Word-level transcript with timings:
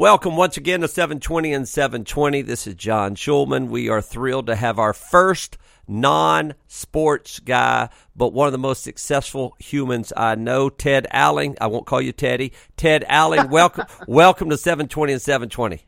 Welcome 0.00 0.36
once 0.36 0.56
again 0.56 0.82
to 0.82 0.86
720 0.86 1.52
and 1.52 1.68
720. 1.68 2.42
This 2.42 2.68
is 2.68 2.76
John 2.76 3.16
Shulman. 3.16 3.66
We 3.66 3.88
are 3.88 4.00
thrilled 4.00 4.46
to 4.46 4.54
have 4.54 4.78
our 4.78 4.92
first 4.92 5.58
non 5.88 6.54
sports 6.68 7.40
guy, 7.40 7.88
but 8.14 8.32
one 8.32 8.46
of 8.46 8.52
the 8.52 8.58
most 8.58 8.84
successful 8.84 9.56
humans 9.58 10.12
I 10.16 10.36
know, 10.36 10.70
Ted 10.70 11.08
Alling. 11.10 11.56
I 11.60 11.66
won't 11.66 11.84
call 11.84 12.00
you 12.00 12.12
Teddy. 12.12 12.52
Ted 12.76 13.04
Alling, 13.08 13.48
welcome 13.50 13.86
welcome 14.06 14.50
to 14.50 14.56
720 14.56 15.14
and 15.14 15.20
720. 15.20 15.82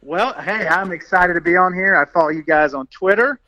Well, 0.00 0.32
hey, 0.40 0.66
I'm 0.66 0.90
excited 0.90 1.34
to 1.34 1.42
be 1.42 1.54
on 1.54 1.74
here. 1.74 1.96
I 1.96 2.10
follow 2.10 2.30
you 2.30 2.42
guys 2.42 2.72
on 2.72 2.86
Twitter. 2.86 3.38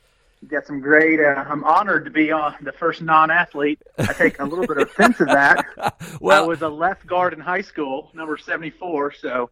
You 0.43 0.49
got 0.49 0.67
some 0.67 0.81
great. 0.81 1.21
Uh, 1.21 1.43
I'm 1.49 1.65
honored 1.65 2.05
to 2.05 2.11
be 2.11 2.31
on 2.31 2.55
the 2.61 2.73
first 2.73 3.01
non-athlete. 3.01 3.81
I 3.97 4.13
take 4.13 4.41
a 4.41 4.45
little 4.45 4.67
bit 4.67 4.77
of 4.77 4.91
offense 4.91 5.21
of 5.21 5.29
that. 5.29 5.65
well, 6.21 6.45
I 6.45 6.47
was 6.47 6.61
a 6.61 6.69
left 6.69 7.07
guard 7.07 7.33
in 7.33 7.41
high 7.41 7.63
school, 7.63 8.11
number 8.13 8.37
74. 8.37 9.15
So 9.15 9.49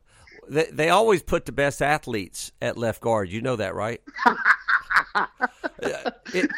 they, 0.49 0.69
they 0.73 0.89
always 0.91 1.23
put 1.23 1.47
the 1.47 1.53
best 1.53 1.83
athletes 1.83 2.53
at 2.61 2.77
left 2.77 3.01
guard. 3.01 3.31
You 3.31 3.41
know 3.41 3.57
that, 3.57 3.75
right? 3.75 4.01
it, 5.83 6.51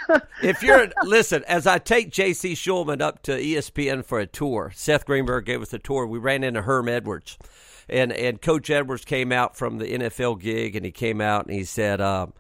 if 0.42 0.62
you're 0.62 0.88
listen, 1.04 1.44
as 1.44 1.66
I 1.66 1.78
take 1.78 2.10
J.C. 2.10 2.54
Shulman 2.54 3.00
up 3.00 3.22
to 3.24 3.32
ESPN 3.32 4.04
for 4.04 4.18
a 4.18 4.26
tour, 4.26 4.72
Seth 4.74 5.04
Greenberg 5.06 5.44
gave 5.44 5.62
us 5.62 5.72
a 5.72 5.78
tour. 5.78 6.06
We 6.06 6.18
ran 6.18 6.44
into 6.44 6.62
Herm 6.62 6.88
Edwards, 6.88 7.38
and 7.88 8.12
and 8.12 8.40
Coach 8.40 8.70
Edwards 8.70 9.04
came 9.04 9.32
out 9.32 9.56
from 9.56 9.78
the 9.78 9.86
NFL 9.86 10.40
gig, 10.40 10.76
and 10.76 10.84
he 10.84 10.92
came 10.92 11.20
out 11.20 11.46
and 11.46 11.54
he 11.54 11.64
said, 11.64 12.00
um, 12.00 12.32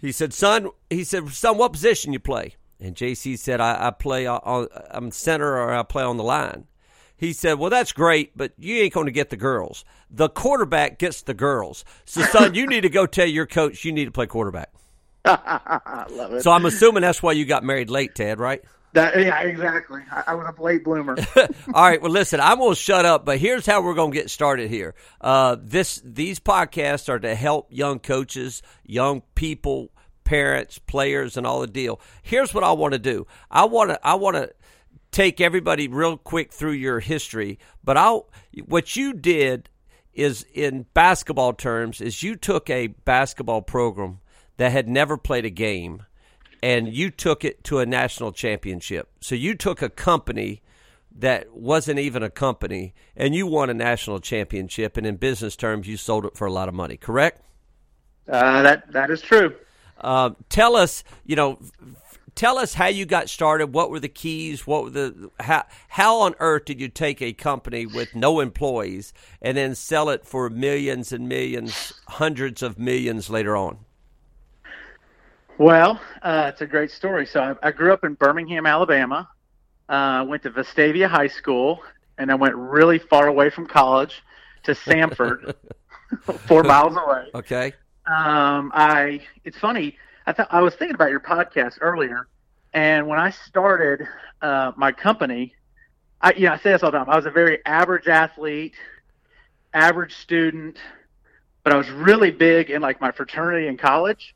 he 0.00 0.12
said, 0.12 0.32
son, 0.32 0.70
he 0.88 1.04
said, 1.04 1.28
son, 1.30 1.58
what 1.58 1.72
position 1.72 2.12
you 2.12 2.20
play? 2.20 2.54
And 2.80 2.96
JC 2.96 3.38
said, 3.38 3.60
I, 3.60 3.88
I 3.88 3.90
play 3.90 4.26
on, 4.26 4.68
I'm 4.90 5.10
center 5.10 5.58
or 5.58 5.74
I 5.74 5.82
play 5.82 6.02
on 6.02 6.16
the 6.16 6.24
line 6.24 6.66
he 7.20 7.34
said, 7.34 7.58
Well, 7.58 7.68
that's 7.68 7.92
great, 7.92 8.34
but 8.34 8.54
you 8.56 8.76
ain't 8.78 8.94
going 8.94 9.04
to 9.04 9.12
get 9.12 9.28
the 9.28 9.36
girls. 9.36 9.84
The 10.10 10.30
quarterback 10.30 10.98
gets 10.98 11.20
the 11.20 11.34
girls. 11.34 11.84
So, 12.06 12.22
son, 12.22 12.54
you 12.54 12.66
need 12.66 12.80
to 12.80 12.88
go 12.88 13.04
tell 13.04 13.26
your 13.26 13.46
coach 13.46 13.84
you 13.84 13.92
need 13.92 14.06
to 14.06 14.10
play 14.10 14.26
quarterback. 14.26 14.72
love 15.26 16.32
it. 16.32 16.42
So, 16.42 16.50
I'm 16.50 16.64
assuming 16.64 17.02
that's 17.02 17.22
why 17.22 17.32
you 17.32 17.44
got 17.44 17.62
married 17.62 17.90
late, 17.90 18.14
Ted, 18.14 18.40
right? 18.40 18.64
That, 18.94 19.20
yeah, 19.20 19.38
exactly. 19.42 20.00
I, 20.10 20.24
I, 20.28 20.34
was 20.34 20.52
a 20.58 20.62
late 20.62 20.82
bloomer. 20.82 21.14
All 21.36 21.84
right. 21.84 22.00
Well, 22.00 22.10
listen, 22.10 22.40
I'm 22.40 22.58
going 22.58 22.72
to 22.72 22.80
shut 22.80 23.04
up, 23.04 23.26
but 23.26 23.38
here's 23.38 23.66
how 23.66 23.82
we're 23.82 23.94
going 23.94 24.12
to 24.12 24.16
get 24.16 24.30
started 24.30 24.70
here. 24.70 24.94
Uh, 25.20 25.58
this 25.60 26.00
These 26.02 26.40
podcasts 26.40 27.10
are 27.10 27.18
to 27.18 27.34
help 27.34 27.68
young 27.70 27.98
coaches, 27.98 28.62
young 28.82 29.22
people, 29.34 29.90
parents, 30.24 30.78
players, 30.78 31.36
and 31.36 31.46
all 31.46 31.60
the 31.60 31.66
deal. 31.66 32.00
Here's 32.22 32.54
what 32.54 32.64
I 32.64 32.72
want 32.72 32.94
to 32.94 32.98
do. 32.98 33.26
I 33.50 33.66
want 33.66 33.90
to. 33.90 34.00
I 34.04 34.14
want 34.14 34.36
to 34.36 34.52
take 35.10 35.40
everybody 35.40 35.88
real 35.88 36.16
quick 36.16 36.52
through 36.52 36.72
your 36.72 37.00
history, 37.00 37.58
but 37.82 37.96
I'll 37.96 38.28
what 38.66 38.96
you 38.96 39.12
did 39.12 39.68
is 40.12 40.44
in 40.52 40.86
basketball 40.94 41.52
terms 41.52 42.00
is 42.00 42.22
you 42.22 42.36
took 42.36 42.68
a 42.68 42.88
basketball 42.88 43.62
program 43.62 44.20
that 44.56 44.72
had 44.72 44.88
never 44.88 45.16
played 45.16 45.44
a 45.44 45.50
game 45.50 46.04
and 46.62 46.92
you 46.92 47.10
took 47.10 47.44
it 47.44 47.64
to 47.64 47.78
a 47.78 47.86
national 47.86 48.32
championship. 48.32 49.08
So 49.20 49.34
you 49.34 49.54
took 49.54 49.80
a 49.80 49.88
company 49.88 50.62
that 51.16 51.54
wasn't 51.54 51.98
even 51.98 52.22
a 52.22 52.30
company 52.30 52.94
and 53.16 53.34
you 53.34 53.46
won 53.46 53.70
a 53.70 53.74
national 53.74 54.20
championship 54.20 54.96
and 54.96 55.06
in 55.06 55.16
business 55.16 55.56
terms 55.56 55.88
you 55.88 55.96
sold 55.96 56.26
it 56.26 56.36
for 56.36 56.46
a 56.46 56.52
lot 56.52 56.68
of 56.68 56.74
money, 56.74 56.96
correct? 56.96 57.42
Uh, 58.28 58.62
that 58.62 58.92
that 58.92 59.10
is 59.10 59.20
true. 59.20 59.54
Uh, 60.00 60.30
tell 60.48 60.76
us, 60.76 61.04
you 61.26 61.36
know, 61.36 61.58
tell 62.34 62.58
us 62.58 62.74
how 62.74 62.86
you 62.86 63.06
got 63.06 63.28
started. 63.28 63.68
What 63.68 63.90
were 63.90 64.00
the 64.00 64.08
keys? 64.08 64.66
What 64.66 64.84
were 64.84 64.90
the 64.90 65.30
how 65.40 65.64
how 65.88 66.20
on 66.20 66.34
earth 66.38 66.64
did 66.64 66.80
you 66.80 66.88
take 66.88 67.20
a 67.22 67.32
company 67.32 67.86
with 67.86 68.14
no 68.14 68.40
employees 68.40 69.12
and 69.40 69.56
then 69.56 69.74
sell 69.74 70.08
it 70.08 70.24
for 70.24 70.50
millions 70.50 71.12
and 71.12 71.28
millions, 71.28 71.92
hundreds 72.08 72.62
of 72.62 72.78
millions 72.78 73.30
later 73.30 73.56
on? 73.56 73.78
Well, 75.58 76.00
uh, 76.22 76.50
it's 76.52 76.62
a 76.62 76.66
great 76.66 76.90
story. 76.90 77.26
So 77.26 77.40
I, 77.62 77.68
I, 77.68 77.70
grew 77.70 77.92
up 77.92 78.02
in 78.02 78.14
Birmingham, 78.14 78.64
Alabama. 78.64 79.28
Uh, 79.90 80.24
went 80.26 80.42
to 80.44 80.50
Vestavia 80.50 81.06
High 81.06 81.26
School, 81.26 81.82
and 82.16 82.30
I 82.30 82.34
went 82.34 82.54
really 82.54 82.98
far 82.98 83.26
away 83.26 83.50
from 83.50 83.66
college 83.66 84.22
to 84.62 84.72
Samford, 84.72 85.54
four 86.46 86.62
miles 86.62 86.96
away. 86.96 87.26
Okay. 87.34 87.72
Um, 88.06 88.70
I. 88.74 89.20
It's 89.44 89.58
funny 89.58 89.98
I 90.26 90.32
thought 90.32 90.48
I 90.50 90.60
was 90.60 90.74
thinking 90.74 90.94
about 90.94 91.10
your 91.10 91.20
podcast 91.20 91.78
earlier, 91.80 92.28
and 92.72 93.06
when 93.06 93.18
I 93.18 93.30
started 93.30 94.06
uh, 94.42 94.72
my 94.76 94.92
company, 94.92 95.54
I 96.20 96.32
you 96.34 96.46
know 96.46 96.52
I 96.52 96.58
say 96.58 96.72
this 96.72 96.82
all 96.82 96.90
the 96.90 96.98
time. 96.98 97.10
I 97.10 97.16
was 97.16 97.26
a 97.26 97.30
very 97.30 97.64
average 97.64 98.08
athlete, 98.08 98.74
average 99.72 100.14
student, 100.16 100.78
but 101.64 101.72
I 101.72 101.76
was 101.76 101.90
really 101.90 102.30
big 102.30 102.70
in 102.70 102.82
like 102.82 103.00
my 103.00 103.12
fraternity 103.12 103.66
in 103.66 103.76
college. 103.76 104.34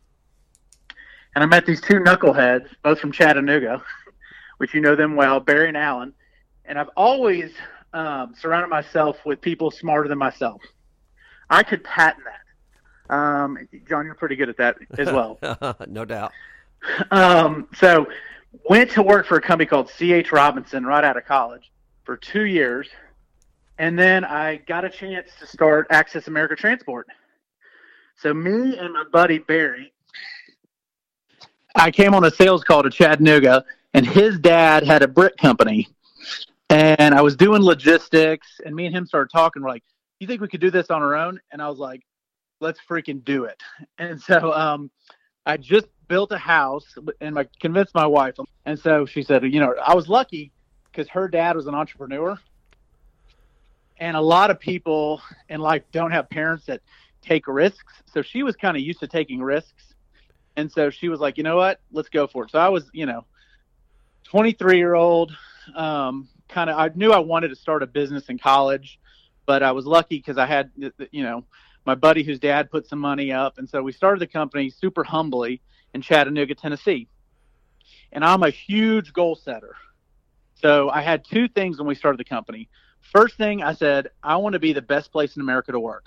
And 1.34 1.42
I 1.42 1.46
met 1.46 1.66
these 1.66 1.80
two 1.80 1.94
knuckleheads, 1.94 2.68
both 2.82 3.00
from 3.00 3.10
Chattanooga, 3.10 3.82
which 4.58 4.72
you 4.72 4.80
know 4.80 4.94
them 4.94 5.16
well, 5.16 5.40
Barry 5.40 5.68
and 5.68 5.76
Allen. 5.76 6.14
And 6.64 6.78
I've 6.78 6.90
always 6.96 7.52
um, 7.92 8.34
surrounded 8.38 8.68
myself 8.68 9.18
with 9.24 9.40
people 9.40 9.70
smarter 9.70 10.08
than 10.08 10.18
myself. 10.18 10.62
I 11.50 11.62
could 11.62 11.84
patent 11.84 12.24
that. 12.24 12.43
Um, 13.10 13.58
John, 13.88 14.06
you're 14.06 14.14
pretty 14.14 14.36
good 14.36 14.48
at 14.48 14.56
that 14.56 14.76
as 14.98 15.06
well. 15.06 15.38
no 15.88 16.04
doubt. 16.04 16.32
Um, 17.10 17.68
so 17.74 18.06
went 18.68 18.90
to 18.92 19.02
work 19.02 19.26
for 19.26 19.36
a 19.36 19.40
company 19.40 19.66
called 19.66 19.90
CH 19.90 20.32
Robinson 20.32 20.84
right 20.84 21.04
out 21.04 21.16
of 21.16 21.24
college 21.24 21.70
for 22.04 22.16
two 22.16 22.44
years. 22.44 22.88
And 23.78 23.98
then 23.98 24.24
I 24.24 24.56
got 24.56 24.84
a 24.84 24.90
chance 24.90 25.30
to 25.40 25.46
start 25.46 25.88
Access 25.90 26.28
America 26.28 26.54
Transport. 26.54 27.08
So 28.16 28.32
me 28.32 28.78
and 28.78 28.92
my 28.92 29.04
buddy 29.12 29.38
Barry, 29.38 29.92
I 31.74 31.90
came 31.90 32.14
on 32.14 32.24
a 32.24 32.30
sales 32.30 32.62
call 32.62 32.84
to 32.84 32.90
Chattanooga, 32.90 33.64
and 33.92 34.06
his 34.06 34.38
dad 34.38 34.84
had 34.84 35.02
a 35.02 35.08
brick 35.08 35.36
company. 35.36 35.88
And 36.70 37.14
I 37.14 37.20
was 37.20 37.34
doing 37.34 37.62
logistics, 37.62 38.60
and 38.64 38.74
me 38.74 38.86
and 38.86 38.94
him 38.94 39.06
started 39.06 39.30
talking. 39.32 39.62
We're 39.62 39.70
like, 39.70 39.84
"You 40.20 40.28
think 40.28 40.40
we 40.40 40.48
could 40.48 40.60
do 40.60 40.70
this 40.70 40.90
on 40.90 41.02
our 41.02 41.16
own?" 41.16 41.40
And 41.50 41.60
I 41.60 41.68
was 41.68 41.78
like, 41.78 42.02
let's 42.60 42.80
freaking 42.88 43.24
do 43.24 43.44
it. 43.44 43.62
And 43.98 44.20
so 44.20 44.52
um, 44.52 44.90
I 45.46 45.56
just 45.56 45.86
built 46.08 46.32
a 46.32 46.38
house 46.38 46.86
and 47.20 47.38
I 47.38 47.46
convinced 47.60 47.94
my 47.94 48.06
wife. 48.06 48.34
And 48.66 48.78
so 48.78 49.06
she 49.06 49.22
said, 49.22 49.44
you 49.44 49.60
know, 49.60 49.74
I 49.82 49.94
was 49.94 50.08
lucky 50.08 50.52
because 50.90 51.08
her 51.08 51.28
dad 51.28 51.56
was 51.56 51.66
an 51.66 51.74
entrepreneur. 51.74 52.38
And 53.98 54.16
a 54.16 54.20
lot 54.20 54.50
of 54.50 54.58
people 54.58 55.22
in 55.48 55.60
life 55.60 55.82
don't 55.92 56.10
have 56.10 56.28
parents 56.28 56.66
that 56.66 56.80
take 57.22 57.46
risks. 57.46 57.94
So 58.12 58.22
she 58.22 58.42
was 58.42 58.56
kind 58.56 58.76
of 58.76 58.82
used 58.82 59.00
to 59.00 59.06
taking 59.06 59.42
risks. 59.42 59.94
And 60.56 60.70
so 60.70 60.90
she 60.90 61.08
was 61.08 61.20
like, 61.20 61.36
you 61.36 61.44
know 61.44 61.56
what? 61.56 61.80
Let's 61.92 62.08
go 62.08 62.26
for 62.26 62.44
it. 62.44 62.50
So 62.50 62.58
I 62.58 62.68
was, 62.68 62.90
you 62.92 63.06
know, 63.06 63.24
23 64.24 64.76
year 64.76 64.94
old, 64.94 65.36
um, 65.74 66.28
kind 66.48 66.70
of, 66.70 66.78
I 66.78 66.90
knew 66.94 67.12
I 67.12 67.18
wanted 67.18 67.48
to 67.48 67.56
start 67.56 67.82
a 67.82 67.86
business 67.86 68.26
in 68.28 68.38
college, 68.38 68.98
but 69.46 69.62
I 69.62 69.72
was 69.72 69.86
lucky 69.86 70.16
because 70.16 70.38
I 70.38 70.46
had, 70.46 70.70
you 71.10 71.22
know, 71.22 71.44
my 71.84 71.94
buddy 71.94 72.22
whose 72.22 72.38
dad 72.38 72.70
put 72.70 72.86
some 72.86 72.98
money 72.98 73.32
up. 73.32 73.58
And 73.58 73.68
so 73.68 73.82
we 73.82 73.92
started 73.92 74.20
the 74.20 74.26
company 74.26 74.70
super 74.70 75.04
humbly 75.04 75.60
in 75.92 76.02
Chattanooga, 76.02 76.54
Tennessee. 76.54 77.08
And 78.12 78.24
I'm 78.24 78.42
a 78.42 78.50
huge 78.50 79.12
goal 79.12 79.36
setter. 79.36 79.76
So 80.54 80.88
I 80.88 81.02
had 81.02 81.24
two 81.24 81.48
things 81.48 81.78
when 81.78 81.86
we 81.86 81.94
started 81.94 82.18
the 82.18 82.24
company. 82.24 82.68
First 83.00 83.36
thing 83.36 83.62
I 83.62 83.74
said, 83.74 84.08
I 84.22 84.36
want 84.36 84.54
to 84.54 84.58
be 84.58 84.72
the 84.72 84.82
best 84.82 85.12
place 85.12 85.36
in 85.36 85.42
America 85.42 85.72
to 85.72 85.80
work. 85.80 86.06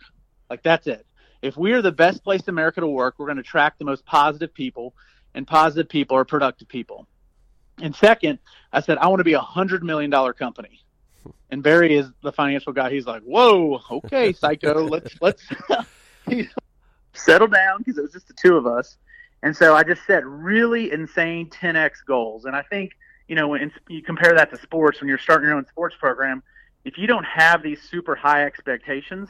Like 0.50 0.64
that's 0.64 0.88
it. 0.88 1.06
If 1.42 1.56
we 1.56 1.74
are 1.74 1.82
the 1.82 1.92
best 1.92 2.24
place 2.24 2.42
in 2.42 2.50
America 2.50 2.82
to 2.82 2.88
work, 2.88 3.16
we're 3.18 3.28
going 3.28 3.38
to 3.38 3.42
attract 3.42 3.78
the 3.78 3.86
most 3.86 4.06
positive 4.06 4.54
people, 4.54 4.96
and 5.36 5.46
positive 5.46 5.88
people 5.88 6.18
are 6.18 6.26
productive 6.26 6.68
people. 6.68 7.08
And 7.80 7.96
second, 7.96 8.40
I 8.74 8.82
said, 8.82 8.98
I 8.98 9.08
want 9.08 9.20
to 9.20 9.24
be 9.24 9.34
a 9.34 9.40
hundred 9.40 9.84
million 9.84 10.10
dollar 10.10 10.34
company. 10.34 10.84
And 11.50 11.64
Barry 11.64 11.96
is 11.96 12.08
the 12.24 12.34
financial 12.34 12.74
guy. 12.74 12.90
He's 12.90 13.08
like, 13.08 13.22
"Whoa, 13.22 13.80
okay, 13.90 14.34
psycho, 14.34 14.84
let's 14.84 15.16
let's 15.22 15.42
settle 17.14 17.48
down," 17.48 17.78
because 17.78 17.98
it 17.98 18.02
was 18.02 18.12
just 18.12 18.28
the 18.28 18.34
two 18.34 18.58
of 18.58 18.68
us. 18.68 18.98
And 19.44 19.56
so 19.56 19.74
I 19.74 19.84
just 19.84 20.06
set 20.06 20.26
really 20.26 20.92
insane 20.92 21.50
10x 21.50 22.04
goals. 22.06 22.44
And 22.44 22.54
I 22.54 22.64
think 22.64 22.92
you 23.30 23.36
know 23.36 23.48
when 23.48 23.72
you 23.88 24.02
compare 24.02 24.34
that 24.36 24.50
to 24.52 24.58
sports, 24.62 25.00
when 25.00 25.08
you're 25.08 25.18
starting 25.18 25.48
your 25.48 25.56
own 25.56 25.66
sports 25.68 25.96
program, 25.98 26.44
if 26.84 26.98
you 26.98 27.08
don't 27.08 27.26
have 27.26 27.64
these 27.64 27.82
super 27.82 28.14
high 28.14 28.44
expectations, 28.46 29.30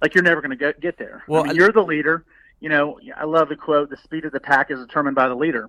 like 0.00 0.14
you're 0.14 0.24
never 0.24 0.40
going 0.40 0.50
to 0.50 0.56
get 0.56 0.80
get 0.80 0.96
there. 0.96 1.22
Well, 1.28 1.44
I 1.44 1.48
mean, 1.48 1.56
you're 1.56 1.72
the 1.72 1.82
leader. 1.82 2.24
You 2.60 2.70
know, 2.70 2.98
I 3.14 3.24
love 3.24 3.50
the 3.50 3.56
quote: 3.56 3.90
"The 3.90 3.98
speed 3.98 4.24
of 4.24 4.32
the 4.32 4.40
pack 4.40 4.70
is 4.70 4.80
determined 4.80 5.16
by 5.16 5.28
the 5.28 5.34
leader." 5.34 5.68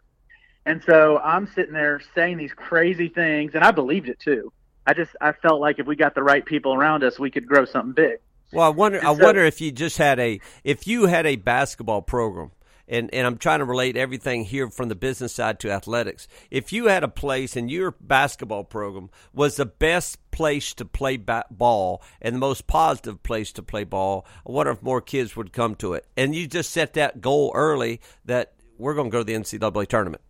And 0.65 0.83
so 0.83 1.17
I'm 1.17 1.47
sitting 1.47 1.73
there 1.73 2.01
saying 2.13 2.37
these 2.37 2.53
crazy 2.53 3.09
things, 3.09 3.51
and 3.55 3.63
I 3.63 3.71
believed 3.71 4.07
it 4.07 4.19
too. 4.19 4.51
I 4.89 4.93
just 4.93 5.15
I 5.21 5.33
felt 5.33 5.61
like 5.61 5.77
if 5.77 5.85
we 5.85 5.95
got 5.95 6.15
the 6.15 6.23
right 6.23 6.43
people 6.43 6.73
around 6.73 7.03
us, 7.03 7.19
we 7.19 7.29
could 7.29 7.45
grow 7.45 7.65
something 7.65 7.93
big. 7.93 8.17
Well, 8.51 8.65
I 8.65 8.69
wonder. 8.69 8.99
I 9.05 9.11
wonder 9.11 9.45
if 9.45 9.61
you 9.61 9.71
just 9.71 9.99
had 9.99 10.19
a 10.19 10.41
if 10.63 10.87
you 10.87 11.05
had 11.05 11.27
a 11.27 11.35
basketball 11.35 12.01
program 12.01 12.49
and, 12.87 13.13
and 13.13 13.27
I'm 13.27 13.37
trying 13.37 13.59
to 13.59 13.65
relate 13.65 13.95
everything 13.95 14.45
here 14.45 14.67
from 14.71 14.89
the 14.89 14.95
business 14.95 15.35
side 15.35 15.59
to 15.59 15.69
athletics. 15.69 16.27
If 16.49 16.73
you 16.73 16.87
had 16.87 17.03
a 17.03 17.07
place 17.07 17.55
and 17.55 17.69
your 17.69 17.91
basketball 17.91 18.63
program 18.63 19.11
was 19.31 19.57
the 19.57 19.67
best 19.67 20.17
place 20.31 20.73
to 20.73 20.85
play 20.85 21.17
ba- 21.17 21.45
ball 21.51 22.01
and 22.19 22.33
the 22.33 22.39
most 22.39 22.65
positive 22.65 23.21
place 23.21 23.51
to 23.53 23.61
play 23.61 23.83
ball, 23.83 24.25
I 24.47 24.51
wonder 24.51 24.71
if 24.71 24.81
more 24.81 25.01
kids 25.01 25.35
would 25.35 25.53
come 25.53 25.75
to 25.75 25.93
it. 25.93 26.07
And 26.17 26.33
you 26.33 26.47
just 26.47 26.71
set 26.71 26.93
that 26.93 27.21
goal 27.21 27.51
early 27.53 28.01
that 28.25 28.53
we're 28.79 28.95
going 28.95 29.11
to 29.11 29.11
go 29.11 29.19
to 29.19 29.23
the 29.23 29.33
NCAA 29.33 29.85
tournament. 29.85 30.23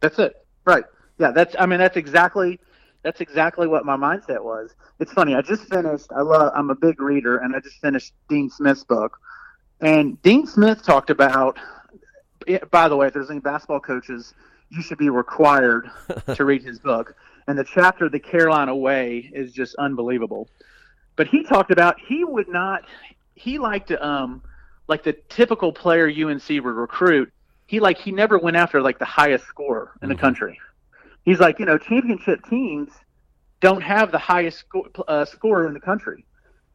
That's 0.00 0.18
it. 0.18 0.46
Right. 0.64 0.84
Yeah. 1.18 1.32
That's, 1.32 1.54
I 1.58 1.66
mean, 1.66 1.78
that's 1.78 1.98
exactly 1.98 2.58
that's 3.02 3.20
exactly 3.20 3.66
what 3.66 3.84
my 3.84 3.96
mindset 3.96 4.42
was. 4.42 4.74
It's 5.00 5.12
funny. 5.12 5.34
I 5.34 5.42
just 5.42 5.64
finished. 5.64 6.06
I 6.14 6.22
love. 6.22 6.52
I'm 6.54 6.70
a 6.70 6.74
big 6.74 7.00
reader, 7.00 7.38
and 7.38 7.54
I 7.54 7.60
just 7.60 7.80
finished 7.80 8.12
Dean 8.28 8.48
Smith's 8.48 8.84
book. 8.84 9.18
And 9.80 10.20
Dean 10.22 10.46
Smith 10.46 10.82
talked 10.82 11.10
about. 11.10 11.58
By 12.70 12.88
the 12.88 12.96
way, 12.96 13.06
if 13.06 13.12
there's 13.12 13.30
any 13.30 13.38
basketball 13.38 13.80
coaches, 13.80 14.34
you 14.68 14.82
should 14.82 14.98
be 14.98 15.10
required 15.10 15.88
to 16.34 16.44
read 16.44 16.62
his 16.62 16.78
book. 16.78 17.14
And 17.46 17.58
the 17.58 17.64
chapter, 17.64 18.08
"The 18.08 18.20
Carolina 18.20 18.74
Way," 18.74 19.30
is 19.32 19.52
just 19.52 19.74
unbelievable. 19.76 20.48
But 21.16 21.26
he 21.26 21.44
talked 21.44 21.70
about 21.70 22.00
he 22.00 22.24
would 22.24 22.48
not. 22.48 22.84
He 23.34 23.58
liked 23.58 23.88
to 23.88 24.06
um, 24.06 24.42
like 24.86 25.02
the 25.02 25.14
typical 25.28 25.72
player 25.72 26.06
UNC 26.06 26.48
would 26.48 26.64
recruit. 26.64 27.32
He 27.66 27.80
like 27.80 27.98
he 27.98 28.12
never 28.12 28.38
went 28.38 28.56
after 28.56 28.80
like 28.80 28.98
the 28.98 29.04
highest 29.04 29.46
score 29.46 29.92
in 30.00 30.08
mm-hmm. 30.08 30.16
the 30.16 30.20
country 30.20 30.60
he's 31.24 31.40
like, 31.40 31.58
you 31.58 31.66
know, 31.66 31.78
championship 31.78 32.44
teams 32.48 32.90
don't 33.60 33.82
have 33.82 34.10
the 34.12 34.18
highest 34.18 34.58
sco- 34.58 34.90
uh, 35.08 35.24
score 35.24 35.66
in 35.66 35.74
the 35.74 35.80
country, 35.80 36.24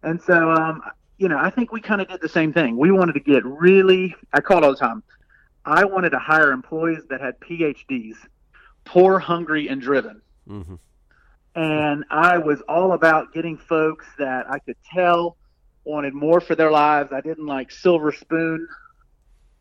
and 0.03 0.21
so 0.21 0.51
um, 0.51 0.81
you 1.17 1.27
know, 1.27 1.37
I 1.37 1.49
think 1.49 1.71
we 1.71 1.81
kind 1.81 2.01
of 2.01 2.07
did 2.07 2.21
the 2.21 2.29
same 2.29 2.53
thing. 2.53 2.77
We 2.77 2.91
wanted 2.91 3.13
to 3.13 3.19
get 3.19 3.43
really, 3.43 4.15
I 4.33 4.41
call 4.41 4.59
it 4.59 4.63
all 4.63 4.71
the 4.71 4.77
time. 4.77 5.03
I 5.65 5.85
wanted 5.85 6.11
to 6.11 6.19
hire 6.19 6.51
employees 6.51 7.03
that 7.09 7.19
had 7.21 7.39
PhDs, 7.39 8.15
poor, 8.85 9.19
hungry, 9.19 9.67
and 9.67 9.81
driven. 9.81 10.21
Mm-hmm. 10.47 10.75
And 11.55 12.05
I 12.11 12.37
was 12.37 12.61
all 12.69 12.93
about 12.93 13.33
getting 13.33 13.57
folks 13.57 14.05
that 14.19 14.49
I 14.49 14.59
could 14.59 14.77
tell 14.93 15.37
wanted 15.83 16.13
more 16.13 16.39
for 16.39 16.53
their 16.53 16.69
lives. 16.69 17.11
I 17.11 17.21
didn't 17.21 17.47
like 17.47 17.71
silver 17.71 18.11
spoon 18.11 18.67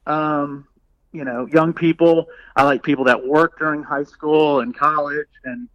um, 0.06 0.69
you 1.16 1.24
know 1.24 1.46
young 1.46 1.72
people. 1.72 2.26
I 2.54 2.64
like 2.64 2.82
people 2.82 3.04
that 3.04 3.26
work 3.26 3.58
during 3.58 3.82
high 3.82 4.04
school 4.04 4.60
and 4.60 4.76
college, 4.76 5.28
and 5.44 5.68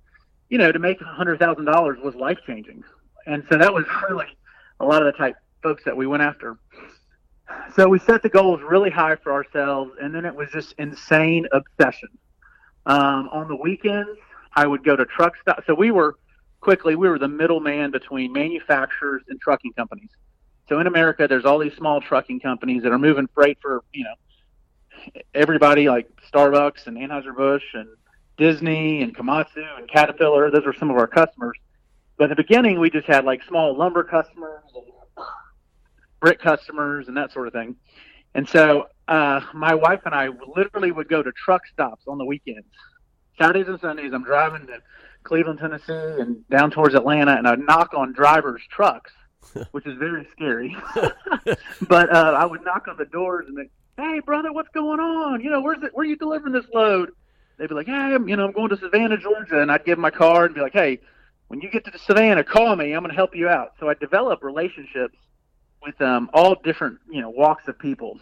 you 0.49 0.59
know 0.59 0.71
to 0.71 0.77
make 0.77 1.01
a 1.01 1.05
hundred 1.05 1.39
thousand 1.39 1.65
dollars 1.65 1.97
was 2.03 2.13
life 2.13 2.37
changing, 2.45 2.83
and 3.25 3.43
so 3.49 3.57
that 3.57 3.73
was 3.73 3.85
really 4.09 4.27
a 4.79 4.85
lot 4.85 5.01
of 5.01 5.11
the 5.11 5.17
type 5.17 5.35
folks 5.63 5.83
that 5.85 5.97
we 5.97 6.05
went 6.05 6.21
after. 6.21 6.57
So 7.75 7.89
we 7.89 7.99
set 7.99 8.21
the 8.21 8.29
goals 8.29 8.61
really 8.61 8.91
high 8.91 9.15
for 9.15 9.33
ourselves, 9.33 9.91
and 9.99 10.13
then 10.13 10.25
it 10.25 10.35
was 10.35 10.49
just 10.51 10.73
insane 10.77 11.47
obsession. 11.51 12.09
Um, 12.85 13.29
on 13.31 13.47
the 13.47 13.55
weekends, 13.55 14.17
I 14.55 14.67
would 14.67 14.83
go 14.83 14.95
to 14.95 15.05
truck 15.05 15.33
stop. 15.41 15.63
So 15.65 15.73
we 15.73 15.89
were 15.91 16.17
quickly 16.59 16.95
we 16.95 17.09
were 17.09 17.17
the 17.17 17.27
middleman 17.27 17.89
between 17.89 18.31
manufacturers 18.31 19.23
and 19.27 19.41
trucking 19.41 19.73
companies. 19.73 20.11
So 20.69 20.79
in 20.79 20.85
America, 20.85 21.27
there's 21.27 21.45
all 21.45 21.57
these 21.57 21.73
small 21.73 21.99
trucking 21.99 22.41
companies 22.41 22.83
that 22.83 22.91
are 22.91 22.99
moving 22.99 23.27
freight 23.33 23.57
for 23.59 23.83
you 23.91 24.03
know 24.03 24.13
everybody 25.33 25.89
like 25.89 26.09
Starbucks 26.31 26.87
and 26.87 26.97
Anheuser-Busch 26.97 27.63
and 27.73 27.89
Disney 28.37 29.01
and 29.01 29.15
Komatsu 29.15 29.77
and 29.77 29.89
Caterpillar. 29.89 30.51
Those 30.51 30.65
are 30.65 30.73
some 30.73 30.89
of 30.89 30.97
our 30.97 31.07
customers. 31.07 31.57
But 32.17 32.25
in 32.25 32.29
the 32.31 32.35
beginning, 32.35 32.79
we 32.79 32.89
just 32.89 33.07
had 33.07 33.25
like 33.25 33.41
small 33.47 33.75
lumber 33.77 34.03
customers 34.03 34.63
and 34.75 34.85
brick 36.19 36.39
customers 36.39 37.07
and 37.07 37.17
that 37.17 37.31
sort 37.31 37.47
of 37.47 37.53
thing. 37.53 37.75
And 38.33 38.47
so 38.47 38.87
uh, 39.07 39.41
my 39.53 39.73
wife 39.75 40.01
and 40.05 40.15
I 40.15 40.29
literally 40.55 40.91
would 40.91 41.09
go 41.09 41.21
to 41.21 41.31
truck 41.31 41.63
stops 41.67 42.03
on 42.07 42.17
the 42.17 42.25
weekends. 42.25 42.67
Saturdays 43.37 43.67
and 43.67 43.79
Sundays, 43.79 44.13
I'm 44.13 44.23
driving 44.23 44.67
to 44.67 44.79
Cleveland, 45.23 45.59
Tennessee, 45.59 46.21
and 46.21 46.47
down 46.49 46.71
towards 46.71 46.95
Atlanta, 46.95 47.35
and 47.35 47.47
I'd 47.47 47.59
knock 47.59 47.93
on 47.95 48.13
drivers' 48.13 48.61
trucks, 48.69 49.11
which 49.71 49.85
is 49.85 49.97
very 49.97 50.27
scary. 50.31 50.75
but 51.87 52.15
uh, 52.15 52.35
I 52.37 52.45
would 52.45 52.63
knock 52.63 52.87
on 52.87 52.97
the 52.97 53.05
doors, 53.05 53.47
and 53.47 53.69
hey 53.97 54.19
brother, 54.19 54.51
what's 54.51 54.69
going 54.69 54.99
on? 54.99 55.41
You 55.41 55.49
know, 55.49 55.61
where's 55.61 55.81
it? 55.83 55.91
Where 55.93 56.03
are 56.03 56.09
you 56.09 56.15
delivering 56.15 56.53
this 56.53 56.65
load? 56.73 57.11
They'd 57.57 57.69
be 57.69 57.75
like, 57.75 57.87
hey, 57.87 57.93
I'm, 57.93 58.27
you 58.27 58.35
know, 58.35 58.45
I'm 58.45 58.51
going 58.51 58.69
to 58.69 58.77
Savannah, 58.77 59.17
Georgia, 59.17 59.61
and 59.61 59.71
I'd 59.71 59.85
give 59.85 59.97
them 59.97 60.01
my 60.01 60.09
card 60.09 60.47
and 60.47 60.55
be 60.55 60.61
like, 60.61 60.73
hey, 60.73 60.99
when 61.47 61.61
you 61.61 61.69
get 61.69 61.85
to 61.85 61.97
Savannah, 61.99 62.43
call 62.43 62.75
me. 62.75 62.93
I'm 62.93 63.03
going 63.03 63.11
to 63.11 63.15
help 63.15 63.35
you 63.35 63.47
out. 63.49 63.73
So 63.79 63.89
I 63.89 63.93
develop 63.93 64.41
relationships 64.41 65.17
with 65.83 65.99
um, 66.01 66.29
all 66.33 66.55
different, 66.63 66.99
you 67.09 67.21
know, 67.21 67.29
walks 67.29 67.67
of 67.67 67.77
people, 67.77 68.19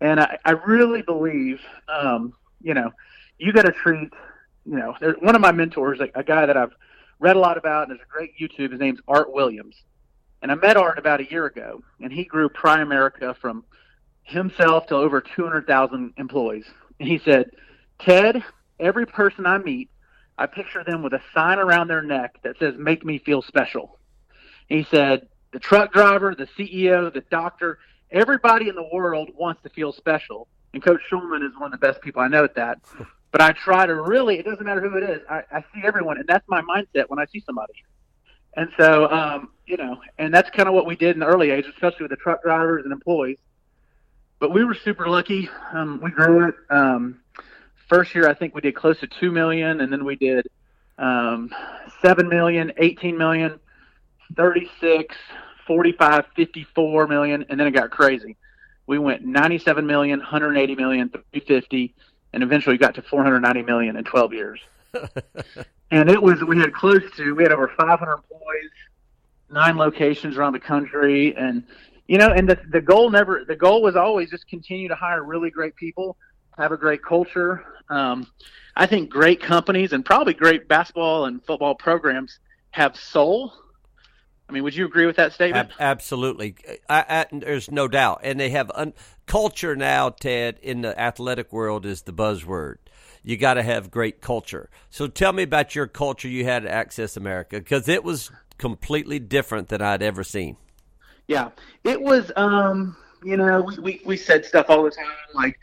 and 0.00 0.20
I, 0.20 0.38
I 0.44 0.52
really 0.52 1.02
believe, 1.02 1.60
um, 1.88 2.34
you 2.60 2.74
know, 2.74 2.92
you 3.38 3.52
got 3.52 3.66
to 3.66 3.72
treat, 3.72 4.10
you 4.64 4.76
know, 4.76 4.94
one 5.20 5.34
of 5.34 5.40
my 5.40 5.52
mentors, 5.52 6.00
a, 6.00 6.08
a 6.18 6.24
guy 6.24 6.46
that 6.46 6.56
I've 6.56 6.72
read 7.18 7.36
a 7.36 7.38
lot 7.38 7.56
about, 7.56 7.88
and 7.88 7.90
there's 7.90 8.06
a 8.06 8.12
great 8.12 8.32
YouTube. 8.38 8.72
His 8.72 8.80
name's 8.80 9.00
Art 9.08 9.32
Williams, 9.32 9.76
and 10.42 10.50
I 10.50 10.54
met 10.54 10.76
Art 10.76 10.98
about 10.98 11.20
a 11.20 11.30
year 11.30 11.46
ago, 11.46 11.82
and 12.00 12.12
he 12.12 12.24
grew 12.24 12.48
Primerica 12.48 13.36
from 13.36 13.64
himself 14.26 14.86
to 14.88 14.96
over 14.96 15.20
200,000 15.20 16.12
employees. 16.18 16.66
And 16.98 17.08
he 17.08 17.18
said, 17.18 17.50
Ted, 18.00 18.42
every 18.78 19.06
person 19.06 19.46
I 19.46 19.58
meet, 19.58 19.88
I 20.36 20.46
picture 20.46 20.84
them 20.84 21.02
with 21.02 21.14
a 21.14 21.22
sign 21.32 21.58
around 21.58 21.88
their 21.88 22.02
neck 22.02 22.40
that 22.42 22.58
says, 22.58 22.74
Make 22.76 23.04
me 23.04 23.18
feel 23.18 23.40
special. 23.40 23.98
And 24.68 24.80
he 24.80 24.84
said, 24.84 25.28
The 25.52 25.60
truck 25.60 25.92
driver, 25.92 26.34
the 26.34 26.48
CEO, 26.58 27.12
the 27.12 27.22
doctor, 27.30 27.78
everybody 28.10 28.68
in 28.68 28.74
the 28.74 28.88
world 28.92 29.30
wants 29.34 29.62
to 29.62 29.70
feel 29.70 29.92
special. 29.92 30.48
And 30.74 30.82
Coach 30.82 31.00
Shulman 31.10 31.46
is 31.46 31.52
one 31.56 31.72
of 31.72 31.80
the 31.80 31.86
best 31.86 32.02
people 32.02 32.20
I 32.20 32.28
know 32.28 32.44
at 32.44 32.54
that. 32.56 32.78
But 33.32 33.42
I 33.42 33.52
try 33.52 33.84
to 33.84 33.94
really, 33.94 34.38
it 34.38 34.46
doesn't 34.46 34.64
matter 34.64 34.80
who 34.80 34.96
it 34.96 35.02
is, 35.02 35.20
I, 35.28 35.42
I 35.52 35.60
see 35.74 35.82
everyone. 35.84 36.16
And 36.16 36.26
that's 36.26 36.48
my 36.48 36.62
mindset 36.62 37.04
when 37.08 37.18
I 37.18 37.26
see 37.26 37.40
somebody. 37.44 37.74
And 38.54 38.70
so, 38.78 39.10
um, 39.10 39.50
you 39.66 39.76
know, 39.76 40.00
and 40.16 40.32
that's 40.32 40.48
kind 40.48 40.68
of 40.68 40.74
what 40.74 40.86
we 40.86 40.96
did 40.96 41.16
in 41.16 41.20
the 41.20 41.26
early 41.26 41.50
age, 41.50 41.66
especially 41.66 42.04
with 42.04 42.10
the 42.10 42.16
truck 42.16 42.42
drivers 42.42 42.84
and 42.84 42.92
employees 42.94 43.36
but 44.38 44.52
we 44.52 44.64
were 44.64 44.74
super 44.74 45.08
lucky. 45.08 45.48
Um, 45.72 46.00
we 46.02 46.10
grew 46.10 46.48
it. 46.48 46.54
Um, 46.70 47.20
first 47.88 48.14
year, 48.14 48.28
I 48.28 48.34
think 48.34 48.54
we 48.54 48.60
did 48.60 48.74
close 48.74 48.98
to 49.00 49.06
two 49.06 49.30
million, 49.30 49.80
and 49.80 49.92
then 49.92 50.04
we 50.04 50.16
did 50.16 50.46
um, 50.98 51.50
seven 52.02 52.28
million, 52.28 52.72
18 52.76 53.16
million, 53.16 53.58
36, 54.36 55.16
45, 55.66 56.24
54 56.34 57.06
million, 57.06 57.44
and 57.48 57.58
then 57.58 57.66
it 57.66 57.72
got 57.72 57.90
crazy. 57.90 58.36
We 58.86 58.98
went 58.98 59.24
97 59.24 59.86
million, 59.86 60.20
180 60.20 60.74
million, 60.76 61.08
350, 61.08 61.94
and 62.32 62.42
eventually 62.42 62.78
got 62.78 62.94
to 62.96 63.02
490 63.02 63.62
million 63.62 63.96
in 63.96 64.04
12 64.04 64.32
years. 64.32 64.60
and 65.90 66.08
it 66.08 66.22
was 66.22 66.42
we 66.44 66.58
had 66.58 66.72
close 66.72 67.02
to 67.16 67.34
we 67.34 67.42
had 67.42 67.52
over 67.52 67.70
500 67.76 68.12
employees, 68.12 68.70
nine 69.50 69.76
locations 69.76 70.36
around 70.36 70.52
the 70.52 70.60
country, 70.60 71.34
and 71.36 71.64
you 72.08 72.18
know, 72.18 72.28
and 72.28 72.48
the 72.48 72.58
the 72.70 72.80
goal 72.80 73.10
never 73.10 73.44
the 73.46 73.56
goal 73.56 73.82
was 73.82 73.96
always 73.96 74.30
just 74.30 74.46
continue 74.48 74.88
to 74.88 74.94
hire 74.94 75.22
really 75.22 75.50
great 75.50 75.74
people, 75.76 76.16
have 76.56 76.72
a 76.72 76.76
great 76.76 77.02
culture. 77.02 77.64
Um, 77.88 78.26
I 78.76 78.86
think 78.86 79.10
great 79.10 79.40
companies 79.40 79.92
and 79.92 80.04
probably 80.04 80.34
great 80.34 80.68
basketball 80.68 81.24
and 81.24 81.44
football 81.44 81.74
programs 81.74 82.38
have 82.70 82.96
soul. 82.96 83.52
I 84.48 84.52
mean, 84.52 84.62
would 84.62 84.76
you 84.76 84.86
agree 84.86 85.06
with 85.06 85.16
that 85.16 85.32
statement? 85.32 85.70
absolutely, 85.80 86.54
I, 86.88 87.04
I, 87.08 87.26
there's 87.32 87.68
no 87.68 87.88
doubt, 87.88 88.20
and 88.22 88.38
they 88.38 88.50
have 88.50 88.70
un, 88.74 88.94
culture 89.26 89.74
now. 89.74 90.10
Ted, 90.10 90.60
in 90.62 90.82
the 90.82 90.98
athletic 91.00 91.52
world, 91.52 91.84
is 91.84 92.02
the 92.02 92.12
buzzword. 92.12 92.76
You 93.24 93.36
got 93.36 93.54
to 93.54 93.62
have 93.64 93.90
great 93.90 94.20
culture. 94.20 94.70
So, 94.88 95.08
tell 95.08 95.32
me 95.32 95.42
about 95.42 95.74
your 95.74 95.88
culture 95.88 96.28
you 96.28 96.44
had 96.44 96.64
at 96.64 96.70
Access 96.70 97.16
America 97.16 97.58
because 97.58 97.88
it 97.88 98.04
was 98.04 98.30
completely 98.56 99.18
different 99.18 99.68
than 99.68 99.82
I'd 99.82 100.02
ever 100.02 100.22
seen 100.22 100.56
yeah, 101.28 101.50
it 101.84 102.00
was. 102.00 102.30
Um, 102.36 102.96
you 103.24 103.36
know, 103.36 103.62
we, 103.62 103.78
we, 103.78 104.02
we 104.04 104.16
said 104.16 104.44
stuff 104.44 104.66
all 104.68 104.84
the 104.84 104.90
time 104.90 105.06
like 105.34 105.58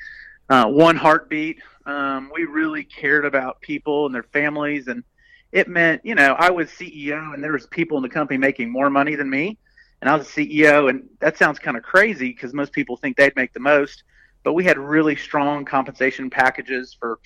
uh, 0.50 0.65
one 0.65 0.96
heartbeat. 0.96 1.60
Um, 1.86 2.32
we 2.34 2.46
really 2.46 2.84
cared 2.84 3.25
about 3.25 3.62
people 3.62 4.05
and 4.05 4.13
their 4.13 4.24
families, 4.24 4.88
and 4.88 5.03
it 5.51 5.67
meant 5.67 6.01
you 6.03 6.15
know 6.15 6.36
I 6.38 6.51
was 6.51 6.70
CEO 6.70 7.34
and 7.34 7.43
there 7.43 7.53
was 7.53 7.67
people 7.67 7.98
in 7.98 8.03
the 8.03 8.10
company 8.10 8.38
making 8.38 8.70
more 8.70 8.89
money 8.89 9.15
than 9.15 9.29
me, 9.29 9.58
and 10.01 10.10
I 10.10 10.15
was 10.15 10.27
CEO, 10.27 10.89
and 10.89 11.08
that 11.20 11.38
sounds 11.38 11.60
kind 11.60 11.77
of 11.77 11.84
crazy 11.84 12.29
because 12.29 12.53
most 12.53 12.74
people 12.74 12.98
think 12.98 13.17
they'd 13.17 13.36
make 13.36 13.53
the 13.53 13.60
most. 13.60 14.03
But 14.43 14.53
we 14.53 14.65
had 14.65 14.77
really 14.77 15.15
strong 15.15 15.63
compensation 15.63 16.29
packages 16.29 16.93
for 17.00 17.20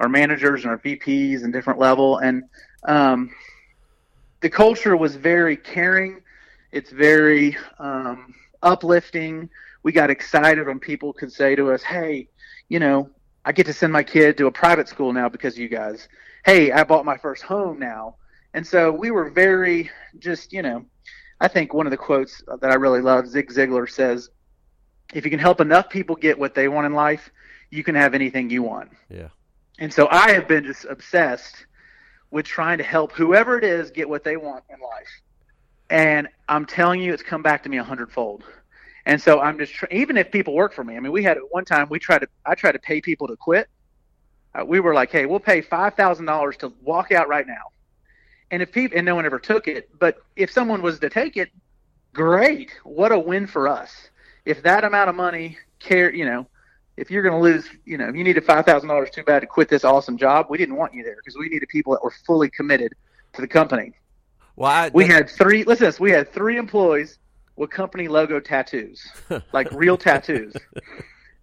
our 0.00 0.08
managers 0.08 0.62
and 0.62 0.70
our 0.70 0.78
VPs 0.78 1.44
and 1.44 1.52
different 1.52 1.78
level, 1.78 2.18
and 2.18 2.42
um, 2.82 3.30
the 4.40 4.50
culture 4.50 4.96
was 4.96 5.14
very 5.14 5.56
caring 5.56 6.20
it's 6.74 6.90
very 6.90 7.56
um, 7.78 8.34
uplifting. 8.62 9.48
We 9.82 9.92
got 9.92 10.10
excited 10.10 10.66
when 10.66 10.78
people 10.78 11.12
could 11.12 11.32
say 11.32 11.54
to 11.54 11.72
us, 11.72 11.82
"Hey, 11.82 12.28
you 12.68 12.78
know, 12.78 13.10
I 13.44 13.52
get 13.52 13.66
to 13.66 13.72
send 13.72 13.92
my 13.92 14.02
kid 14.02 14.36
to 14.38 14.46
a 14.46 14.52
private 14.52 14.88
school 14.88 15.12
now 15.12 15.28
because 15.28 15.54
of 15.54 15.60
you 15.60 15.68
guys. 15.68 16.08
Hey, 16.44 16.72
I 16.72 16.84
bought 16.84 17.04
my 17.04 17.16
first 17.16 17.42
home 17.42 17.78
now." 17.78 18.16
And 18.54 18.66
so 18.66 18.92
we 18.92 19.10
were 19.10 19.30
very 19.30 19.90
just, 20.18 20.52
you 20.52 20.62
know, 20.62 20.84
I 21.40 21.48
think 21.48 21.74
one 21.74 21.86
of 21.86 21.90
the 21.90 21.96
quotes 21.96 22.42
that 22.46 22.70
I 22.70 22.74
really 22.74 23.00
love, 23.00 23.26
Zig 23.26 23.50
Ziglar 23.50 23.90
says, 23.90 24.30
if 25.12 25.24
you 25.24 25.30
can 25.30 25.40
help 25.40 25.60
enough 25.60 25.90
people 25.90 26.16
get 26.16 26.38
what 26.38 26.54
they 26.54 26.68
want 26.68 26.86
in 26.86 26.92
life, 26.92 27.30
you 27.70 27.82
can 27.82 27.94
have 27.96 28.14
anything 28.14 28.48
you 28.50 28.62
want. 28.62 28.90
Yeah. 29.10 29.28
And 29.78 29.92
so 29.92 30.08
I 30.10 30.30
have 30.32 30.46
been 30.46 30.64
just 30.64 30.84
obsessed 30.84 31.66
with 32.30 32.46
trying 32.46 32.78
to 32.78 32.84
help 32.84 33.12
whoever 33.12 33.58
it 33.58 33.64
is 33.64 33.90
get 33.90 34.08
what 34.08 34.24
they 34.24 34.36
want 34.36 34.64
in 34.70 34.80
life. 34.80 35.08
And 35.90 36.28
I'm 36.48 36.66
telling 36.66 37.00
you, 37.00 37.12
it's 37.12 37.22
come 37.22 37.42
back 37.42 37.62
to 37.64 37.68
me 37.68 37.78
a 37.78 37.84
hundredfold. 37.84 38.44
And 39.06 39.20
so 39.20 39.40
I'm 39.40 39.58
just 39.58 39.72
tr- 39.72 39.86
even 39.90 40.16
if 40.16 40.30
people 40.30 40.54
work 40.54 40.72
for 40.72 40.82
me. 40.82 40.96
I 40.96 41.00
mean, 41.00 41.12
we 41.12 41.22
had 41.22 41.36
at 41.36 41.42
one 41.50 41.64
time 41.64 41.88
we 41.90 41.98
tried 41.98 42.20
to 42.20 42.28
I 42.46 42.54
tried 42.54 42.72
to 42.72 42.78
pay 42.78 43.00
people 43.00 43.28
to 43.28 43.36
quit. 43.36 43.68
Uh, 44.54 44.64
we 44.64 44.80
were 44.80 44.94
like, 44.94 45.10
hey, 45.10 45.26
we'll 45.26 45.40
pay 45.40 45.60
five 45.60 45.94
thousand 45.94 46.26
dollars 46.26 46.56
to 46.58 46.72
walk 46.82 47.12
out 47.12 47.28
right 47.28 47.46
now. 47.46 47.62
And 48.50 48.62
if 48.62 48.72
people 48.72 48.96
and 48.96 49.04
no 49.04 49.14
one 49.14 49.26
ever 49.26 49.38
took 49.38 49.68
it, 49.68 49.90
but 49.98 50.18
if 50.36 50.50
someone 50.50 50.80
was 50.80 50.98
to 51.00 51.10
take 51.10 51.36
it, 51.36 51.50
great. 52.12 52.70
What 52.84 53.12
a 53.12 53.18
win 53.18 53.46
for 53.46 53.68
us. 53.68 53.92
If 54.44 54.62
that 54.62 54.84
amount 54.84 55.10
of 55.10 55.16
money 55.16 55.58
care, 55.80 56.14
you 56.14 56.24
know, 56.24 56.46
if 56.96 57.10
you're 57.10 57.22
going 57.22 57.34
to 57.34 57.40
lose, 57.40 57.68
you 57.84 57.98
know, 57.98 58.08
if 58.08 58.14
you 58.14 58.24
needed 58.24 58.44
five 58.44 58.64
thousand 58.64 58.88
dollars 58.88 59.10
too 59.10 59.24
bad 59.24 59.40
to 59.40 59.46
quit 59.46 59.68
this 59.68 59.84
awesome 59.84 60.16
job, 60.16 60.46
we 60.48 60.56
didn't 60.56 60.76
want 60.76 60.94
you 60.94 61.02
there 61.02 61.16
because 61.16 61.36
we 61.36 61.48
needed 61.48 61.68
people 61.68 61.92
that 61.92 62.02
were 62.02 62.14
fully 62.26 62.48
committed 62.48 62.94
to 63.34 63.40
the 63.42 63.48
company. 63.48 63.92
Well, 64.56 64.70
I, 64.70 64.90
We 64.92 65.06
had 65.06 65.28
three. 65.28 65.64
Listen, 65.64 65.86
this, 65.86 65.98
we 66.00 66.10
had 66.10 66.32
three 66.32 66.56
employees 66.58 67.18
with 67.56 67.70
company 67.70 68.08
logo 68.08 68.40
tattoos, 68.40 69.02
like 69.52 69.70
real 69.72 69.96
tattoos. 69.96 70.54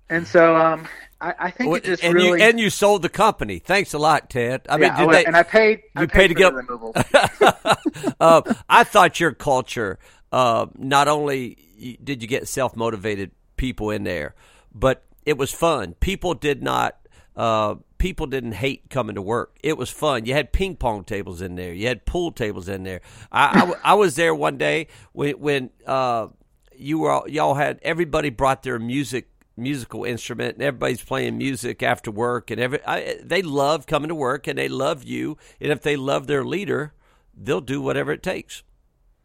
And 0.09 0.27
so, 0.27 0.55
um, 0.57 0.87
I, 1.21 1.33
I 1.39 1.51
think 1.51 1.69
Well, 1.69 1.77
it 1.77 1.83
just 1.85 2.03
and 2.03 2.13
really. 2.13 2.39
you 2.39 2.45
and 2.45 2.59
you 2.59 2.69
sold 2.69 3.01
the 3.01 3.09
company. 3.09 3.59
Thanks 3.59 3.93
a 3.93 3.97
lot, 3.97 4.29
Ted. 4.29 4.61
I 4.69 4.77
mean, 4.77 4.89
yeah, 4.89 4.97
did 4.99 5.09
I- 5.09 5.11
they, 5.13 5.25
and 5.25 5.35
I 5.37 5.43
paid. 5.43 5.81
You 5.97 6.07
paid, 6.07 6.11
paid 6.11 6.27
to 6.29 6.33
get- 6.33 6.51
the 6.53 6.57
removal. 6.57 6.93
uh, 8.19 8.41
I 8.69 8.83
thought 8.83 9.19
your 9.19 9.33
culture, 9.33 9.99
uh, 10.31 10.67
not 10.77 11.07
only 11.07 11.97
did 12.03 12.21
you 12.21 12.27
get 12.27 12.47
self 12.47 12.75
motivated 12.75 13.31
people 13.57 13.89
in 13.91 14.03
there, 14.03 14.35
but 14.73 15.03
it 15.25 15.37
was 15.37 15.51
fun. 15.51 15.95
People 15.99 16.33
did 16.33 16.61
not. 16.63 16.97
Uh, 17.35 17.75
people 18.01 18.25
didn't 18.25 18.53
hate 18.53 18.89
coming 18.89 19.13
to 19.13 19.21
work. 19.21 19.55
It 19.61 19.77
was 19.77 19.91
fun. 19.91 20.25
You 20.25 20.33
had 20.33 20.51
ping 20.51 20.75
pong 20.75 21.03
tables 21.03 21.39
in 21.39 21.53
there. 21.53 21.71
You 21.71 21.87
had 21.87 22.03
pool 22.03 22.31
tables 22.31 22.67
in 22.67 22.81
there. 22.81 23.01
I 23.31 23.73
I 23.83 23.93
was 23.93 24.15
there 24.15 24.33
one 24.33 24.57
day 24.57 24.87
when 25.13 25.33
when 25.39 25.69
uh, 25.85 26.27
you 26.75 26.97
were 26.97 27.11
all, 27.11 27.29
y'all 27.29 27.53
had 27.53 27.79
everybody 27.83 28.31
brought 28.31 28.63
their 28.63 28.79
music 28.79 29.27
musical 29.55 30.03
instrument 30.03 30.55
and 30.55 30.63
everybody's 30.63 31.03
playing 31.03 31.37
music 31.37 31.83
after 31.83 32.09
work 32.09 32.49
and 32.49 32.59
every 32.59 32.83
I, 32.87 33.19
they 33.23 33.43
love 33.43 33.85
coming 33.85 34.09
to 34.09 34.15
work 34.15 34.47
and 34.47 34.57
they 34.57 34.67
love 34.69 35.03
you 35.03 35.37
and 35.59 35.71
if 35.71 35.81
they 35.83 35.95
love 35.95 36.25
their 36.25 36.43
leader 36.43 36.93
they'll 37.37 37.61
do 37.61 37.81
whatever 37.81 38.11
it 38.11 38.23
takes 38.23 38.63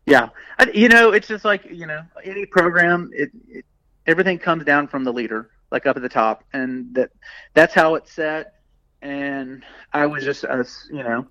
Yeah, 0.04 0.28
I, 0.58 0.70
you 0.74 0.88
know, 0.88 1.12
it's 1.12 1.28
just 1.28 1.44
like 1.44 1.64
you 1.70 1.86
know, 1.86 2.02
any 2.24 2.44
program, 2.44 3.10
it, 3.14 3.30
it 3.48 3.64
everything 4.06 4.38
comes 4.38 4.64
down 4.64 4.88
from 4.88 5.04
the 5.04 5.12
leader, 5.12 5.50
like 5.70 5.86
up 5.86 5.96
at 5.96 6.02
the 6.02 6.08
top, 6.08 6.44
and 6.52 6.94
that 6.94 7.10
that's 7.54 7.72
how 7.72 7.94
it's 7.94 8.12
set. 8.12 8.55
And 9.02 9.64
I 9.92 10.06
was 10.06 10.24
just 10.24 10.44
a 10.44 10.66
you 10.90 11.02
know 11.02 11.26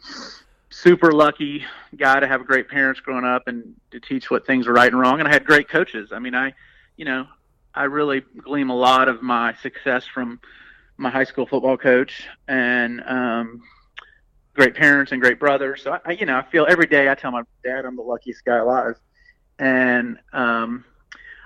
super 0.70 1.12
lucky 1.12 1.64
guy 1.96 2.20
to 2.20 2.28
have 2.28 2.46
great 2.46 2.68
parents 2.68 3.00
growing 3.00 3.26
up 3.26 3.48
and 3.48 3.76
to 3.92 4.00
teach 4.00 4.30
what 4.30 4.46
things 4.46 4.68
were 4.68 4.74
right 4.74 4.92
and 4.92 5.00
wrong, 5.00 5.20
and 5.20 5.28
I 5.28 5.32
had 5.32 5.46
great 5.46 5.70
coaches. 5.70 6.12
I 6.12 6.20
mean, 6.20 6.36
I 6.36 6.54
you 6.98 7.06
know 7.06 7.28
I 7.74 7.84
really 7.84 8.22
glean 8.38 8.70
a 8.70 8.76
lot 8.76 9.10
of 9.10 9.22
my 9.22 9.54
success 9.56 10.06
from 10.06 10.40
my 10.98 11.10
high 11.10 11.26
school 11.26 11.46
football 11.46 11.78
coach 11.78 12.26
and 12.48 13.04
um, 13.06 13.62
great 14.54 14.76
parents 14.76 15.12
and 15.12 15.22
great 15.22 15.40
brothers. 15.40 15.84
So 15.84 16.00
I, 16.06 16.12
you 16.14 16.26
know, 16.26 16.38
I 16.38 16.44
feel 16.44 16.66
every 16.70 16.88
day 16.88 17.10
I 17.10 17.16
tell 17.16 17.32
my 17.32 17.44
dad 17.64 17.86
I'm 17.86 17.98
the 17.98 18.02
luckiest 18.02 18.46
guy 18.46 18.58
alive, 18.58 18.96
and 19.60 20.18
um, 20.32 20.86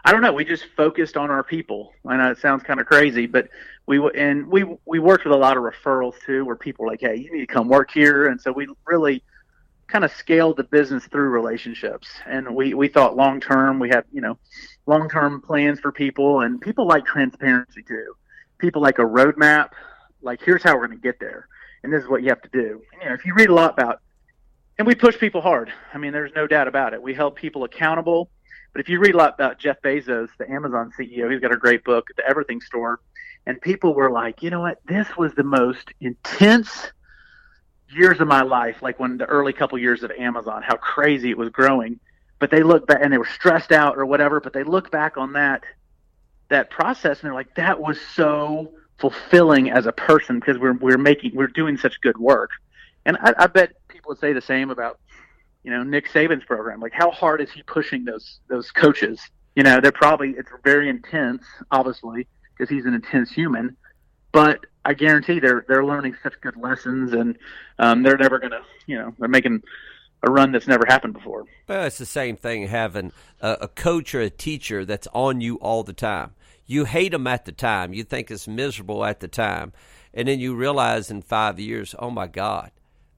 I 0.05 0.11
don't 0.11 0.21
know. 0.21 0.33
We 0.33 0.45
just 0.45 0.65
focused 0.77 1.17
on 1.17 1.29
our 1.29 1.43
people. 1.43 1.93
I 2.07 2.17
know 2.17 2.31
it 2.31 2.37
sounds 2.39 2.63
kind 2.63 2.79
of 2.79 2.85
crazy, 2.85 3.25
but 3.25 3.49
we 3.85 3.99
and 4.15 4.47
we 4.47 4.65
we 4.85 4.99
worked 4.99 5.25
with 5.25 5.33
a 5.33 5.37
lot 5.37 5.57
of 5.57 5.63
referrals 5.63 6.15
too, 6.25 6.45
where 6.45 6.55
people 6.55 6.85
were 6.85 6.91
like, 6.91 7.01
"Hey, 7.01 7.15
you 7.15 7.31
need 7.31 7.47
to 7.47 7.53
come 7.53 7.67
work 7.67 7.91
here," 7.91 8.27
and 8.27 8.39
so 8.39 8.51
we 8.51 8.67
really 8.85 9.23
kind 9.87 10.05
of 10.05 10.11
scaled 10.11 10.57
the 10.57 10.63
business 10.63 11.05
through 11.07 11.29
relationships. 11.29 12.07
And 12.25 12.55
we 12.55 12.73
we 12.73 12.87
thought 12.87 13.17
long 13.17 13.39
term. 13.41 13.79
We 13.79 13.89
had 13.89 14.05
you 14.11 14.21
know 14.21 14.37
long 14.85 15.09
term 15.09 15.41
plans 15.41 15.79
for 15.79 15.91
people, 15.91 16.41
and 16.41 16.61
people 16.61 16.87
like 16.87 17.05
transparency 17.05 17.83
too. 17.83 18.13
People 18.57 18.81
like 18.81 18.99
a 18.99 19.03
roadmap. 19.03 19.71
Like 20.21 20.41
here's 20.41 20.63
how 20.63 20.75
we're 20.77 20.87
going 20.87 20.99
to 20.99 21.03
get 21.03 21.19
there 21.19 21.47
and 21.83 21.93
this 21.93 22.03
is 22.03 22.09
what 22.09 22.23
you 22.23 22.29
have 22.29 22.41
to 22.41 22.49
do. 22.49 22.81
You 23.01 23.09
know, 23.09 23.13
if 23.13 23.25
you 23.25 23.33
read 23.33 23.49
a 23.49 23.53
lot 23.53 23.73
about, 23.73 24.01
and 24.77 24.87
we 24.87 24.95
push 24.95 25.17
people 25.17 25.41
hard. 25.41 25.71
I 25.93 25.97
mean, 25.97 26.13
there's 26.13 26.31
no 26.35 26.47
doubt 26.47 26.67
about 26.67 26.93
it. 26.93 27.01
We 27.01 27.13
held 27.13 27.35
people 27.35 27.63
accountable. 27.63 28.29
But 28.73 28.81
if 28.81 28.89
you 28.89 28.99
read 28.99 29.15
a 29.15 29.17
lot 29.17 29.33
about 29.33 29.59
Jeff 29.59 29.81
Bezos, 29.81 30.29
the 30.37 30.49
Amazon 30.49 30.91
CEO, 30.97 31.31
he's 31.31 31.39
got 31.39 31.51
a 31.51 31.57
great 31.57 31.83
book, 31.83 32.07
The 32.15 32.27
Everything 32.27 32.61
Store, 32.61 32.99
and 33.45 33.59
people 33.61 33.93
were 33.93 34.11
like, 34.11 34.43
you 34.43 34.49
know 34.49 34.61
what? 34.61 34.79
This 34.85 35.07
was 35.17 35.33
the 35.33 35.43
most 35.43 35.91
intense 36.01 36.91
years 37.91 38.19
of 38.19 38.27
my 38.27 38.41
life, 38.41 38.81
like 38.81 38.99
when 38.99 39.17
the 39.17 39.25
early 39.25 39.53
couple 39.53 39.77
years 39.77 40.03
of 40.03 40.11
Amazon, 40.11 40.61
how 40.61 40.75
crazy 40.75 41.31
it 41.31 41.37
was 41.37 41.49
growing. 41.49 41.99
But 42.37 42.51
they 42.51 42.63
look 42.63 42.87
back 42.87 42.99
and 43.01 43.11
they 43.11 43.17
were 43.17 43.25
stressed 43.25 43.71
out 43.71 43.97
or 43.97 44.05
whatever. 44.05 44.39
But 44.39 44.53
they 44.53 44.63
look 44.63 44.91
back 44.91 45.17
on 45.17 45.33
that 45.33 45.63
that 46.49 46.69
process 46.69 47.19
and 47.19 47.27
they're 47.27 47.33
like, 47.33 47.53
that 47.55 47.79
was 47.79 47.99
so 48.15 48.71
fulfilling 48.97 49.69
as 49.69 49.85
a 49.85 49.91
person 49.91 50.39
because 50.39 50.57
we're 50.57 50.73
we're 50.73 50.97
making 50.97 51.31
we're 51.35 51.47
doing 51.47 51.77
such 51.77 51.99
good 52.01 52.17
work. 52.17 52.51
And 53.05 53.17
I, 53.17 53.33
I 53.39 53.47
bet 53.47 53.73
people 53.87 54.09
would 54.09 54.19
say 54.19 54.33
the 54.33 54.41
same 54.41 54.69
about 54.69 54.99
you 55.63 55.71
know 55.71 55.83
Nick 55.83 56.09
Saban's 56.09 56.43
program. 56.45 56.79
Like, 56.79 56.93
how 56.93 57.11
hard 57.11 57.41
is 57.41 57.51
he 57.51 57.63
pushing 57.63 58.05
those 58.05 58.39
those 58.49 58.71
coaches? 58.71 59.21
You 59.55 59.63
know, 59.63 59.79
they're 59.81 59.91
probably 59.91 60.31
it's 60.31 60.51
very 60.63 60.89
intense, 60.89 61.43
obviously, 61.71 62.27
because 62.57 62.69
he's 62.69 62.85
an 62.85 62.93
intense 62.93 63.31
human. 63.31 63.75
But 64.31 64.65
I 64.85 64.93
guarantee 64.93 65.39
they're 65.39 65.65
they're 65.67 65.85
learning 65.85 66.15
such 66.23 66.39
good 66.41 66.55
lessons, 66.55 67.13
and 67.13 67.37
um, 67.79 68.03
they're 68.03 68.17
never 68.17 68.39
gonna 68.39 68.61
you 68.87 68.97
know 68.97 69.13
they're 69.19 69.27
making 69.27 69.63
a 70.23 70.31
run 70.31 70.51
that's 70.51 70.67
never 70.67 70.85
happened 70.85 71.13
before. 71.13 71.45
well 71.67 71.85
it's 71.85 71.97
the 71.97 72.05
same 72.05 72.35
thing 72.35 72.67
having 72.67 73.11
a, 73.39 73.57
a 73.61 73.67
coach 73.67 74.13
or 74.13 74.21
a 74.21 74.29
teacher 74.29 74.83
that's 74.85 75.07
on 75.13 75.39
you 75.41 75.55
all 75.55 75.83
the 75.83 75.93
time 75.93 76.31
you 76.65 76.85
hate 76.85 77.11
them 77.13 77.25
at 77.25 77.45
the 77.45 77.51
time 77.51 77.93
you 77.93 78.03
think 78.03 78.29
it's 78.29 78.47
miserable 78.47 79.05
at 79.05 79.21
the 79.21 79.27
time 79.27 79.71
and 80.13 80.27
then 80.27 80.39
you 80.39 80.53
realize 80.53 81.09
in 81.09 81.21
five 81.21 81.57
years 81.59 81.95
oh 81.99 82.09
my 82.09 82.27
god 82.27 82.71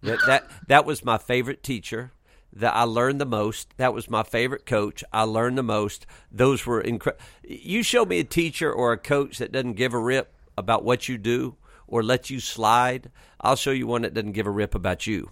that 0.04 0.20
that, 0.28 0.48
that 0.68 0.86
was 0.86 1.04
my 1.04 1.18
favorite 1.18 1.64
teacher 1.64 2.12
that 2.54 2.76
I 2.76 2.84
learned 2.84 3.22
the 3.22 3.26
most. 3.26 3.76
That 3.78 3.94
was 3.94 4.10
my 4.10 4.24
favorite 4.24 4.66
coach. 4.66 5.04
I 5.12 5.24
learned 5.24 5.58
the 5.58 5.64
most. 5.64 6.06
Those 6.32 6.66
were 6.66 6.82
incredible. 6.82 7.24
You 7.44 7.84
show 7.84 8.06
me 8.06 8.20
a 8.20 8.24
teacher 8.24 8.72
or 8.72 8.92
a 8.92 8.98
coach 8.98 9.38
that 9.38 9.52
doesn't 9.52 9.74
give 9.74 9.94
a 9.94 10.00
rip 10.00 10.34
about 10.58 10.84
what 10.84 11.08
you 11.08 11.18
do 11.18 11.56
or 11.88 12.04
let 12.04 12.30
you 12.30 12.40
slide. 12.40 13.12
I'll 13.40 13.56
show 13.56 13.72
you 13.72 13.88
one 13.88 14.02
that 14.02 14.14
doesn't 14.14 14.34
give 14.34 14.48
a 14.48 14.52
rip 14.52 14.76
about 14.76 15.08
you. 15.08 15.32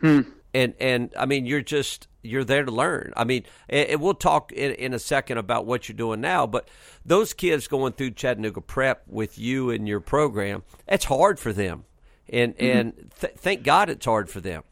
Hmm. 0.00 0.20
And 0.54 0.74
and 0.78 1.14
I 1.18 1.24
mean, 1.24 1.46
you're 1.46 1.62
just 1.62 2.08
you're 2.22 2.44
there 2.44 2.64
to 2.64 2.70
learn. 2.70 3.12
I 3.16 3.24
mean, 3.24 3.44
and, 3.68 4.00
we'll 4.00 4.14
talk 4.14 4.52
in, 4.52 4.72
in 4.72 4.94
a 4.94 4.98
second 4.98 5.38
about 5.38 5.66
what 5.66 5.88
you're 5.88 5.96
doing 5.96 6.20
now. 6.20 6.46
But 6.46 6.68
those 7.04 7.32
kids 7.32 7.66
going 7.68 7.94
through 7.94 8.12
Chattanooga 8.12 8.60
Prep 8.60 9.02
with 9.08 9.38
you 9.38 9.70
and 9.70 9.88
your 9.88 10.00
program, 10.00 10.62
it's 10.86 11.06
hard 11.06 11.40
for 11.40 11.52
them. 11.52 11.84
And 12.28 12.54
hmm. 12.54 12.64
and 12.64 13.10
th- 13.20 13.34
thank 13.36 13.62
God 13.62 13.88
it's 13.88 14.04
hard 14.04 14.28
for 14.28 14.40
them. 14.40 14.62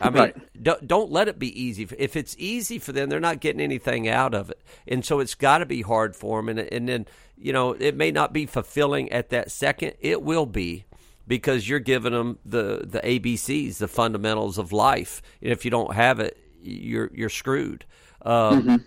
I 0.00 0.10
mean, 0.10 0.22
Right. 0.22 0.62
don't, 0.62 0.86
don't 0.88 1.10
let 1.10 1.28
it 1.28 1.38
be 1.38 1.60
easy. 1.60 1.86
If 1.98 2.16
it's 2.16 2.34
easy 2.38 2.78
for 2.78 2.92
them, 2.92 3.08
they're 3.08 3.20
not 3.20 3.40
getting 3.40 3.60
anything 3.60 4.08
out 4.08 4.34
of 4.34 4.50
it, 4.50 4.60
and 4.88 5.04
so 5.04 5.20
it's 5.20 5.34
got 5.34 5.58
to 5.58 5.66
be 5.66 5.82
hard 5.82 6.16
for 6.16 6.38
them. 6.38 6.48
And 6.48 6.58
and 6.60 6.88
then 6.88 7.06
you 7.36 7.52
know 7.52 7.72
it 7.72 7.96
may 7.96 8.10
not 8.10 8.32
be 8.32 8.46
fulfilling 8.46 9.12
at 9.12 9.30
that 9.30 9.50
second. 9.50 9.94
It 10.00 10.22
will 10.22 10.46
be 10.46 10.84
because 11.28 11.68
you're 11.68 11.78
giving 11.78 12.12
them 12.12 12.38
the 12.44 12.82
the 12.86 13.00
ABCs, 13.00 13.78
the 13.78 13.88
fundamentals 13.88 14.58
of 14.58 14.72
life. 14.72 15.20
And 15.42 15.52
if 15.52 15.64
you 15.64 15.70
don't 15.70 15.94
have 15.94 16.20
it, 16.20 16.36
you're 16.62 17.10
you're 17.14 17.28
screwed. 17.28 17.84
Um, 18.22 18.86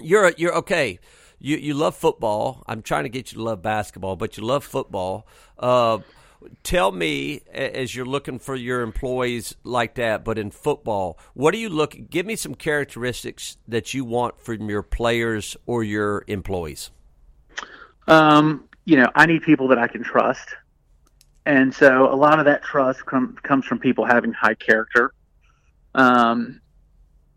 You're 0.00 0.32
you're 0.36 0.54
okay. 0.56 0.98
You 1.38 1.56
you 1.56 1.74
love 1.74 1.96
football. 1.96 2.62
I'm 2.66 2.82
trying 2.82 3.04
to 3.04 3.08
get 3.10 3.32
you 3.32 3.38
to 3.38 3.44
love 3.44 3.62
basketball, 3.62 4.16
but 4.16 4.36
you 4.36 4.44
love 4.44 4.64
football. 4.64 5.26
Uh, 5.58 5.98
tell 6.62 6.92
me 6.92 7.42
as 7.52 7.94
you're 7.94 8.06
looking 8.06 8.38
for 8.38 8.54
your 8.54 8.82
employees 8.82 9.54
like 9.64 9.94
that, 9.94 10.24
but 10.24 10.38
in 10.38 10.50
football, 10.50 11.18
what 11.34 11.52
do 11.52 11.58
you 11.58 11.68
look? 11.68 11.96
Give 12.10 12.26
me 12.26 12.36
some 12.36 12.54
characteristics 12.54 13.56
that 13.68 13.94
you 13.94 14.04
want 14.04 14.40
from 14.40 14.68
your 14.68 14.82
players 14.82 15.56
or 15.66 15.82
your 15.82 16.24
employees. 16.26 16.90
Um, 18.08 18.68
you 18.84 18.96
know, 18.96 19.10
I 19.14 19.26
need 19.26 19.42
people 19.42 19.68
that 19.68 19.78
I 19.78 19.88
can 19.88 20.02
trust. 20.02 20.54
And 21.44 21.72
so 21.74 22.12
a 22.12 22.16
lot 22.16 22.38
of 22.38 22.44
that 22.46 22.62
trust 22.62 23.06
com- 23.06 23.36
comes 23.42 23.64
from 23.66 23.78
people 23.78 24.04
having 24.04 24.32
high 24.32 24.54
character. 24.54 25.12
Um, 25.94 26.60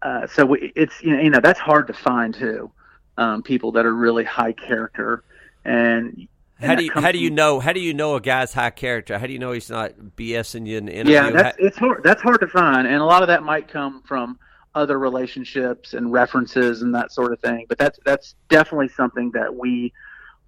uh, 0.02 0.28
so 0.28 0.46
we, 0.46 0.72
it's, 0.76 1.02
you 1.02 1.16
know, 1.16 1.22
you 1.22 1.30
know, 1.30 1.40
that's 1.40 1.60
hard 1.60 1.88
to 1.88 1.94
find 1.94 2.34
too. 2.34 2.72
Um, 3.18 3.44
people 3.44 3.74
that 3.74 3.86
are 3.86 3.94
really 3.94 4.24
high 4.24 4.54
character 4.54 5.24
and, 5.66 6.16
and 6.16 6.28
How 6.60 6.76
do 6.76 6.84
you 6.84 6.92
how 6.94 7.12
do 7.12 7.20
you 7.20 7.32
know 7.32 7.60
how 7.60 7.72
do 7.72 7.80
you 7.80 7.94
know 7.94 8.16
a 8.16 8.22
guy's 8.22 8.54
high 8.54 8.70
character? 8.70 9.18
How 9.18 9.28
do 9.28 9.34
you 9.34 9.40
know 9.40 9.54
he's 9.54 9.70
not 9.70 9.94
BSing 10.18 10.68
you 10.68 10.78
in 10.78 10.86
the 10.86 10.94
interview? 10.94 11.14
Yeah, 11.14 11.32
that's 11.32 11.58
it's 11.60 11.78
hard. 11.78 12.04
That's 12.04 12.22
hard 12.22 12.42
to 12.42 12.48
find, 12.48 12.86
and 12.86 12.98
a 12.98 13.06
lot 13.06 13.22
of 13.22 13.30
that 13.30 13.44
might 13.44 13.70
come 13.70 14.04
from 14.06 14.38
other 14.76 15.00
relationships 15.00 15.94
and 15.94 16.12
references 16.12 16.82
and 16.82 16.94
that 16.96 17.12
sort 17.12 17.32
of 17.32 17.40
thing. 17.40 17.66
But 17.70 17.78
that's 17.78 18.00
that's 18.06 18.36
definitely 18.50 18.90
something 18.90 19.32
that 19.32 19.56
we 19.56 19.94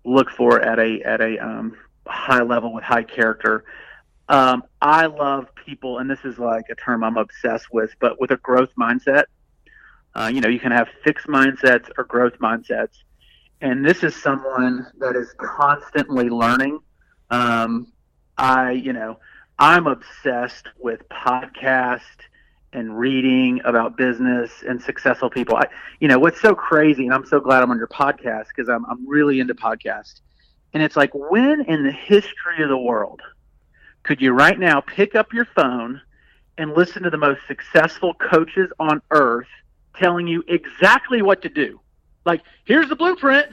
look 0.04 0.30
for 0.32 0.62
at 0.62 0.80
a 0.80 1.02
at 1.04 1.22
a 1.22 1.38
um, 1.40 1.78
high 2.06 2.44
level 2.44 2.74
with 2.74 2.84
high 2.84 3.04
character. 3.04 3.64
Um, 4.28 4.64
I 4.82 5.08
love 5.08 5.48
people, 5.56 6.00
and 6.00 6.10
this 6.10 6.24
is 6.24 6.38
like 6.40 6.66
a 6.70 6.76
term 6.76 7.04
I'm 7.04 7.18
obsessed 7.18 7.68
with, 7.72 7.92
but 8.00 8.20
with 8.20 8.32
a 8.32 8.38
growth 8.38 8.72
mindset. 8.78 9.26
Uh, 10.14 10.30
you 10.34 10.42
know, 10.42 10.50
you 10.50 10.60
can 10.60 10.74
have 10.74 10.90
fixed 11.06 11.28
mindsets 11.28 11.90
or 11.98 12.04
growth 12.04 12.38
mindsets, 12.40 13.04
and 13.62 13.86
this 13.86 14.04
is 14.04 14.16
someone 14.16 14.88
that 14.98 15.16
is 15.16 15.34
constantly 15.38 16.30
learning. 16.30 16.80
Um, 17.30 17.94
I, 18.38 18.72
you 18.72 18.92
know, 18.92 19.20
I'm 19.60 19.86
obsessed 19.88 20.68
with 20.80 21.08
podcast 21.10 22.02
and 22.74 22.98
reading 22.98 23.62
about 23.66 23.98
business 23.98 24.52
and 24.68 24.82
successful 24.82 25.30
people. 25.30 25.56
I, 25.56 25.68
you 26.00 26.08
know, 26.08 26.18
what's 26.18 26.42
so 26.42 26.56
crazy, 26.56 27.06
and 27.06 27.14
I'm 27.14 27.26
so 27.26 27.40
glad 27.40 27.62
I'm 27.62 27.70
on 27.70 27.78
your 27.78 27.88
podcast 27.88 28.48
because 28.48 28.70
I'm, 28.70 28.86
I'm 28.86 29.08
really 29.08 29.40
into 29.40 29.54
podcasts. 29.54 30.22
And 30.74 30.82
it's 30.82 30.96
like, 30.96 31.14
when 31.14 31.62
in 31.66 31.84
the 31.84 31.92
history 31.92 32.64
of 32.64 32.70
the 32.70 32.78
world 32.78 33.22
could 34.04 34.22
you 34.22 34.32
right 34.32 34.58
now 34.58 34.82
pick 34.82 35.14
up 35.16 35.34
your 35.34 35.46
phone 35.46 36.02
and 36.58 36.74
listen 36.74 37.04
to 37.04 37.10
the 37.10 37.18
most 37.18 37.42
successful 37.48 38.16
coaches 38.16 38.72
on 38.80 39.02
earth 39.12 39.48
telling 39.96 40.28
you 40.28 40.44
exactly 40.48 41.22
what 41.22 41.44
to 41.44 41.50
do? 41.50 41.80
Like, 42.26 42.42
here's 42.66 42.90
the 42.90 42.96
blueprint. 42.96 43.48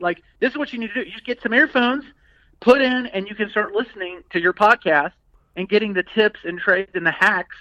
Like, 0.00 0.22
this 0.40 0.52
is 0.52 0.58
what 0.58 0.72
you 0.72 0.78
need 0.78 0.88
to 0.88 0.94
do. 0.94 1.00
You 1.00 1.12
just 1.12 1.24
get 1.24 1.42
some 1.42 1.52
earphones, 1.52 2.04
put 2.60 2.80
in, 2.80 3.06
and 3.06 3.28
you 3.28 3.34
can 3.34 3.50
start 3.50 3.72
listening 3.72 4.22
to 4.30 4.40
your 4.40 4.52
podcast 4.52 5.12
and 5.56 5.68
getting 5.68 5.92
the 5.92 6.02
tips 6.02 6.40
and 6.44 6.58
trades 6.58 6.90
and 6.94 7.06
the 7.06 7.12
hacks 7.12 7.56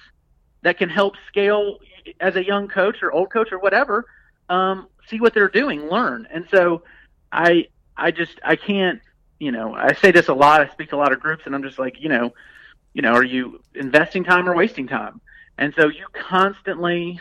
that 0.62 0.78
can 0.78 0.90
help 0.90 1.16
scale 1.28 1.78
as 2.20 2.36
a 2.36 2.46
young 2.46 2.68
coach 2.68 3.04
or 3.04 3.12
old 3.12 3.32
coach 3.32 3.52
or 3.52 3.60
whatever. 3.60 4.06
Um, 4.50 4.88
see 5.08 5.20
what 5.20 5.34
they're 5.34 5.50
doing, 5.50 5.90
learn. 5.90 6.28
And 6.32 6.46
so, 6.50 6.84
I 7.32 7.68
I 7.98 8.12
just 8.12 8.40
I 8.44 8.56
can't. 8.56 9.02
You 9.40 9.52
know, 9.52 9.74
I 9.74 9.94
say 9.94 10.12
this 10.12 10.30
a 10.30 10.34
lot. 10.34 10.62
I 10.62 10.70
speak 10.72 10.90
to 10.92 10.96
a 10.96 10.98
lot 10.98 11.12
of 11.12 11.20
groups, 11.20 11.44
and 11.46 11.54
I'm 11.54 11.64
just 11.64 11.78
like, 11.78 12.00
you 12.00 12.08
know, 12.08 12.34
you 12.94 13.02
know, 13.02 13.12
are 13.14 13.24
you 13.24 13.60
investing 13.76 14.24
time 14.24 14.48
or 14.48 14.56
wasting 14.56 14.88
time? 14.88 15.20
And 15.58 15.74
so 15.76 15.90
you 15.90 16.06
constantly 16.14 17.20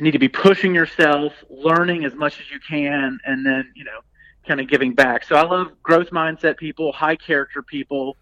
need 0.00 0.12
to 0.12 0.18
be 0.18 0.28
pushing 0.28 0.74
yourself, 0.74 1.32
learning 1.48 2.04
as 2.04 2.14
much 2.14 2.40
as 2.40 2.50
you 2.50 2.60
can, 2.60 3.18
and 3.24 3.44
then 3.44 3.72
you 3.74 3.84
know, 3.84 4.00
kind 4.46 4.60
of 4.60 4.68
giving 4.68 4.94
back. 4.94 5.24
So 5.24 5.36
I 5.36 5.42
love 5.42 5.72
growth 5.82 6.10
mindset 6.10 6.56
people, 6.56 6.92
high 6.92 7.16
character 7.16 7.62
people. 7.62 8.16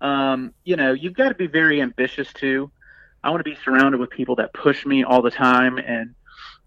Um, 0.00 0.54
you 0.64 0.76
know, 0.76 0.92
you've 0.92 1.14
got 1.14 1.30
to 1.30 1.34
be 1.34 1.46
very 1.46 1.80
ambitious 1.80 2.32
too. 2.32 2.70
I 3.22 3.30
want 3.30 3.44
to 3.44 3.50
be 3.50 3.56
surrounded 3.64 3.98
with 3.98 4.10
people 4.10 4.36
that 4.36 4.52
push 4.52 4.86
me 4.86 5.02
all 5.02 5.22
the 5.22 5.30
time 5.30 5.78
and 5.78 6.14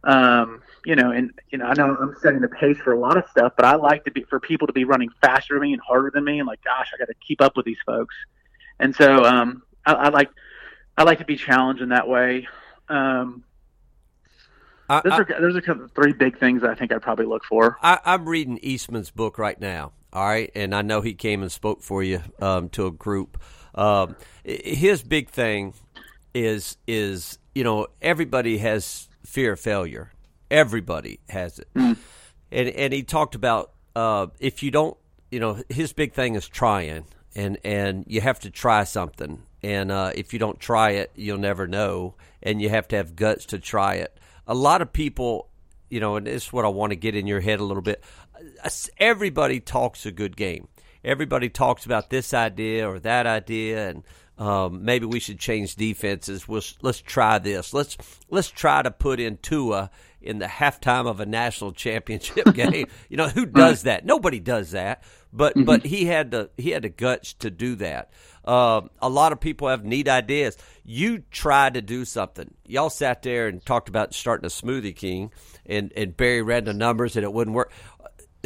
um, 0.04 0.62
you 0.86 0.96
know, 0.96 1.12
and 1.12 1.32
you 1.52 1.60
know, 1.60 1.66
I 1.66 1.74
know 1.74 1.96
I'm 1.96 2.16
setting 2.22 2.42
the 2.42 2.48
pace 2.48 2.78
for 2.78 2.94
a 2.94 3.00
lot 3.00 3.18
of 3.18 3.24
stuff, 3.30 3.54
but 3.56 3.66
I 3.66 3.76
like 3.76 4.04
to 4.06 4.12
be 4.12 4.24
for 4.24 4.40
people 4.40 4.68
to 4.68 4.74
be 4.74 4.84
running 4.84 5.10
faster 5.22 5.54
than 5.56 5.62
me 5.62 5.74
and 5.74 5.82
harder 5.82 6.12
than 6.12 6.24
me, 6.24 6.40
and 6.40 6.48
like, 6.48 6.64
gosh, 6.64 6.90
I 6.94 6.98
got 6.98 7.06
to 7.06 7.14
keep 7.26 7.42
up 7.42 7.56
with 7.56 7.66
these 7.66 7.78
folks. 7.86 8.16
And 8.80 8.96
so, 8.96 9.24
um, 9.24 9.62
I, 9.86 9.94
I 9.94 10.10
like, 10.10 10.30
I 10.98 11.04
like 11.04 11.20
to 11.20 11.26
be 11.26 11.36
challenged 11.36 11.84
in 11.84 11.90
that 11.90 12.08
way. 12.08 12.48
Um, 12.90 13.44
I, 14.92 15.02
those 15.06 15.14
I, 15.14 15.18
are 15.18 15.42
those 15.42 15.56
are 15.56 15.62
kind 15.62 15.80
of 15.80 15.92
three 15.94 16.12
big 16.12 16.38
things 16.38 16.64
I 16.64 16.76
think 16.76 16.92
I'd 16.92 17.02
probably 17.02 17.26
look 17.26 17.46
for. 17.46 17.78
I, 17.82 18.00
I'm 18.04 18.28
reading 18.28 18.60
Eastman's 18.62 19.10
book 19.10 19.38
right 19.38 19.60
now. 19.60 19.94
All 20.12 20.26
right, 20.26 20.52
and 20.54 20.76
I 20.76 20.82
know 20.82 21.00
he 21.00 21.14
came 21.14 21.42
and 21.42 21.50
spoke 21.50 21.82
for 21.82 22.04
you 22.04 22.22
um, 22.42 22.68
to 22.70 22.88
a 22.88 22.92
group. 22.92 23.42
Um, 23.74 24.18
his 24.44 25.02
big 25.02 25.30
thing 25.30 25.74
is 26.34 26.76
is 26.88 27.40
you 27.56 27.64
know 27.64 27.88
everybody 28.02 28.58
has 28.58 29.08
fear 29.26 29.54
of 29.54 29.62
failure. 29.62 30.12
Everybody 30.50 31.22
has 31.30 31.60
it. 31.60 31.70
Mm. 31.74 31.98
And 32.52 32.68
and 32.70 32.92
he 32.92 33.04
talked 33.04 33.36
about 33.36 33.72
uh, 33.96 34.28
if 34.42 34.62
you 34.62 34.72
don't, 34.72 34.98
you 35.32 35.40
know, 35.40 35.64
his 35.70 35.94
big 35.94 36.12
thing 36.12 36.36
is 36.36 36.50
trying, 36.50 37.06
and 37.34 37.58
and 37.64 38.04
you 38.08 38.20
have 38.20 38.42
to 38.42 38.50
try 38.50 38.84
something, 38.84 39.44
and 39.64 39.90
uh, 39.90 40.12
if 40.14 40.34
you 40.34 40.40
don't 40.40 40.60
try 40.60 40.92
it, 40.92 41.12
you'll 41.16 41.38
never 41.38 41.66
know, 41.66 42.16
and 42.44 42.62
you 42.62 42.68
have 42.68 42.90
to 42.90 42.98
have 42.98 43.16
guts 43.16 43.46
to 43.46 43.60
try 43.60 43.96
it. 43.96 44.18
A 44.52 44.54
lot 44.54 44.82
of 44.82 44.92
people, 44.92 45.48
you 45.90 46.02
know, 46.02 46.18
and 46.18 46.28
this 46.28 46.48
is 46.48 46.52
what 46.52 46.66
I 46.66 46.68
want 46.68 46.92
to 46.92 46.98
get 46.98 47.16
in 47.16 47.26
your 47.26 47.40
head 47.40 47.62
a 47.62 47.64
little 47.64 47.82
bit. 47.82 48.04
Everybody 48.98 49.62
talks 49.62 50.06
a 50.06 50.12
good 50.12 50.36
game. 50.36 50.68
Everybody 51.06 51.48
talks 51.48 51.86
about 51.86 52.10
this 52.10 52.34
idea 52.34 52.86
or 52.86 53.00
that 53.00 53.26
idea, 53.26 53.90
and 53.90 54.04
um, 54.38 54.84
maybe 54.84 55.06
we 55.06 55.22
should 55.22 55.40
change 55.40 55.76
defenses. 55.76 56.50
We'll, 56.50 56.64
let's 56.82 57.00
try 57.00 57.40
this. 57.40 57.74
Let's 57.74 57.96
let's 58.30 58.50
try 58.50 58.82
to 58.82 58.92
put 58.92 59.22
in 59.22 59.38
Tua 59.38 59.90
in 60.22 60.40
the 60.40 60.46
halftime 60.46 61.08
of 61.08 61.20
a 61.20 61.26
national 61.26 61.72
championship 61.72 62.46
game. 62.54 62.88
you 63.10 63.18
know 63.18 63.28
who 63.28 63.46
does 63.46 63.84
that? 63.84 64.06
Nobody 64.06 64.40
does 64.40 64.72
that. 64.72 65.04
But 65.34 65.56
mm-hmm. 65.56 65.66
but 65.66 65.86
he 65.86 66.06
had 66.06 66.32
the 66.32 66.50
he 66.58 66.72
had 66.72 66.84
the 66.84 66.90
guts 66.90 67.34
to 67.36 67.50
do 67.50 67.76
that. 67.76 68.12
Uh, 68.44 68.82
a 69.02 69.10
lot 69.10 69.32
of 69.32 69.40
people 69.40 69.68
have 69.68 69.86
neat 69.86 70.08
ideas. 70.08 70.58
You 70.84 71.20
tried 71.32 71.76
to 71.76 71.82
do 71.82 72.06
something. 72.06 72.54
Y'all 72.66 72.90
sat 72.90 73.22
there 73.22 73.48
and 73.48 73.64
talked 73.66 73.88
about 73.88 74.14
starting 74.14 74.46
a 74.46 74.50
smoothie 74.50 74.96
king, 74.96 75.32
and 75.66 75.94
and 75.96 76.16
Barry 76.16 76.42
ran 76.42 76.66
the 76.66 76.74
numbers 76.74 77.16
and 77.16 77.24
it 77.24 77.32
wouldn't 77.32 77.56
work. 77.56 77.72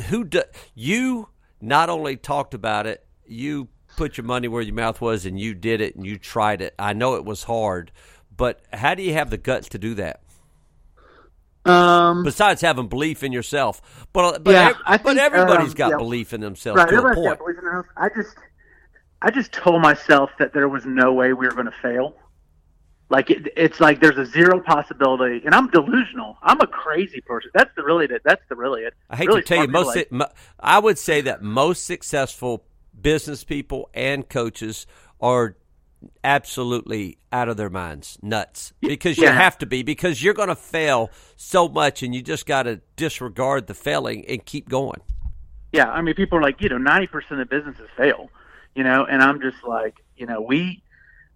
Who 0.10 0.26
do, 0.26 0.44
you 0.74 1.30
not 1.62 1.90
only 1.90 2.18
talked 2.18 2.54
about 2.54 2.86
it, 2.86 3.06
you 3.26 3.70
put 3.96 4.18
your 4.18 4.26
money 4.26 4.48
where 4.48 4.62
your 4.62 4.76
mouth 4.76 5.00
was 5.02 5.26
and 5.26 5.40
you 5.40 5.54
did 5.54 5.82
it 5.82 5.96
and 5.96 6.06
you 6.06 6.18
tried 6.18 6.62
it. 6.62 6.76
I 6.78 6.94
know 6.94 7.16
it 7.16 7.26
was 7.26 7.44
hard, 7.44 7.92
but 8.36 8.62
how 8.74 8.94
do 8.96 9.04
you 9.04 9.14
have 9.14 9.30
the 9.30 9.38
guts 9.38 9.70
to 9.70 9.78
do 9.78 9.96
that? 9.96 10.22
Um, 11.66 12.24
Besides 12.24 12.62
having 12.62 12.88
belief 12.88 13.24
in 13.24 13.32
yourself, 13.32 14.06
but 14.14 14.44
but 14.44 14.52
yeah, 14.52 14.74
think, 14.88 15.04
but 15.04 15.18
everybody's 15.18 15.70
um, 15.70 15.76
got 15.76 15.92
yeah. 15.92 15.98
belief 15.98 16.34
in 16.34 16.42
themselves. 16.42 16.78
Right, 16.78 16.94
everybody's 16.94 17.24
got 17.26 17.40
belief 17.40 17.58
in 17.58 17.66
themselves. 17.66 17.88
I 17.98 18.10
just 18.10 18.38
I 19.22 19.32
just 19.32 19.52
told 19.52 19.82
myself 19.82 20.30
that 20.38 20.54
there 20.54 20.70
was 20.70 20.86
no 20.86 21.14
way 21.14 21.34
we 21.34 21.48
were 21.48 21.54
going 21.54 21.66
to 21.66 21.74
fail. 21.82 22.16
Like 23.10 23.30
it, 23.32 23.48
it's 23.56 23.80
like 23.80 24.00
there's 24.00 24.18
a 24.18 24.26
zero 24.26 24.60
possibility, 24.60 25.44
and 25.46 25.56
I'm 25.56 25.70
delusional. 25.70 26.38
I'm 26.44 26.60
a 26.62 26.68
crazy 26.68 27.22
person. 27.22 27.52
That's 27.54 27.74
the 27.76 27.84
really 27.84 28.08
that's 28.24 28.42
the 28.50 28.56
really 28.56 28.84
it. 28.84 28.94
I 29.10 29.16
hate 29.16 29.28
really 29.28 29.42
to 29.42 29.48
tell 29.48 29.62
you, 29.64 29.68
most 29.68 29.96
like, 30.12 30.32
I 30.60 30.80
would 30.80 30.98
say 30.98 31.22
that 31.22 31.42
most 31.42 31.86
successful 31.86 32.66
business 33.00 33.44
people 33.44 33.90
and 33.94 34.28
coaches 34.28 34.88
are 35.20 35.56
absolutely 36.24 37.18
out 37.32 37.50
of 37.50 37.58
their 37.58 37.70
minds, 37.70 38.18
nuts. 38.22 38.74
Because 38.82 39.18
you 39.18 39.28
have 39.28 39.58
to 39.60 39.66
be, 39.66 39.84
because 39.84 40.24
you're 40.24 40.34
going 40.34 40.50
to 40.50 40.56
fail 40.56 41.12
so 41.36 41.68
much, 41.68 42.04
and 42.04 42.14
you 42.14 42.22
just 42.22 42.46
got 42.46 42.64
to 42.64 42.82
disregard 42.96 43.68
the 43.68 43.74
failing 43.74 44.26
and 44.28 44.46
keep 44.46 44.70
going. 44.70 45.02
Yeah, 45.72 45.90
I 45.90 46.02
mean, 46.02 46.16
people 46.16 46.38
are 46.38 46.42
like, 46.42 46.62
you 46.62 46.70
know, 46.70 46.78
ninety 46.78 47.08
percent 47.08 47.42
of 47.42 47.50
businesses 47.50 47.90
fail, 47.98 48.30
you 48.76 48.84
know, 48.84 49.06
and 49.06 49.22
I'm 49.22 49.42
just 49.42 49.58
like, 49.66 49.96
you 50.16 50.26
know, 50.26 50.42
we 50.42 50.84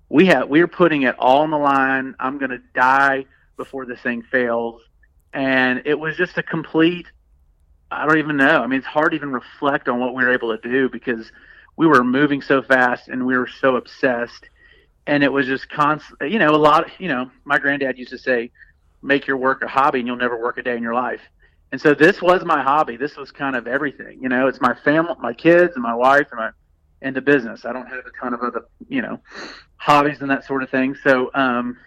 we 0.08 0.28
have 0.28 0.48
we're 0.48 0.68
putting 0.68 1.02
it 1.02 1.16
all 1.20 1.42
on 1.42 1.52
the 1.52 1.58
line. 1.58 2.16
I'm 2.20 2.38
going 2.38 2.52
to 2.52 2.62
die 2.74 3.26
before 3.58 3.86
this 3.86 4.00
thing 4.00 4.22
fails, 4.24 4.82
and 5.34 5.82
it 5.86 6.00
was 6.00 6.16
just 6.16 6.38
a 6.38 6.44
complete. 6.44 7.08
I 7.92 8.06
don't 8.06 8.20
even 8.20 8.38
know. 8.38 8.62
I 8.62 8.68
mean, 8.68 8.80
it's 8.80 8.88
hard 8.88 9.12
to 9.12 9.16
even 9.18 9.32
reflect 9.32 9.90
on 9.90 10.00
what 10.00 10.14
we 10.14 10.24
were 10.24 10.32
able 10.32 10.56
to 10.56 10.70
do 10.70 10.90
because 10.90 11.32
we 11.80 11.88
were 11.88 12.04
moving 12.04 12.42
so 12.42 12.62
fast 12.62 13.08
and 13.08 13.26
we 13.26 13.38
were 13.38 13.48
so 13.48 13.78
obsessed. 13.78 14.50
And 15.08 15.24
it 15.24 15.32
was 15.32 15.48
just 15.48 15.70
constant 15.70 16.30
you 16.30 16.38
know 16.38 16.54
a 16.54 16.58
lot 16.58 16.92
you 17.00 17.08
know 17.08 17.32
my 17.46 17.58
granddad 17.58 17.98
used 17.98 18.12
to 18.12 18.18
say 18.18 18.52
make 19.02 19.26
your 19.26 19.38
work 19.38 19.64
a 19.64 19.68
hobby 19.68 20.00
and 20.00 20.08
you'll 20.08 20.18
never 20.18 20.40
work 20.40 20.58
a 20.58 20.62
day 20.62 20.76
in 20.76 20.84
your 20.84 20.94
life. 20.94 21.22
And 21.72 21.80
so 21.80 21.94
this 21.94 22.22
was 22.22 22.44
my 22.44 22.62
hobby. 22.62 22.98
This 22.98 23.16
was 23.16 23.32
kind 23.32 23.56
of 23.56 23.66
everything 23.66 24.22
you 24.22 24.28
know 24.30 24.48
it's 24.48 24.60
my 24.62 24.76
family 24.84 25.16
my 25.20 25.34
kids 25.34 25.74
and 25.76 25.82
my 25.82 25.96
wife 25.96 26.28
and 26.32 26.40
my 26.40 26.50
and 27.02 27.16
the 27.16 27.22
business. 27.22 27.64
I 27.64 27.72
don't 27.72 27.88
have 27.88 28.06
a 28.06 28.12
ton 28.22 28.34
of 28.34 28.42
other 28.42 28.66
you 28.90 29.02
know 29.02 29.22
hobbies 29.78 30.18
and 30.20 30.30
that 30.30 30.46
sort 30.46 30.62
of 30.62 30.70
thing. 30.70 30.96
So 31.02 31.32
um 31.34 31.78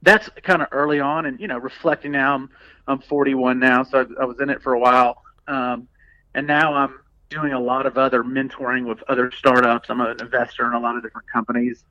that's 0.00 0.30
kind 0.42 0.62
of 0.62 0.68
early 0.72 1.00
on 1.00 1.26
and 1.26 1.38
you 1.38 1.46
know 1.46 1.58
reflecting 1.58 2.10
now 2.10 2.34
i'm, 2.34 2.50
I'm 2.88 2.98
41 2.98 3.60
now 3.60 3.84
so 3.84 4.00
I, 4.00 4.22
I 4.22 4.24
was 4.24 4.40
in 4.40 4.48
it 4.48 4.62
for 4.62 4.72
a 4.72 4.80
while. 4.80 5.22
Um 5.46 5.86
and 6.34 6.46
now 6.46 6.74
i'm 6.74 7.01
doing 7.32 7.52
a 7.52 7.60
lot 7.60 7.86
of 7.86 7.98
other 7.98 8.22
mentoring 8.22 8.86
with 8.86 9.02
other 9.08 9.30
startups. 9.30 9.88
I'm 9.90 10.00
an 10.00 10.20
investor 10.20 10.66
in 10.66 10.72
a 10.72 10.80
lot 10.80 10.96
of 10.96 11.02
different 11.02 11.28
companies. 11.30 11.84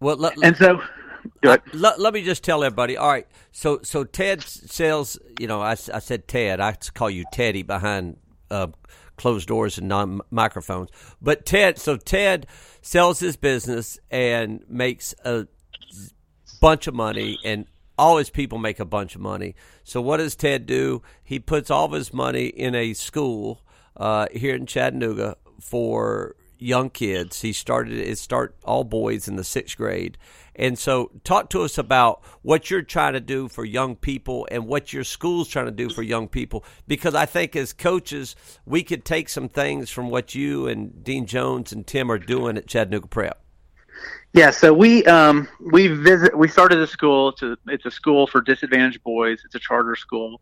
Well, 0.00 0.16
let, 0.16 0.36
and 0.42 0.56
so 0.56 0.80
let, 1.42 1.98
let, 1.98 2.14
me 2.14 2.22
just 2.22 2.44
tell 2.44 2.62
everybody. 2.64 2.96
All 2.96 3.10
right, 3.10 3.26
so 3.52 3.80
so 3.82 4.04
Ted 4.04 4.42
sells. 4.42 5.18
You 5.38 5.46
know, 5.46 5.60
I, 5.60 5.72
I 5.72 5.98
said 5.98 6.28
Ted. 6.28 6.60
I 6.60 6.76
call 6.94 7.10
you 7.10 7.24
Teddy 7.32 7.62
behind 7.62 8.18
uh, 8.50 8.68
closed 9.16 9.48
doors 9.48 9.78
and 9.78 9.88
non 9.88 10.20
microphones. 10.30 10.90
But 11.20 11.44
Ted, 11.44 11.78
so 11.78 11.96
Ted 11.96 12.46
sells 12.80 13.20
his 13.20 13.36
business 13.36 13.98
and 14.10 14.64
makes 14.68 15.14
a 15.24 15.46
bunch 16.60 16.86
of 16.86 16.94
money, 16.94 17.38
and 17.44 17.66
all 17.98 18.16
his 18.18 18.30
people 18.30 18.58
make 18.58 18.80
a 18.80 18.84
bunch 18.84 19.14
of 19.14 19.20
money. 19.20 19.54
So 19.84 20.00
what 20.00 20.18
does 20.18 20.36
Ted 20.36 20.66
do? 20.66 21.02
He 21.22 21.38
puts 21.38 21.70
all 21.70 21.86
of 21.86 21.92
his 21.92 22.12
money 22.12 22.46
in 22.46 22.74
a 22.74 22.94
school 22.94 23.62
uh, 23.98 24.26
here 24.32 24.54
in 24.54 24.66
Chattanooga 24.66 25.36
for 25.60 26.34
young 26.58 26.90
kids. 26.90 27.40
He 27.42 27.52
started 27.52 27.98
it 27.98 28.18
start 28.18 28.56
all 28.64 28.84
boys 28.84 29.28
in 29.28 29.36
the 29.36 29.44
sixth 29.44 29.76
grade, 29.76 30.18
and 30.54 30.78
so 30.78 31.10
talk 31.24 31.50
to 31.50 31.62
us 31.62 31.78
about 31.78 32.22
what 32.42 32.70
you're 32.70 32.82
trying 32.82 33.12
to 33.12 33.20
do 33.20 33.48
for 33.48 33.64
young 33.64 33.96
people 33.96 34.48
and 34.50 34.66
what 34.66 34.92
your 34.92 35.04
school's 35.04 35.48
trying 35.48 35.66
to 35.66 35.72
do 35.72 35.88
for 35.90 36.02
young 36.02 36.28
people. 36.28 36.64
Because 36.86 37.14
I 37.14 37.26
think 37.26 37.54
as 37.56 37.72
coaches, 37.72 38.34
we 38.66 38.82
could 38.82 39.04
take 39.04 39.28
some 39.28 39.48
things 39.48 39.90
from 39.90 40.10
what 40.10 40.34
you 40.34 40.66
and 40.66 41.02
Dean 41.04 41.26
Jones 41.26 41.72
and 41.72 41.86
Tim 41.86 42.10
are 42.10 42.18
doing 42.18 42.56
at 42.56 42.66
Chattanooga 42.66 43.08
Prep. 43.08 43.42
Yeah, 44.32 44.50
so 44.50 44.72
we 44.72 45.04
um, 45.06 45.48
we 45.72 45.88
visit. 45.88 46.36
We 46.36 46.48
started 46.48 46.78
a 46.78 46.86
school. 46.86 47.30
It's 47.30 47.42
a 47.42 47.56
it's 47.66 47.86
a 47.86 47.90
school 47.90 48.26
for 48.26 48.40
disadvantaged 48.40 49.02
boys. 49.02 49.40
It's 49.44 49.54
a 49.54 49.58
charter 49.58 49.96
school. 49.96 50.40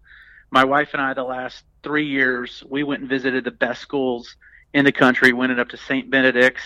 My 0.50 0.64
wife 0.64 0.90
and 0.92 1.02
I, 1.02 1.14
the 1.14 1.24
last 1.24 1.64
three 1.86 2.08
years, 2.08 2.64
we 2.68 2.82
went 2.82 3.02
and 3.02 3.08
visited 3.08 3.44
the 3.44 3.50
best 3.52 3.80
schools 3.80 4.34
in 4.74 4.84
the 4.84 4.90
country. 4.90 5.32
Went 5.32 5.56
up 5.56 5.68
to 5.68 5.76
St. 5.76 6.10
Benedict's 6.10 6.64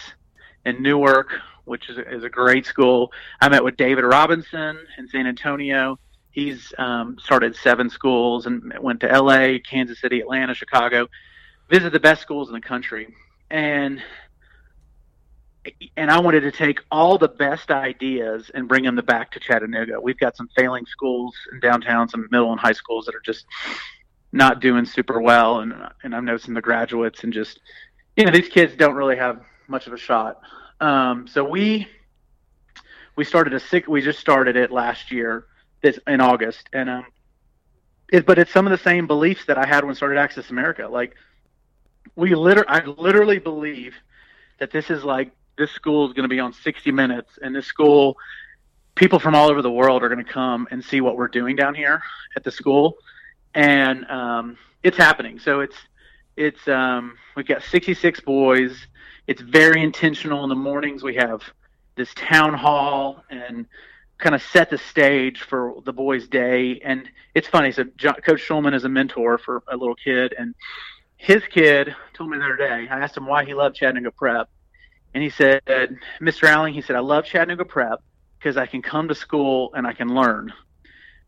in 0.64 0.83
Newark, 0.83 1.38
which 1.66 1.90
is 1.90 1.98
a, 1.98 2.11
is 2.11 2.24
a 2.24 2.30
great 2.30 2.64
school. 2.64 3.12
I 3.38 3.50
met 3.50 3.62
with 3.62 3.76
David 3.76 4.04
Robinson 4.04 4.78
in 4.96 5.09
San 5.09 5.26
Antonio. 5.26 5.98
He's 6.30 6.72
um, 6.78 7.18
started 7.22 7.54
seven 7.54 7.90
schools 7.90 8.46
and 8.46 8.72
went 8.80 9.00
to 9.00 9.11
L.A., 9.11 9.59
Kansas 9.59 10.00
City, 10.00 10.20
Atlanta, 10.20 10.54
Chicago. 10.54 11.06
Visited 11.68 11.92
the 11.92 12.00
best 12.00 12.22
schools 12.22 12.48
in 12.48 12.54
the 12.54 12.61
country, 12.62 13.14
and 13.50 14.02
and 15.98 16.11
I 16.11 16.18
wanted 16.18 16.40
to 16.40 16.50
take 16.50 16.80
all 16.90 17.18
the 17.18 17.28
best 17.28 17.70
ideas 17.70 18.50
and 18.54 18.66
bring 18.66 18.85
them 18.85 18.96
back 18.96 19.30
to 19.33 19.40
Chattanooga. 19.40 20.00
We've 20.00 20.18
got 20.18 20.35
some 20.35 20.48
failing 20.56 20.87
schools 20.87 21.37
in 21.52 21.61
downtown, 21.61 22.09
some 22.09 22.26
middle 22.30 22.50
and 22.50 22.59
high 22.59 22.72
schools 22.72 23.04
that 23.04 23.14
are 23.14 23.20
just 23.20 23.44
not 24.32 24.60
doing 24.60 24.84
super 24.84 25.20
well, 25.20 25.60
and 25.60 25.74
and 26.02 26.14
I'm 26.14 26.24
noticing 26.24 26.54
the 26.54 26.60
graduates 26.60 27.24
and 27.24 27.32
just 27.32 27.60
you 28.16 28.24
know 28.24 28.32
these 28.32 28.48
kids 28.48 28.74
don't 28.76 28.94
really 28.94 29.16
have 29.16 29.40
much 29.68 29.86
of 29.86 29.92
a 29.92 29.98
shot. 29.98 30.40
Um, 30.80 31.26
so 31.26 31.44
we 31.44 31.88
we 33.16 33.24
started 33.24 33.54
a 33.54 33.60
sick. 33.60 33.86
We 33.86 34.00
just 34.02 34.20
started 34.20 34.56
it 34.56 34.70
last 34.70 35.10
year, 35.10 35.46
this 35.82 35.98
in 36.06 36.20
August, 36.20 36.68
and 36.72 36.88
um, 36.88 37.06
it, 38.12 38.26
but 38.26 38.38
it's 38.38 38.52
some 38.52 38.66
of 38.66 38.70
the 38.70 38.82
same 38.82 39.06
beliefs 39.06 39.44
that 39.46 39.58
I 39.58 39.66
had 39.66 39.84
when 39.84 39.92
I 39.92 39.94
started 39.94 40.18
Access 40.18 40.50
America. 40.50 40.88
Like 40.88 41.14
we 42.16 42.34
literally, 42.34 42.68
I 42.68 42.84
literally 42.84 43.38
believe 43.38 43.94
that 44.58 44.70
this 44.70 44.90
is 44.90 45.04
like 45.04 45.32
this 45.58 45.70
school 45.72 46.06
is 46.06 46.14
going 46.14 46.24
to 46.24 46.28
be 46.28 46.40
on 46.40 46.52
60 46.52 46.90
Minutes, 46.92 47.38
and 47.42 47.54
this 47.54 47.66
school, 47.66 48.16
people 48.94 49.18
from 49.18 49.34
all 49.34 49.50
over 49.50 49.62
the 49.62 49.70
world 49.70 50.02
are 50.02 50.08
going 50.08 50.24
to 50.24 50.32
come 50.32 50.66
and 50.70 50.82
see 50.84 51.00
what 51.00 51.16
we're 51.16 51.28
doing 51.28 51.56
down 51.56 51.74
here 51.74 52.02
at 52.36 52.44
the 52.44 52.50
school, 52.50 52.96
and 53.54 54.04
um, 54.06 54.58
it's 54.82 54.96
happening. 54.96 55.38
So 55.38 55.60
it's 55.60 55.76
it's 56.36 56.66
um, 56.68 57.16
we've 57.36 57.46
got 57.46 57.62
66 57.62 58.20
boys 58.20 58.86
it's 59.30 59.42
very 59.42 59.80
intentional 59.80 60.42
in 60.42 60.48
the 60.48 60.56
mornings. 60.56 61.04
We 61.04 61.14
have 61.14 61.40
this 61.94 62.12
town 62.14 62.52
hall 62.52 63.22
and 63.30 63.64
kind 64.18 64.34
of 64.34 64.42
set 64.42 64.70
the 64.70 64.78
stage 64.78 65.42
for 65.42 65.76
the 65.84 65.92
boys' 65.92 66.26
day. 66.26 66.80
And 66.84 67.08
it's 67.32 67.46
funny. 67.46 67.70
So 67.70 67.84
Coach 67.84 68.42
Shulman 68.44 68.74
is 68.74 68.82
a 68.82 68.88
mentor 68.88 69.38
for 69.38 69.62
a 69.68 69.76
little 69.76 69.94
kid, 69.94 70.34
and 70.36 70.52
his 71.16 71.44
kid 71.44 71.94
told 72.12 72.30
me 72.30 72.38
the 72.38 72.44
other 72.44 72.56
day. 72.56 72.88
I 72.90 72.98
asked 72.98 73.16
him 73.16 73.24
why 73.24 73.44
he 73.44 73.54
loved 73.54 73.76
Chattanooga 73.76 74.10
Prep, 74.10 74.48
and 75.14 75.22
he 75.22 75.30
said, 75.30 75.62
"Mr. 76.20 76.52
Alling, 76.52 76.74
he 76.74 76.80
said 76.82 76.96
I 76.96 77.00
love 77.00 77.24
Chattanooga 77.24 77.64
Prep 77.64 78.02
because 78.36 78.56
I 78.56 78.66
can 78.66 78.82
come 78.82 79.06
to 79.06 79.14
school 79.14 79.72
and 79.74 79.86
I 79.86 79.92
can 79.92 80.12
learn." 80.12 80.52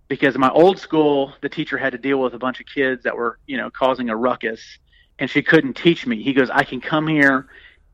Because 0.08 0.34
in 0.34 0.40
my 0.40 0.50
old 0.50 0.78
school, 0.78 1.32
the 1.40 1.48
teacher 1.48 1.78
had 1.78 1.92
to 1.92 1.98
deal 1.98 2.20
with 2.20 2.34
a 2.34 2.38
bunch 2.38 2.60
of 2.60 2.66
kids 2.66 3.04
that 3.04 3.16
were, 3.16 3.38
you 3.46 3.56
know, 3.56 3.70
causing 3.70 4.10
a 4.10 4.16
ruckus, 4.16 4.78
and 5.18 5.30
she 5.30 5.42
couldn't 5.42 5.74
teach 5.74 6.06
me. 6.06 6.22
He 6.22 6.32
goes, 6.32 6.50
"I 6.50 6.64
can 6.64 6.80
come 6.80 7.06
here 7.06 7.48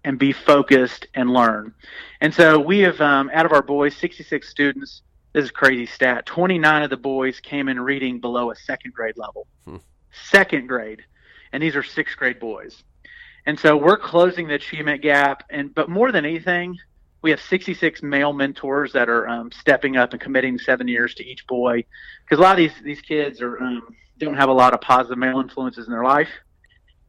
and 0.05 0.18
be 0.18 0.33
focused 0.33 1.07
and 1.14 1.31
learn. 1.31 1.75
And 2.21 2.33
so 2.33 2.59
we 2.59 2.81
have, 2.81 3.01
um, 3.01 3.31
out 3.33 3.47
of 3.47 3.53
our 3.53 3.62
boys, 3.62 3.97
66 3.97 4.49
students. 4.49 5.03
This 5.33 5.44
is 5.44 5.51
crazy 5.51 5.87
stat. 5.87 6.25
29 6.27 6.83
of 6.83 6.90
the 6.90 6.97
boys 6.97 7.40
came 7.40 7.68
in 7.68 7.79
reading 7.79 8.21
below 8.21 8.51
a 8.51 8.57
second 8.57 8.94
grade 8.94 9.18
level. 9.18 9.47
Hmm. 9.64 9.77
Second 10.31 10.66
grade, 10.66 11.03
and 11.53 11.62
these 11.62 11.77
are 11.77 11.83
sixth 11.83 12.16
grade 12.16 12.40
boys. 12.40 12.83
And 13.44 13.59
so 13.59 13.77
we're 13.77 13.99
closing 13.99 14.49
the 14.49 14.55
achievement 14.55 15.03
gap. 15.03 15.44
And 15.51 15.75
but 15.75 15.88
more 15.88 16.11
than 16.11 16.25
anything, 16.25 16.79
we 17.23 17.31
have 17.31 17.41
66 17.41 18.03
male 18.03 18.33
mentors 18.33 18.93
that 18.93 19.09
are 19.09 19.29
um, 19.29 19.51
stepping 19.53 19.97
up 19.97 20.13
and 20.13 20.21
committing 20.21 20.59
seven 20.59 20.87
years 20.87 21.15
to 21.15 21.25
each 21.25 21.47
boy, 21.47 21.85
because 22.25 22.39
a 22.39 22.43
lot 22.43 22.53
of 22.53 22.59
these 22.59 22.75
these 22.83 23.01
kids 23.01 23.41
are 23.41 23.59
um, 23.63 23.95
don't 24.19 24.37
have 24.37 24.49
a 24.49 24.53
lot 24.53 24.75
of 24.75 24.81
positive 24.81 25.19
male 25.19 25.41
influences 25.41 25.87
in 25.87 25.93
their 25.93 26.05
life. 26.05 26.29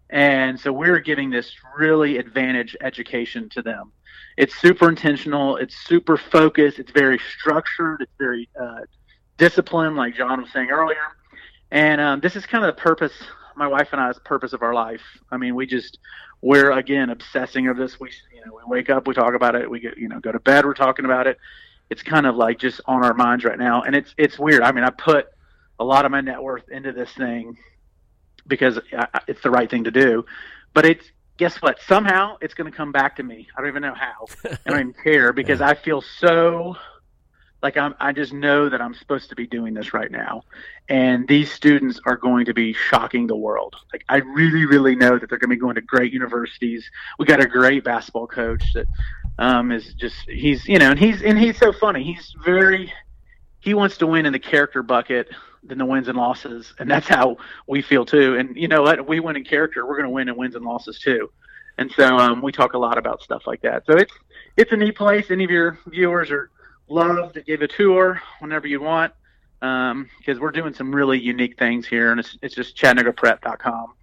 And 0.10 0.60
so 0.60 0.74
we're 0.74 1.00
giving 1.00 1.30
this 1.30 1.54
really 1.78 2.18
advantage 2.18 2.76
education 2.82 3.48
to 3.50 3.62
them. 3.62 3.92
It's 4.38 4.56
super 4.56 4.90
intentional. 4.90 5.58
It's 5.58 5.76
super 5.76 6.18
focused. 6.18 6.80
It's 6.80 6.92
very 6.92 7.20
structured. 7.38 8.02
It's 8.02 8.12
very 8.18 8.50
uh, 8.60 8.82
disciplined, 9.38 9.98
like 9.98 10.16
John 10.16 10.42
was 10.42 10.52
saying 10.52 10.70
earlier. 10.72 10.98
And 11.72 12.02
um, 12.02 12.20
this 12.22 12.36
is 12.36 12.46
kind 12.46 12.66
of 12.66 12.76
the 12.76 12.82
purpose, 12.82 13.14
my 13.60 13.68
wife 13.68 13.90
and 13.92 14.02
I's 14.02 14.18
purpose 14.20 14.54
of 14.54 14.64
our 14.64 14.74
life. 14.74 15.02
I 15.32 15.38
mean, 15.38 15.54
we 15.54 15.68
just, 15.68 16.00
we're 16.42 16.72
again 16.72 17.10
obsessing 17.10 17.68
of 17.68 17.78
this. 17.78 18.00
We, 18.00 18.10
you 18.34 18.44
know, 18.46 18.54
we 18.56 18.62
wake 18.66 18.90
up, 18.90 19.08
we 19.08 19.14
talk 19.14 19.36
about 19.36 19.56
it. 19.56 19.70
We 19.70 19.80
get, 19.80 19.98
you 19.98 20.08
know, 20.08 20.20
go 20.20 20.32
to 20.32 20.40
bed, 20.40 20.66
we're 20.66 20.74
talking 20.74 21.06
about 21.06 21.28
it. 21.28 21.38
It's 21.90 22.02
kind 22.02 22.26
of 22.26 22.36
like 22.36 22.60
just 22.60 22.82
on 22.86 23.04
our 23.04 23.14
minds 23.14 23.44
right 23.44 23.58
now. 23.58 23.84
And 23.84 23.96
it's, 23.96 24.14
it's 24.18 24.40
weird. 24.40 24.62
I 24.62 24.72
mean, 24.72 24.84
I 24.84 24.90
put 24.90 25.28
a 25.80 25.84
lot 25.84 26.06
of 26.06 26.12
my 26.12 26.22
net 26.22 26.42
worth 26.42 26.70
into 26.70 26.92
this 26.92 27.12
thing 27.14 27.58
because 28.48 28.80
it's 29.28 29.42
the 29.42 29.52
right 29.52 29.70
thing 29.70 29.84
to 29.86 29.92
do. 29.92 30.26
But 30.74 30.86
it's 30.86 31.06
guess 31.38 31.56
what? 31.62 31.80
Somehow 31.88 32.38
it's 32.42 32.54
going 32.54 32.70
to 32.70 32.76
come 32.76 32.92
back 32.92 33.16
to 33.16 33.24
me. 33.24 33.48
I 33.56 33.62
don't 33.62 33.70
even 33.70 33.82
know 33.82 33.96
how. 33.96 34.28
I 34.46 34.70
don't 34.70 34.80
even 34.90 34.94
care 35.04 35.34
because 35.34 35.62
I 35.62 35.74
feel 35.74 36.02
so 36.02 36.76
like 37.62 37.78
I'm. 37.78 37.94
I 38.00 38.14
just 38.14 38.34
know 38.34 38.70
that 38.70 38.82
I'm 38.82 38.94
supposed 38.94 39.30
to 39.30 39.36
be 39.36 39.46
doing 39.46 39.74
this 39.74 39.94
right 39.94 40.12
now, 40.12 40.44
and 40.88 41.28
these 41.28 41.52
students 41.52 42.00
are 42.06 42.16
going 42.16 42.46
to 42.46 42.54
be 42.54 42.74
shocking 42.74 43.28
the 43.28 43.36
world. 43.36 43.76
Like 43.92 44.06
I 44.08 44.18
really, 44.18 44.66
really 44.66 44.96
know 44.96 45.18
that 45.18 45.30
they're 45.30 45.38
going 45.38 45.50
to 45.50 45.56
be 45.56 45.60
going 45.60 45.76
to 45.76 45.82
great 45.82 46.14
universities. 46.14 46.90
We 47.18 47.26
got 47.26 47.42
a 47.42 47.48
great 47.48 47.84
basketball 47.84 48.28
coach 48.28 48.64
that 48.74 48.86
um, 49.38 49.72
is 49.72 49.94
just 49.94 50.16
he's 50.30 50.68
you 50.68 50.80
know 50.80 50.92
and 50.92 51.00
he's 51.00 51.22
and 51.22 51.38
he's 51.38 51.58
so 51.58 51.74
funny. 51.74 52.04
He's 52.04 52.34
very 52.44 52.94
he 53.60 53.74
wants 53.74 53.98
to 53.98 54.08
win 54.08 54.26
in 54.26 54.34
the 54.34 54.40
character 54.40 54.82
bucket 54.82 55.28
than 55.64 55.78
the 55.78 55.86
wins 55.86 56.08
and 56.08 56.18
losses, 56.18 56.74
and 56.80 56.90
that's 56.90 57.08
how 57.08 57.38
we 57.68 57.82
feel 57.82 58.06
too. 58.06 58.38
And 58.38 58.56
you 58.56 58.68
know 58.70 58.82
what? 58.82 59.06
We 59.08 59.20
win 59.20 59.36
in 59.36 59.44
character, 59.44 59.86
we're 59.86 59.98
going 59.98 60.06
to 60.06 60.14
win 60.14 60.30
in 60.30 60.38
wins 60.38 60.56
and 60.56 60.64
losses 60.64 61.00
too. 61.00 61.30
And 61.78 61.92
so 61.92 62.18
um, 62.18 62.42
we 62.42 62.52
talk 62.52 62.74
a 62.74 62.78
lot 62.78 62.98
about 62.98 63.22
stuff 63.22 63.48
like 63.48 63.62
that. 63.62 63.86
So 63.86 63.94
it's 63.98 64.14
it's 64.58 64.72
a 64.72 64.78
neat 64.78 64.96
place. 64.96 65.30
Any 65.30 65.44
of 65.44 65.50
your 65.50 65.80
viewers 65.88 66.32
are 66.32 66.50
loved 66.90 67.36
to 67.36 67.42
give 67.42 67.62
a 67.62 67.68
tour 67.68 68.22
whenever 68.40 68.68
you 68.68 68.82
want 68.82 69.14
because 69.60 69.92
um, 69.92 70.40
we're 70.40 70.52
doing 70.52 70.74
some 70.74 70.94
really 70.94 71.20
unique 71.20 71.58
things 71.58 71.86
here, 71.86 72.12
and 72.12 72.20
it's 72.20 72.38
it's 72.42 72.56
just 72.56 72.78
ChattanoogaPrep.com. 72.78 73.94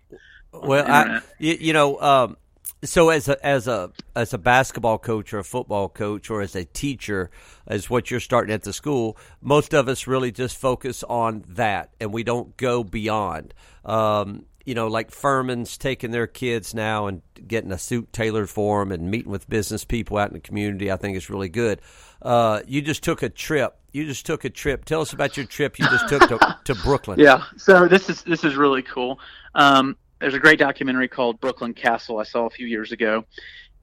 Well, 0.52 0.84
I, 0.86 1.20
you, 1.38 1.56
you 1.58 1.72
know, 1.72 2.00
um, 2.00 2.36
so 2.84 3.08
as 3.08 3.28
a 3.28 3.44
as 3.44 3.66
a 3.68 3.90
as 4.14 4.32
a 4.32 4.38
basketball 4.38 4.98
coach 4.98 5.32
or 5.32 5.38
a 5.38 5.44
football 5.44 5.88
coach 5.88 6.30
or 6.30 6.42
as 6.42 6.54
a 6.54 6.64
teacher 6.64 7.30
as 7.66 7.88
what 7.88 8.10
you're 8.10 8.20
starting 8.20 8.54
at 8.54 8.62
the 8.62 8.72
school 8.72 9.16
most 9.40 9.74
of 9.74 9.88
us 9.88 10.06
really 10.06 10.30
just 10.30 10.56
focus 10.56 11.02
on 11.04 11.44
that 11.48 11.90
and 12.00 12.12
we 12.12 12.22
don't 12.22 12.56
go 12.56 12.84
beyond 12.84 13.54
um, 13.84 14.44
you 14.64 14.74
know 14.74 14.88
like 14.88 15.10
furman's 15.10 15.78
taking 15.78 16.10
their 16.10 16.26
kids 16.26 16.74
now 16.74 17.06
and 17.06 17.22
getting 17.46 17.72
a 17.72 17.78
suit 17.78 18.12
tailored 18.12 18.50
for 18.50 18.80
them 18.80 18.92
and 18.92 19.10
meeting 19.10 19.32
with 19.32 19.48
business 19.48 19.84
people 19.84 20.18
out 20.18 20.28
in 20.28 20.34
the 20.34 20.40
community 20.40 20.90
i 20.90 20.96
think 20.96 21.16
is 21.16 21.30
really 21.30 21.48
good 21.48 21.80
uh, 22.22 22.60
you 22.66 22.82
just 22.82 23.02
took 23.02 23.22
a 23.22 23.28
trip. 23.28 23.76
You 23.92 24.04
just 24.04 24.26
took 24.26 24.44
a 24.44 24.50
trip. 24.50 24.84
Tell 24.84 25.00
us 25.00 25.12
about 25.12 25.36
your 25.36 25.46
trip 25.46 25.78
you 25.78 25.86
just 25.86 26.08
took 26.08 26.28
to, 26.28 26.58
to 26.64 26.74
brooklyn. 26.74 27.18
Yeah. 27.18 27.44
So 27.56 27.88
this 27.88 28.10
is 28.10 28.22
this 28.22 28.44
is 28.44 28.56
really 28.56 28.82
cool. 28.82 29.18
Um, 29.54 29.96
there's 30.20 30.34
a 30.34 30.38
great 30.38 30.58
documentary 30.58 31.08
called 31.08 31.40
Brooklyn 31.40 31.74
Castle 31.74 32.18
I 32.18 32.24
saw 32.24 32.46
a 32.46 32.50
few 32.50 32.66
years 32.66 32.92
ago, 32.92 33.24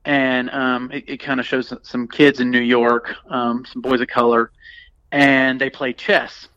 and 0.06 0.50
um, 0.50 0.92
it, 0.92 1.04
it 1.08 1.18
kind 1.18 1.40
of 1.40 1.46
shows 1.46 1.74
some 1.84 2.08
kids 2.08 2.40
in 2.40 2.50
New 2.50 2.62
York, 2.62 3.16
um, 3.30 3.66
some 3.66 3.82
boys 3.82 4.02
of 4.02 4.08
color, 4.08 4.52
and 5.12 5.60
they 5.62 5.70
play 5.70 5.94
chess. 5.94 6.48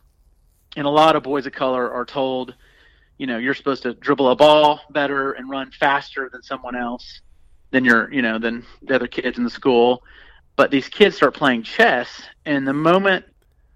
And 0.77 0.87
a 0.87 0.91
lot 0.91 1.17
of 1.17 1.23
boys 1.23 1.47
of 1.47 1.53
color 1.53 1.91
are 1.91 2.05
told, 2.05 2.55
you 3.19 3.27
know, 3.27 3.39
you're 3.39 3.55
supposed 3.55 3.83
to 3.85 3.95
dribble 3.95 4.31
a 4.31 4.37
ball 4.37 4.81
better 4.91 5.33
and 5.33 5.49
run 5.49 5.71
faster 5.71 6.29
than 6.31 6.43
someone 6.43 6.77
else, 6.77 7.21
than 7.71 7.85
your, 7.85 8.13
you 8.13 8.21
know, 8.21 8.39
than 8.39 8.65
the 8.83 8.95
other 8.95 9.07
kids 9.07 9.39
in 9.39 9.45
the 9.45 9.51
school. 9.51 10.03
But 10.57 10.71
these 10.71 10.89
kids 10.89 11.17
start 11.17 11.35
playing 11.35 11.63
chess, 11.63 12.23
and 12.45 12.67
the 12.67 12.73
moment 12.73 13.25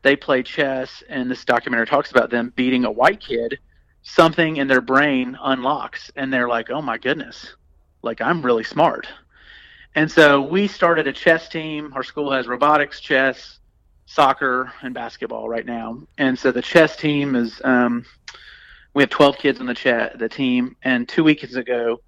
they 0.02 0.16
play 0.16 0.42
chess, 0.42 1.02
and 1.08 1.30
this 1.30 1.44
documentary 1.44 1.86
talks 1.86 2.10
about 2.10 2.30
them 2.30 2.52
beating 2.56 2.84
a 2.84 2.90
white 2.90 3.20
kid 3.20 3.58
something 4.02 4.56
in 4.56 4.68
their 4.68 4.80
brain 4.80 5.36
unlocks 5.42 6.10
and 6.16 6.32
they're 6.32 6.48
like, 6.48 6.70
oh 6.70 6.82
my 6.82 6.98
goodness, 6.98 7.54
like 8.02 8.20
I'm 8.20 8.42
really 8.42 8.64
smart. 8.64 9.06
And 9.94 10.10
so 10.10 10.40
we 10.40 10.68
started 10.68 11.06
a 11.06 11.12
chess 11.12 11.48
team. 11.48 11.92
Our 11.94 12.02
school 12.02 12.30
has 12.32 12.46
robotics, 12.46 13.00
chess, 13.00 13.58
soccer, 14.06 14.72
and 14.82 14.94
basketball 14.94 15.48
right 15.48 15.66
now. 15.66 16.02
And 16.16 16.38
so 16.38 16.52
the 16.52 16.62
chess 16.62 16.96
team 16.96 17.34
is, 17.34 17.60
um, 17.64 18.04
we 18.94 19.02
have 19.02 19.10
12 19.10 19.38
kids 19.38 19.60
on 19.60 19.66
the 19.66 19.74
chat, 19.74 20.18
the 20.18 20.28
team. 20.28 20.76
And 20.82 21.08
two 21.08 21.24
weekends 21.24 21.56
ago, 21.56 22.00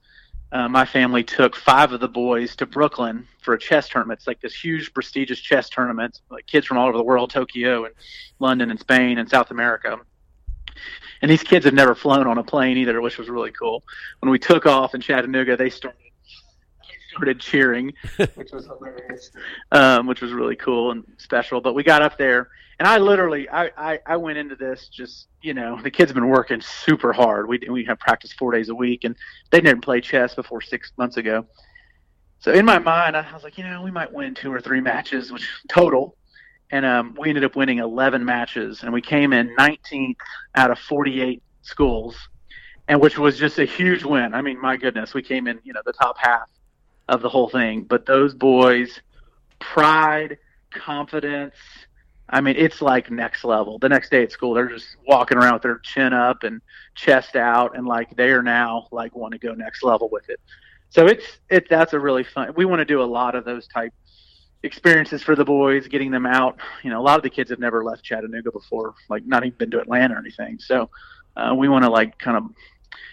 uh, 0.53 0.69
my 0.69 0.85
family 0.85 1.25
took 1.25 1.57
five 1.57 1.93
of 1.93 2.01
the 2.01 2.09
boys 2.09 2.55
to 2.57 2.67
Brooklyn 2.67 3.27
for 3.41 3.55
a 3.55 3.59
chess 3.59 3.89
tournament. 3.89 4.21
It's 4.21 4.27
like 4.27 4.41
this 4.41 4.55
huge, 4.55 4.93
prestigious 4.93 5.41
chess 5.41 5.71
tournament, 5.71 6.21
like 6.31 6.47
kids 6.47 6.67
from 6.67 6.77
all 6.77 6.89
over 6.89 6.99
the 6.99 7.03
world, 7.03 7.31
Tokyo 7.31 7.87
and 7.87 7.95
London 8.39 8.71
and 8.71 8.79
Spain 8.79 9.19
and 9.19 9.29
South 9.29 9.51
America. 9.51 9.99
And 11.23 11.31
these 11.31 11.43
kids 11.43 11.65
had 11.65 11.75
never 11.75 11.95
flown 11.95 12.27
on 12.27 12.37
a 12.37 12.45
plane 12.45 12.77
either, 12.77 13.01
which 13.01 13.17
was 13.17 13.31
really 13.31 13.53
cool. 13.53 13.83
When 14.21 14.31
we 14.31 14.39
took 14.39 14.67
off 14.67 14.95
in 14.95 15.01
Chattanooga, 15.01 15.57
they 15.57 15.71
started 15.71 15.99
started 17.13 17.41
cheering, 17.41 17.93
which 18.35 18.53
was 18.53 18.67
hilarious, 18.67 19.31
um, 19.71 20.07
which 20.07 20.23
was 20.23 20.33
really 20.33 20.57
cool 20.57 20.91
and 20.91 21.05
special. 21.19 21.61
But 21.61 21.75
we 21.75 21.83
got 21.83 22.03
up 22.03 22.17
there, 22.19 22.49
and 22.79 22.89
I 22.89 22.99
literally, 22.99 23.49
I, 23.49 23.71
I, 23.77 23.99
I 24.07 24.17
went 24.17 24.39
into 24.39 24.57
this 24.57 24.89
just, 24.89 25.29
you 25.41 25.55
know, 25.55 25.81
the 25.81 25.91
kids 25.91 26.11
have 26.11 26.15
been 26.15 26.29
working 26.29 26.61
super 26.61 27.13
hard. 27.13 27.49
We 27.49 27.61
we 27.69 27.85
have 27.85 27.99
practice 27.99 28.33
four 28.33 28.53
days 28.53 28.69
a 28.69 28.75
week, 28.75 29.05
and 29.05 29.15
they 29.51 29.61
didn't 29.61 29.83
play 29.83 30.01
chess 30.01 30.35
before 30.35 30.61
six 30.61 30.93
months 30.97 31.17
ago. 31.17 31.47
So 32.41 32.53
in 32.53 32.65
my 32.65 32.79
mind, 32.79 33.17
I 33.17 33.33
was 33.33 33.45
like, 33.45 33.57
you 33.57 33.63
know, 33.63 33.83
we 33.83 33.93
might 33.93 34.13
win 34.13 34.35
two 34.35 34.53
or 34.53 34.61
three 34.61 34.81
matches, 34.81 35.31
which 35.31 35.49
total. 35.69 36.17
And 36.73 36.85
um, 36.85 37.15
we 37.21 37.29
ended 37.29 37.45
up 37.45 37.55
winning 37.55 37.79
11 37.79 38.25
matches, 38.25 38.83
and 38.83 38.93
we 38.93 39.03
came 39.03 39.33
in 39.33 39.55
19th 39.57 40.17
out 40.55 40.71
of 40.71 40.79
48 40.79 41.43
schools, 41.61 42.17
and 42.89 43.01
which 43.01 43.19
was 43.19 43.39
just 43.39 43.59
a 43.59 43.65
huge 43.65 44.05
win. 44.05 44.35
I 44.35 44.41
mean, 44.43 44.61
my 44.61 44.77
goodness, 44.77 45.15
we 45.15 45.23
came 45.23 45.47
in, 45.47 45.61
you 45.65 45.73
know, 45.73 45.83
the 45.85 45.93
top 45.93 46.17
half 46.19 46.49
of 47.09 47.21
the 47.21 47.29
whole 47.29 47.49
thing. 47.49 47.85
But 47.85 48.07
those 48.07 48.35
boys, 48.35 49.01
pride, 49.61 50.39
confidence. 50.73 51.55
I 52.29 52.41
mean, 52.41 52.57
it's 52.57 52.81
like 52.81 53.11
next 53.11 53.45
level. 53.45 53.79
The 53.79 53.89
next 53.89 54.11
day 54.11 54.23
at 54.23 54.33
school, 54.33 54.55
they're 54.55 54.69
just 54.69 54.97
walking 55.07 55.37
around 55.37 55.55
with 55.55 55.63
their 55.63 55.79
chin 55.79 56.13
up 56.13 56.45
and 56.45 56.63
chest 56.95 57.37
out, 57.37 57.77
and 57.77 57.87
like 57.87 58.17
they 58.17 58.31
are 58.31 58.43
now 58.43 58.89
like 58.91 59.15
want 59.15 59.33
to 59.33 59.39
go 59.39 59.53
next 59.55 59.83
level 59.83 60.09
with 60.11 60.29
it. 60.31 60.41
So 60.91 61.07
it's 61.07 61.25
it 61.51 61.69
that's 61.69 61.93
a 61.93 62.01
really 62.01 62.25
fun. 62.25 62.53
We 62.57 62.65
want 62.65 62.81
to 62.81 62.85
do 62.85 63.03
a 63.03 63.05
lot 63.05 63.35
of 63.35 63.45
those 63.45 63.67
type 63.69 63.93
experiences 64.63 65.23
for 65.23 65.35
the 65.35 65.45
boys, 65.45 65.89
getting 65.89 66.11
them 66.11 66.27
out. 66.27 66.59
You 66.83 66.91
know, 66.91 67.01
a 67.01 67.03
lot 67.03 67.19
of 67.19 67.23
the 67.23 67.31
kids 67.31 67.51
have 67.51 67.59
never 67.59 67.85
left 67.85 68.03
Chattanooga 68.03 68.53
before, 68.53 68.95
like 69.09 69.27
not 69.27 69.45
even 69.45 69.59
been 69.59 69.71
to 69.73 69.81
Atlanta 69.81 70.15
or 70.15 70.19
anything. 70.19 70.59
So 70.59 70.91
uh, 71.37 71.55
we 71.57 71.69
want 71.69 71.85
to 71.85 71.91
like 71.91 72.19
kind 72.19 72.37
of 72.37 72.45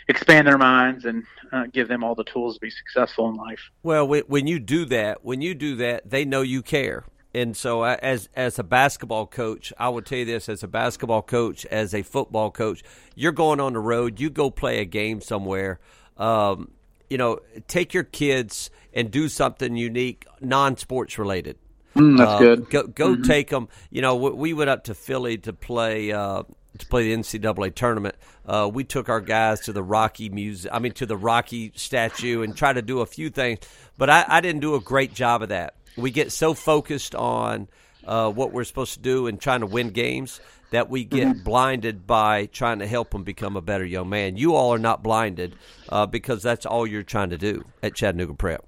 expand 0.08 0.48
their 0.48 0.58
minds 0.58 1.06
and 1.06 1.24
uh, 1.52 1.66
give 1.72 1.88
them 1.88 2.04
all 2.04 2.16
the 2.16 2.24
tools 2.24 2.56
to 2.56 2.60
be 2.60 2.70
successful 2.70 3.30
in 3.30 3.36
life. 3.36 3.60
Well, 3.84 4.08
when 4.08 4.48
you 4.48 4.60
do 4.60 4.86
that, 4.86 5.24
when 5.24 5.42
you 5.42 5.54
do 5.56 5.76
that, 5.78 6.10
they 6.10 6.26
know 6.26 6.42
you 6.42 6.62
care. 6.62 7.06
And 7.34 7.56
so, 7.56 7.84
as 7.84 8.28
as 8.36 8.58
a 8.58 8.64
basketball 8.64 9.28
coach, 9.28 9.72
I 9.78 9.90
would 9.90 10.06
tell 10.06 10.18
you 10.18 10.26
this: 10.26 10.50
as 10.50 10.64
a 10.64 10.68
basketball 10.68 11.22
coach, 11.22 11.66
as 11.68 11.94
a 11.94 12.02
football 12.02 12.50
coach, 12.50 12.84
you're 13.16 13.32
going 13.32 13.60
on 13.60 13.74
the 13.74 13.80
road. 13.80 14.20
You 14.20 14.32
go 14.32 14.50
play 14.50 14.80
a 14.80 14.86
game 14.86 15.22
somewhere. 15.22 15.80
Um, 16.18 16.72
you 17.10 17.18
know, 17.18 17.40
take 17.68 17.94
your 17.94 18.04
kids 18.04 18.70
and 18.94 19.12
do 19.12 19.30
something 19.30 19.76
unique, 19.76 20.26
non-sports 20.42 21.18
related. 21.18 21.58
Mm, 21.96 22.18
that's 22.18 22.32
uh, 22.32 22.40
good. 22.40 22.70
Go, 22.70 22.84
go 22.84 23.14
mm-hmm. 23.14 23.24
take 23.24 23.50
them. 23.50 23.70
You 23.90 24.02
know, 24.02 24.16
we 24.16 24.54
went 24.54 24.70
up 24.70 24.86
to 24.86 24.94
Philly 24.94 25.38
to 25.40 25.54
play 25.54 26.12
uh, 26.12 26.44
to 26.78 26.86
play 26.88 27.14
the 27.14 27.22
NCAA 27.22 27.74
tournament. 27.76 28.16
Uh, 28.46 28.70
we 28.72 28.84
took 28.84 29.10
our 29.10 29.22
guys 29.22 29.62
to 29.62 29.74
the 29.74 29.84
Rocky 29.84 30.30
Museum, 30.30 30.74
I 30.74 30.80
mean, 30.80 30.94
to 30.94 31.06
the 31.06 31.18
Rocky 31.18 31.72
statue 31.76 32.42
and 32.42 32.56
try 32.56 32.74
to 32.74 32.82
do 32.82 33.02
a 33.02 33.06
few 33.06 33.30
things, 33.30 33.60
but 33.98 34.10
I, 34.10 34.26
I 34.28 34.42
didn't 34.42 34.62
do 34.62 34.76
a 34.76 34.80
great 34.80 35.14
job 35.14 35.42
of 35.42 35.50
that. 35.50 35.76
We 36.02 36.12
get 36.12 36.32
so 36.32 36.54
focused 36.54 37.16
on 37.16 37.68
uh, 38.06 38.32
what 38.32 38.52
we're 38.52 38.64
supposed 38.64 38.94
to 38.96 39.00
do 39.00 39.28
and 39.28 39.40
trying 39.40 39.62
to 39.62 39.66
win 39.66 39.90
games 39.90 40.40
that 40.72 40.90
we 40.90 41.04
get 41.04 41.28
mm-hmm. 41.28 41.44
blinded 41.44 42.06
by 42.06 42.46
trying 42.48 42.80
to 42.80 42.88
help 42.88 43.12
them 43.12 43.24
become 43.24 43.56
a 43.56 43.62
better 43.62 43.86
young 43.86 44.10
man. 44.10 44.38
You 44.38 44.56
all 44.56 44.74
are 44.74 44.80
not 44.80 45.02
blinded 45.02 45.56
uh, 45.90 46.06
because 46.06 46.44
that's 46.44 46.66
all 46.66 46.86
you're 46.86 47.04
trying 47.04 47.32
to 47.32 47.38
do 47.38 47.66
at 47.82 47.96
Chattanooga 47.96 48.36
Prep. 48.36 48.66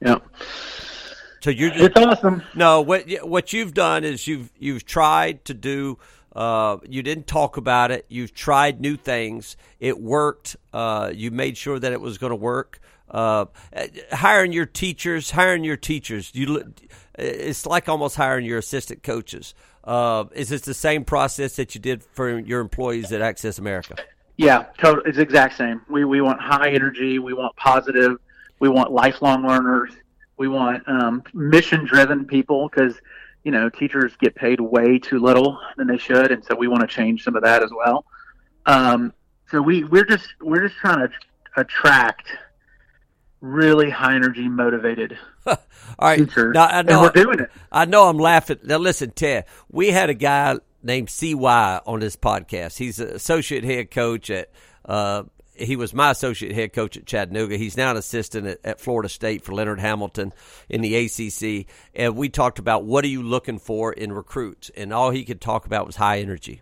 Yeah. 0.00 0.18
So 1.40 1.50
you're 1.50 1.70
just, 1.70 1.84
it's 1.84 1.96
awesome. 1.96 2.42
No, 2.54 2.80
what 2.80 3.08
what 3.22 3.52
you've 3.52 3.74
done 3.74 4.04
is 4.04 4.26
you've 4.26 4.50
you've 4.58 4.84
tried 4.84 5.44
to 5.44 5.54
do 5.54 5.98
uh, 6.36 6.76
you 6.86 7.02
didn't 7.02 7.26
talk 7.26 7.56
about 7.56 7.90
it. 7.90 8.04
You've 8.08 8.34
tried 8.34 8.78
new 8.78 8.96
things. 8.96 9.56
It 9.80 9.98
worked. 9.98 10.56
Uh, 10.70 11.10
you 11.14 11.30
made 11.30 11.56
sure 11.56 11.78
that 11.78 11.92
it 11.92 12.00
was 12.00 12.18
going 12.18 12.30
to 12.30 12.36
work. 12.36 12.78
Uh, 13.10 13.46
hiring 14.12 14.52
your 14.52 14.66
teachers, 14.66 15.30
hiring 15.30 15.64
your 15.64 15.76
teachers. 15.76 16.30
You, 16.34 16.74
it's 17.18 17.66
like 17.66 17.88
almost 17.88 18.16
hiring 18.16 18.44
your 18.44 18.58
assistant 18.58 19.02
coaches. 19.02 19.54
Uh, 19.84 20.24
is 20.32 20.48
this 20.48 20.62
the 20.62 20.74
same 20.74 21.04
process 21.04 21.56
that 21.56 21.74
you 21.74 21.80
did 21.80 22.02
for 22.02 22.38
your 22.38 22.60
employees 22.60 23.12
at 23.12 23.20
Access 23.20 23.58
America? 23.58 23.96
Yeah, 24.36 24.66
it's 24.82 25.18
exact 25.18 25.56
same. 25.56 25.80
We 25.88 26.04
we 26.04 26.20
want 26.20 26.40
high 26.40 26.70
energy. 26.70 27.18
We 27.18 27.32
want 27.32 27.56
positive. 27.56 28.18
We 28.58 28.68
want 28.68 28.90
lifelong 28.90 29.46
learners. 29.46 29.92
We 30.36 30.48
want 30.48 30.86
um, 30.88 31.22
mission 31.32 31.86
driven 31.86 32.26
people 32.26 32.68
because 32.68 32.96
you 33.46 33.52
know, 33.52 33.68
teachers 33.68 34.12
get 34.20 34.34
paid 34.34 34.60
way 34.60 34.98
too 34.98 35.20
little 35.20 35.60
than 35.76 35.86
they 35.86 35.98
should, 35.98 36.32
and 36.32 36.44
so 36.44 36.56
we 36.56 36.66
want 36.66 36.80
to 36.80 36.88
change 36.88 37.22
some 37.22 37.36
of 37.36 37.44
that 37.44 37.62
as 37.62 37.70
well. 37.70 38.04
Um, 38.66 39.12
so 39.48 39.62
we 39.62 39.84
we're 39.84 40.04
just 40.04 40.26
we're 40.40 40.66
just 40.66 40.80
trying 40.80 41.08
to 41.08 41.14
attract 41.56 42.26
really 43.46 43.90
high 43.90 44.14
energy 44.14 44.48
motivated 44.48 45.18
all 45.46 45.56
right 46.00 46.18
teachers, 46.18 46.54
now, 46.54 46.66
I 46.66 46.82
know, 46.82 46.92
and 46.92 47.00
we're 47.02 47.24
doing 47.24 47.40
it. 47.40 47.50
I 47.70 47.84
know 47.84 48.08
I'm 48.08 48.18
laughing. 48.18 48.58
Now 48.64 48.78
listen, 48.78 49.10
Ted, 49.10 49.44
we 49.70 49.90
had 49.90 50.10
a 50.10 50.14
guy 50.14 50.58
named 50.82 51.10
CY 51.10 51.80
on 51.86 52.00
this 52.00 52.16
podcast. 52.16 52.78
He's 52.78 52.98
an 53.00 53.08
associate 53.08 53.64
head 53.64 53.90
coach 53.90 54.30
at 54.30 54.50
uh, 54.84 55.24
he 55.58 55.76
was 55.76 55.94
my 55.94 56.10
associate 56.10 56.54
head 56.54 56.72
coach 56.72 56.96
at 56.96 57.06
Chattanooga. 57.06 57.56
He's 57.56 57.76
now 57.76 57.90
an 57.90 57.96
assistant 57.96 58.46
at, 58.46 58.58
at, 58.64 58.80
Florida 58.80 59.08
State 59.08 59.42
for 59.42 59.52
Leonard 59.52 59.80
Hamilton 59.80 60.32
in 60.68 60.82
the 60.82 60.94
ACC. 60.96 61.66
And 61.94 62.16
we 62.16 62.28
talked 62.28 62.58
about 62.58 62.84
what 62.84 63.04
are 63.04 63.08
you 63.08 63.22
looking 63.22 63.58
for 63.58 63.92
in 63.92 64.12
recruits, 64.12 64.70
and 64.76 64.92
all 64.92 65.10
he 65.10 65.24
could 65.24 65.40
talk 65.40 65.66
about 65.66 65.86
was 65.86 65.96
high 65.96 66.18
energy. 66.18 66.60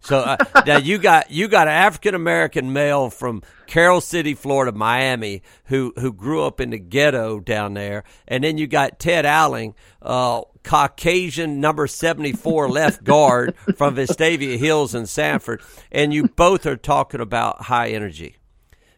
So 0.00 0.18
uh, 0.20 0.36
now 0.66 0.78
you 0.78 0.98
got 0.98 1.30
you 1.30 1.48
got 1.48 1.68
an 1.68 1.74
African 1.74 2.14
American 2.14 2.72
male 2.72 3.10
from 3.10 3.42
Carol 3.66 4.00
City, 4.00 4.34
Florida, 4.34 4.72
Miami, 4.72 5.42
who 5.64 5.92
who 5.98 6.12
grew 6.12 6.44
up 6.44 6.60
in 6.60 6.70
the 6.70 6.78
ghetto 6.78 7.40
down 7.40 7.74
there, 7.74 8.04
and 8.26 8.44
then 8.44 8.58
you 8.58 8.66
got 8.66 8.98
Ted 8.98 9.26
Alling, 9.26 9.74
uh, 10.00 10.42
Caucasian 10.62 11.60
number 11.60 11.86
seventy 11.86 12.32
four 12.32 12.68
left 12.68 13.04
guard 13.04 13.54
from 13.76 13.96
Vestavia 13.96 14.56
Hills 14.56 14.94
in 14.94 15.02
Samford, 15.02 15.62
and 15.90 16.14
you 16.14 16.28
both 16.28 16.64
are 16.64 16.76
talking 16.76 17.20
about 17.20 17.62
high 17.62 17.88
energy, 17.88 18.36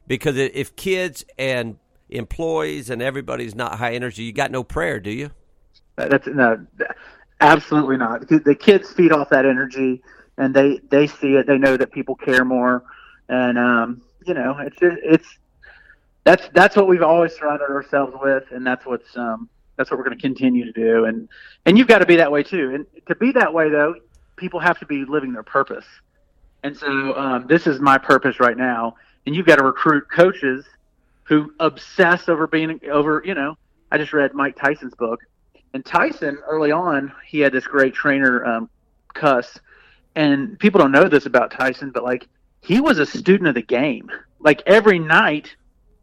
because 0.07 0.37
if 0.37 0.77
kids 0.77 1.25
and 1.39 1.79
employees 2.11 2.91
and 2.91 3.01
everybody's 3.01 3.55
not 3.55 3.79
high 3.79 3.95
energy, 3.95 4.25
you 4.25 4.33
got 4.33 4.51
no 4.51 4.63
prayer, 4.63 5.01
do 5.01 5.11
you? 5.11 5.31
That's 5.97 6.27
no, 6.27 6.67
absolutely 7.41 7.97
not. 7.97 8.29
The 8.29 8.57
kids 8.59 8.93
feed 8.93 9.13
off 9.13 9.31
that 9.31 9.47
energy 9.47 10.03
and 10.41 10.55
they 10.55 10.81
they 10.91 11.07
see 11.07 11.35
it. 11.35 11.47
They 11.47 11.59
know 11.59 11.77
that 11.77 11.93
people 11.93 12.17
care 12.17 12.45
more, 12.45 12.83
and 13.29 13.59
um, 13.59 14.03
you 14.27 14.35
know, 14.35 14.57
it's 14.59 14.77
it's 14.81 15.39
that's 16.25 16.49
that's 16.55 16.77
what 16.77 16.89
we've 16.89 17.03
always 17.03 17.35
surrounded 17.37 17.71
ourselves 17.71 18.15
with, 18.21 18.45
and 18.51 18.67
that's 18.67 18.87
what's 18.87 19.17
um, 19.17 19.49
that's 19.77 19.91
what 19.91 19.99
we're 19.99 20.05
going 20.05 20.17
to 20.17 20.23
continue 20.23 20.65
to 20.65 20.73
do. 20.73 21.05
And 21.05 21.29
and 21.67 21.77
you've 21.77 21.89
got 21.89 21.99
to 21.99 22.07
be 22.07 22.17
that 22.17 22.33
way 22.33 22.43
too. 22.43 22.75
And 22.75 22.87
to 23.07 23.15
be 23.15 23.33
that 23.33 23.53
way 23.53 23.69
though, 23.69 23.95
people 24.37 24.61
have 24.61 24.79
to 24.81 24.87
be 24.87 25.05
living 25.05 25.33
their 25.35 25.43
purpose. 25.43 25.85
And 26.63 26.77
so 26.77 27.17
um, 27.17 27.47
this 27.47 27.67
is 27.67 27.79
my 27.79 27.99
purpose 27.99 28.41
right 28.41 28.57
now. 28.57 28.97
And 29.27 29.37
you've 29.37 29.47
got 29.47 29.57
to 29.57 29.65
recruit 29.65 30.05
coaches 30.11 30.65
who 31.25 31.53
obsess 31.61 32.29
over 32.31 32.47
being 32.47 32.81
over. 32.91 33.23
You 33.25 33.35
know, 33.35 33.59
I 33.93 33.99
just 33.99 34.15
read 34.15 34.33
Mike 34.33 34.57
Tyson's 34.57 34.95
book, 34.95 35.21
and 35.75 35.85
Tyson 35.85 36.39
early 36.47 36.73
on 36.73 37.13
he 37.27 37.41
had 37.41 37.53
this 37.53 37.67
great 37.67 37.93
trainer, 37.93 38.45
um, 38.47 38.71
Cus, 39.13 39.59
and 40.15 40.59
people 40.59 40.81
don't 40.81 40.93
know 40.93 41.09
this 41.09 41.27
about 41.27 41.51
Tyson, 41.51 41.91
but 41.91 42.05
like 42.05 42.27
he 42.63 42.81
was 42.81 42.99
a 42.99 43.07
student 43.07 43.49
of 43.49 43.55
the 43.55 43.63
game. 43.63 44.11
Like 44.39 44.63
every 44.67 44.99
night 44.99 45.55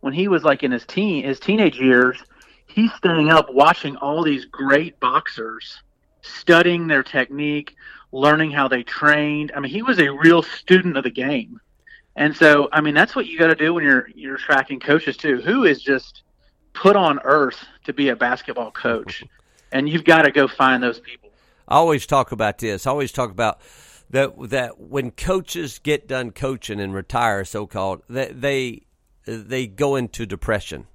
when 0.02 0.14
he 0.14 0.28
was 0.28 0.44
like 0.44 0.64
in 0.64 0.72
his 0.72 0.86
teen 0.86 1.24
his 1.24 1.40
teenage 1.40 1.80
years, 1.80 2.24
he's 2.68 2.94
staying 2.94 3.30
up 3.30 3.54
watching 3.54 3.96
all 3.98 4.24
these 4.24 4.46
great 4.46 5.00
boxers, 5.00 5.82
studying 6.22 6.88
their 6.88 7.04
technique, 7.04 7.76
learning 8.12 8.52
how 8.52 8.68
they 8.68 8.84
trained. 8.84 9.52
I 9.56 9.60
mean, 9.60 9.72
he 9.72 9.82
was 9.82 10.00
a 10.00 10.10
real 10.10 10.44
student 10.44 10.98
of 10.98 11.04
the 11.04 11.10
game. 11.10 11.60
And 12.16 12.36
so, 12.36 12.68
I 12.72 12.82
mean, 12.82 12.96
that's 12.96 13.16
what 13.16 13.28
you 13.28 13.38
got 13.38 13.48
to 13.48 13.56
do 13.56 13.74
when 13.74 13.84
you're 13.84 14.10
you're 14.16 14.38
tracking 14.38 14.80
coaches 14.80 15.18
too. 15.18 15.42
Who 15.42 15.66
is 15.66 15.82
just 15.82 16.24
put 16.74 16.96
on 16.96 17.20
earth 17.24 17.64
to 17.86 17.94
be 17.94 18.10
a 18.10 18.16
basketball 18.16 18.72
coach? 18.72 19.24
And 19.70 19.90
you've 19.90 20.06
got 20.06 20.22
to 20.22 20.32
go 20.32 20.48
find 20.48 20.82
those 20.82 21.02
people. 21.02 21.30
I 21.68 21.76
always 21.76 22.06
talk 22.06 22.32
about 22.32 22.58
this. 22.58 22.88
I 22.88 22.90
always 22.90 23.12
talk 23.12 23.32
about 23.32 23.60
that 24.10 24.34
that 24.50 24.80
when 24.80 25.12
coaches 25.12 25.80
get 25.80 26.08
done 26.08 26.32
coaching 26.32 26.80
and 26.80 26.94
retire, 26.94 27.44
so 27.46 27.68
called, 27.68 28.04
they, 28.10 28.28
they 28.28 28.82
they 29.26 29.68
go 29.68 29.96
into 29.96 30.26
depression 30.26 30.88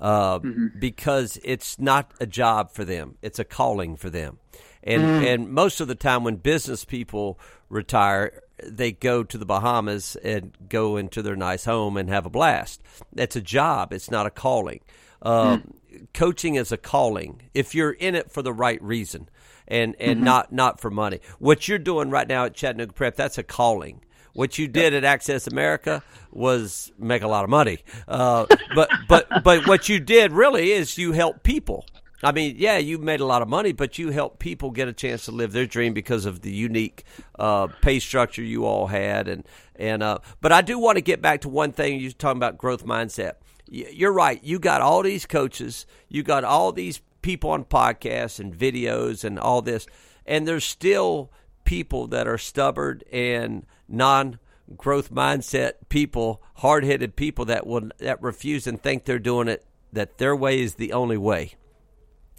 uh, 0.00 0.38
mm-hmm. 0.40 0.78
because 0.78 1.38
it's 1.44 1.78
not 1.78 2.12
a 2.20 2.26
job 2.26 2.72
for 2.72 2.84
them; 2.84 3.16
it's 3.22 3.38
a 3.38 3.44
calling 3.44 3.96
for 3.96 4.10
them. 4.10 4.38
And 4.82 5.02
mm. 5.02 5.34
and 5.34 5.48
most 5.50 5.80
of 5.80 5.88
the 5.88 5.94
time, 5.94 6.24
when 6.24 6.36
business 6.36 6.84
people 6.84 7.38
retire, 7.68 8.42
they 8.62 8.92
go 8.92 9.22
to 9.22 9.38
the 9.38 9.46
Bahamas 9.46 10.16
and 10.16 10.56
go 10.68 10.96
into 10.96 11.22
their 11.22 11.36
nice 11.36 11.64
home 11.64 11.96
and 11.96 12.08
have 12.08 12.26
a 12.26 12.30
blast. 12.30 12.82
That's 13.12 13.36
a 13.36 13.40
job. 13.40 13.92
It's 13.92 14.10
not 14.10 14.26
a 14.26 14.30
calling. 14.30 14.80
Uh, 15.22 15.58
mm. 15.58 15.72
Coaching 16.12 16.56
is 16.56 16.72
a 16.72 16.76
calling 16.76 17.42
if 17.54 17.74
you're 17.74 17.92
in 17.92 18.14
it 18.14 18.30
for 18.30 18.42
the 18.42 18.52
right 18.52 18.80
reason 18.82 19.28
and 19.68 19.96
and 19.98 20.16
mm-hmm. 20.16 20.24
not 20.24 20.52
not 20.52 20.80
for 20.80 20.90
money. 20.90 21.20
What 21.38 21.68
you're 21.68 21.78
doing 21.78 22.10
right 22.10 22.28
now 22.28 22.44
at 22.44 22.54
Chattanooga 22.54 22.92
Prep, 22.92 23.16
that's 23.16 23.38
a 23.38 23.42
calling. 23.42 24.02
What 24.32 24.58
you 24.58 24.68
did 24.68 24.92
at 24.92 25.02
Access 25.02 25.46
America 25.46 26.02
was 26.30 26.92
make 26.98 27.22
a 27.22 27.28
lot 27.28 27.44
of 27.44 27.50
money, 27.50 27.78
uh, 28.06 28.44
but 28.74 28.90
but 29.08 29.26
but 29.42 29.66
what 29.66 29.88
you 29.88 29.98
did 29.98 30.32
really 30.32 30.72
is 30.72 30.98
you 30.98 31.12
help 31.12 31.42
people. 31.42 31.86
I 32.22 32.32
mean, 32.32 32.56
yeah, 32.58 32.78
you 32.78 32.98
made 32.98 33.20
a 33.20 33.26
lot 33.26 33.42
of 33.42 33.48
money, 33.48 33.72
but 33.72 33.98
you 33.98 34.10
helped 34.10 34.38
people 34.38 34.70
get 34.70 34.88
a 34.88 34.92
chance 34.92 35.26
to 35.26 35.32
live 35.32 35.52
their 35.52 35.66
dream 35.66 35.92
because 35.92 36.24
of 36.24 36.40
the 36.40 36.50
unique 36.50 37.04
uh, 37.38 37.68
pay 37.82 37.98
structure 37.98 38.42
you 38.42 38.64
all 38.64 38.86
had, 38.86 39.28
and 39.28 39.46
and 39.74 40.02
uh, 40.02 40.18
but 40.40 40.52
I 40.52 40.62
do 40.62 40.78
want 40.78 40.96
to 40.96 41.02
get 41.02 41.20
back 41.20 41.42
to 41.42 41.48
one 41.48 41.72
thing 41.72 42.00
you're 42.00 42.12
talking 42.12 42.38
about 42.38 42.58
growth 42.58 42.84
mindset. 42.84 43.34
You're 43.68 44.12
right. 44.12 44.42
You 44.44 44.58
got 44.58 44.80
all 44.80 45.02
these 45.02 45.26
coaches, 45.26 45.86
you 46.08 46.22
got 46.22 46.44
all 46.44 46.72
these 46.72 47.00
people 47.26 47.50
on 47.50 47.64
podcasts 47.64 48.38
and 48.38 48.56
videos 48.56 49.24
and 49.24 49.36
all 49.36 49.60
this, 49.60 49.84
and 50.26 50.46
there's 50.46 50.62
still 50.62 51.28
people 51.64 52.06
that 52.06 52.28
are 52.28 52.38
stubborn 52.38 53.02
and 53.12 53.66
non 53.88 54.38
growth 54.76 55.12
mindset 55.12 55.72
people, 55.88 56.40
hard 56.54 56.84
headed 56.84 57.16
people 57.16 57.44
that 57.46 57.66
will 57.66 57.90
that 57.98 58.22
refuse 58.22 58.68
and 58.68 58.80
think 58.80 59.04
they're 59.04 59.18
doing 59.18 59.48
it 59.48 59.66
that 59.92 60.18
their 60.18 60.36
way 60.36 60.60
is 60.60 60.76
the 60.76 60.92
only 60.92 61.16
way. 61.16 61.54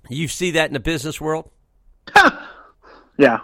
You 0.07 0.29
see 0.29 0.51
that 0.51 0.69
in 0.69 0.73
the 0.73 0.79
business 0.79 1.19
world? 1.19 1.51
yeah, 3.17 3.41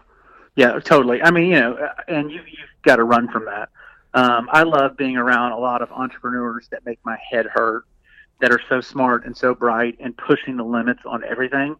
yeah, 0.55 0.79
totally. 0.79 1.21
I 1.21 1.31
mean, 1.31 1.47
you 1.47 1.59
know, 1.59 1.89
and 2.07 2.31
you 2.31 2.37
you've 2.37 2.83
got 2.83 2.95
to 2.95 3.03
run 3.03 3.29
from 3.29 3.43
that. 3.45 3.67
Um, 4.13 4.47
I 4.49 4.63
love 4.63 4.95
being 4.95 5.17
around 5.17 5.51
a 5.51 5.59
lot 5.59 5.81
of 5.81 5.91
entrepreneurs 5.91 6.69
that 6.71 6.85
make 6.85 6.99
my 7.03 7.17
head 7.29 7.47
hurt, 7.47 7.83
that 8.41 8.51
are 8.51 8.61
so 8.69 8.81
smart 8.81 9.25
and 9.25 9.35
so 9.35 9.53
bright 9.55 9.97
and 9.99 10.15
pushing 10.17 10.57
the 10.57 10.63
limits 10.63 11.01
on 11.05 11.23
everything. 11.23 11.75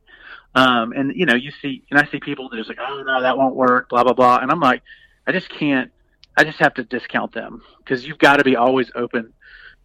Um, 0.55 0.93
and 0.93 1.15
you 1.15 1.25
know, 1.25 1.35
you 1.35 1.51
see, 1.61 1.83
and 1.89 1.99
I 1.99 2.05
see 2.05 2.19
people 2.19 2.49
that 2.49 2.59
are 2.59 2.63
like, 2.63 2.77
"Oh 2.79 3.03
no, 3.05 3.21
that 3.21 3.37
won't 3.37 3.55
work," 3.55 3.89
blah 3.89 4.03
blah 4.03 4.13
blah, 4.13 4.37
and 4.37 4.51
I'm 4.51 4.59
like, 4.59 4.83
I 5.25 5.31
just 5.31 5.49
can't. 5.49 5.91
I 6.37 6.43
just 6.43 6.59
have 6.59 6.73
to 6.75 6.83
discount 6.83 7.31
them 7.33 7.61
because 7.79 8.05
you've 8.05 8.17
got 8.17 8.37
to 8.37 8.43
be 8.43 8.55
always 8.55 8.91
open 8.95 9.33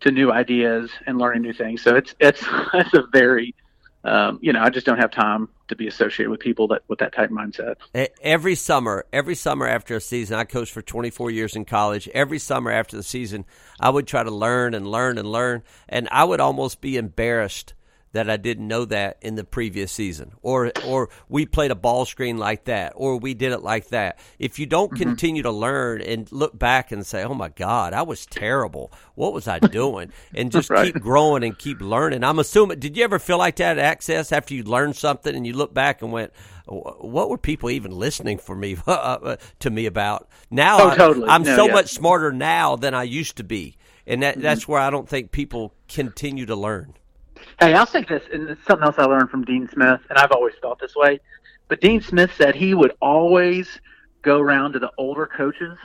to 0.00 0.10
new 0.10 0.30
ideas 0.30 0.90
and 1.06 1.18
learning 1.18 1.42
new 1.42 1.52
things. 1.52 1.82
So 1.82 1.96
it's 1.96 2.14
it's 2.20 2.44
it's 2.74 2.94
a 2.94 3.04
very 3.12 3.54
um, 4.04 4.38
you 4.40 4.52
know, 4.52 4.60
I 4.60 4.70
just 4.70 4.86
don't 4.86 4.98
have 4.98 5.10
time 5.10 5.48
to 5.68 5.76
be 5.76 5.86
associated 5.86 6.30
with 6.30 6.40
people 6.40 6.68
that 6.68 6.82
with 6.88 7.00
that 7.00 7.12
type 7.12 7.30
of 7.30 7.36
mindset. 7.36 7.76
Every 8.22 8.54
summer, 8.54 9.04
every 9.12 9.34
summer 9.34 9.66
after 9.66 9.96
a 9.96 10.00
season, 10.00 10.38
I 10.38 10.44
coached 10.44 10.72
for 10.72 10.82
24 10.82 11.30
years 11.30 11.56
in 11.56 11.64
college. 11.64 12.08
Every 12.14 12.38
summer 12.38 12.70
after 12.70 12.96
the 12.96 13.02
season, 13.02 13.44
I 13.80 13.90
would 13.90 14.06
try 14.06 14.22
to 14.22 14.30
learn 14.30 14.74
and 14.74 14.90
learn 14.90 15.18
and 15.18 15.30
learn, 15.30 15.62
and 15.88 16.08
I 16.10 16.24
would 16.24 16.40
almost 16.40 16.80
be 16.80 16.96
embarrassed 16.96 17.74
that 18.12 18.30
I 18.30 18.36
didn't 18.36 18.66
know 18.66 18.84
that 18.86 19.18
in 19.20 19.34
the 19.34 19.44
previous 19.44 19.92
season, 19.92 20.32
or 20.42 20.72
or 20.86 21.10
we 21.28 21.46
played 21.46 21.70
a 21.70 21.74
ball 21.74 22.04
screen 22.04 22.38
like 22.38 22.64
that, 22.64 22.92
or 22.96 23.18
we 23.18 23.34
did 23.34 23.52
it 23.52 23.62
like 23.62 23.88
that. 23.88 24.18
If 24.38 24.58
you 24.58 24.66
don't 24.66 24.92
mm-hmm. 24.92 25.02
continue 25.02 25.42
to 25.42 25.50
learn 25.50 26.00
and 26.00 26.30
look 26.32 26.58
back 26.58 26.90
and 26.90 27.06
say, 27.06 27.24
"Oh 27.24 27.34
my 27.34 27.48
God, 27.48 27.92
I 27.92 28.02
was 28.02 28.26
terrible. 28.26 28.92
What 29.14 29.32
was 29.32 29.46
I 29.46 29.58
doing?" 29.58 30.12
and 30.34 30.50
just 30.50 30.70
right. 30.70 30.92
keep 30.92 31.02
growing 31.02 31.44
and 31.44 31.58
keep 31.58 31.80
learning. 31.80 32.24
I'm 32.24 32.38
assuming. 32.38 32.78
Did 32.78 32.96
you 32.96 33.04
ever 33.04 33.18
feel 33.18 33.38
like 33.38 33.56
that 33.56 33.78
at 33.78 33.84
Access 33.84 34.32
after 34.32 34.54
you 34.54 34.62
learned 34.64 34.96
something 34.96 35.34
and 35.34 35.46
you 35.46 35.52
look 35.52 35.74
back 35.74 36.02
and 36.02 36.10
went, 36.10 36.32
"What 36.66 37.28
were 37.28 37.38
people 37.38 37.70
even 37.70 37.92
listening 37.92 38.38
for 38.38 38.56
me 38.56 38.76
uh, 38.86 38.90
uh, 38.92 39.36
to 39.60 39.70
me 39.70 39.86
about?" 39.86 40.28
Now 40.50 40.78
oh. 40.80 41.24
I, 41.26 41.34
am 41.34 41.42
no, 41.42 41.56
so 41.56 41.66
yeah. 41.66 41.72
much 41.72 41.90
smarter 41.90 42.32
now 42.32 42.76
than 42.76 42.94
I 42.94 43.02
used 43.02 43.36
to 43.36 43.44
be, 43.44 43.76
and 44.06 44.22
that, 44.22 44.34
mm-hmm. 44.34 44.42
that's 44.42 44.66
where 44.66 44.80
I 44.80 44.88
don't 44.88 45.08
think 45.08 45.30
people 45.30 45.74
continue 45.88 46.46
to 46.46 46.56
learn. 46.56 46.94
Hey, 47.60 47.74
I'll 47.74 47.86
say 47.86 48.04
this, 48.04 48.22
and 48.32 48.50
it's 48.50 48.64
something 48.68 48.84
else 48.84 48.98
I 48.98 49.04
learned 49.04 49.30
from 49.30 49.44
Dean 49.44 49.68
Smith, 49.68 50.00
and 50.08 50.16
I've 50.16 50.30
always 50.30 50.54
felt 50.62 50.78
this 50.78 50.94
way. 50.94 51.18
But 51.66 51.80
Dean 51.80 52.00
Smith 52.00 52.30
said 52.36 52.54
he 52.54 52.72
would 52.72 52.92
always 53.02 53.80
go 54.22 54.38
around 54.38 54.74
to 54.74 54.78
the 54.78 54.92
older 54.96 55.26
coaches, 55.26 55.76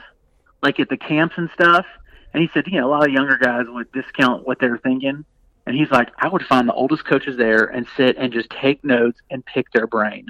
like 0.62 0.78
at 0.78 0.88
the 0.88 0.96
camps 0.96 1.34
and 1.36 1.50
stuff. 1.52 1.84
And 2.32 2.40
he 2.40 2.48
said, 2.54 2.68
you 2.68 2.80
know, 2.80 2.86
a 2.86 2.90
lot 2.90 3.08
of 3.08 3.12
younger 3.12 3.36
guys 3.36 3.64
would 3.66 3.90
discount 3.90 4.46
what 4.46 4.60
they're 4.60 4.78
thinking. 4.78 5.24
And 5.66 5.76
he's 5.76 5.90
like, 5.90 6.10
I 6.18 6.28
would 6.28 6.44
find 6.46 6.68
the 6.68 6.74
oldest 6.74 7.06
coaches 7.06 7.36
there 7.36 7.64
and 7.64 7.88
sit 7.96 8.16
and 8.18 8.32
just 8.32 8.50
take 8.50 8.84
notes 8.84 9.18
and 9.30 9.44
pick 9.44 9.72
their 9.72 9.88
brain. 9.88 10.26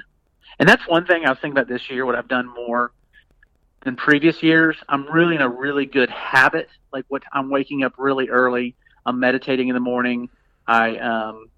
And 0.57 0.67
that's 0.67 0.87
one 0.87 1.05
thing 1.05 1.25
I 1.25 1.29
was 1.29 1.37
thinking 1.39 1.59
about 1.59 1.67
this 1.67 1.91
year, 1.91 2.07
what 2.07 2.15
I've 2.15 2.27
done 2.27 2.47
more 2.47 2.91
than 3.83 3.95
previous 3.95 4.41
years. 4.41 4.77
I'm 4.89 5.05
really 5.11 5.35
in 5.35 5.41
a 5.41 5.49
really 5.49 5.85
good 5.85 6.09
habit. 6.09 6.69
Like 6.91 7.05
what 7.07 7.21
I'm 7.33 7.51
waking 7.51 7.83
up 7.83 7.93
really 7.99 8.29
early. 8.29 8.75
I'm 9.05 9.19
meditating 9.19 9.67
in 9.67 9.75
the 9.75 9.79
morning. 9.79 10.29
I 10.67 10.97
um, 10.97 11.49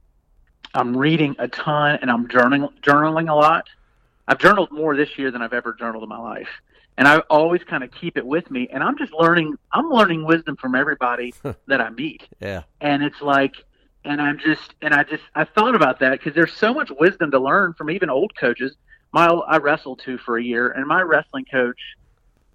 I'm 0.74 0.96
reading 0.96 1.36
a 1.40 1.48
ton 1.48 2.00
and 2.02 2.12
I'm 2.12 2.28
journaling 2.28 2.70
journaling 2.82 3.30
a 3.30 3.36
lot. 3.36 3.68
I've 4.28 4.40
journaled 4.40 4.72
more 4.72 4.96
this 4.96 5.18
year 5.18 5.32
than 5.32 5.42
I've 5.42 5.54
ever 5.54 5.74
journaled 5.74 6.04
in 6.04 6.10
my 6.10 6.20
life, 6.20 6.50
and 6.98 7.08
I 7.08 7.20
always 7.30 7.64
kind 7.64 7.84
of 7.84 7.92
keep 7.92 8.18
it 8.18 8.26
with 8.26 8.52
me. 8.52 8.68
And 8.72 8.84
I'm 8.84 8.98
just 8.98 9.14
learning. 9.14 9.56
I'm 9.72 9.90
learning 9.90 10.26
wisdom 10.26 10.58
from 10.58 10.76
everybody 10.76 11.34
that 11.68 11.82
I 11.82 11.90
meet. 11.90 12.28
Yeah, 12.40 12.64
and 12.82 13.04
it's 13.04 13.22
like, 13.22 13.56
and 14.04 14.22
I'm 14.22 14.40
just, 14.40 14.74
and 14.82 14.94
I 14.94 15.04
just, 15.04 15.24
I 15.34 15.46
thought 15.46 15.76
about 15.76 16.00
that 16.00 16.12
because 16.12 16.34
there's 16.36 16.54
so 16.54 16.74
much 16.74 16.92
wisdom 17.00 17.32
to 17.32 17.40
learn 17.40 17.74
from 17.74 17.90
even 17.90 18.10
old 18.10 18.36
coaches. 18.36 18.76
My 19.14 19.28
I 19.28 19.58
wrestled 19.58 20.02
too 20.04 20.18
for 20.18 20.38
a 20.38 20.44
year, 20.44 20.70
and 20.70 20.86
my 20.86 21.02
wrestling 21.02 21.46
coach, 21.46 21.80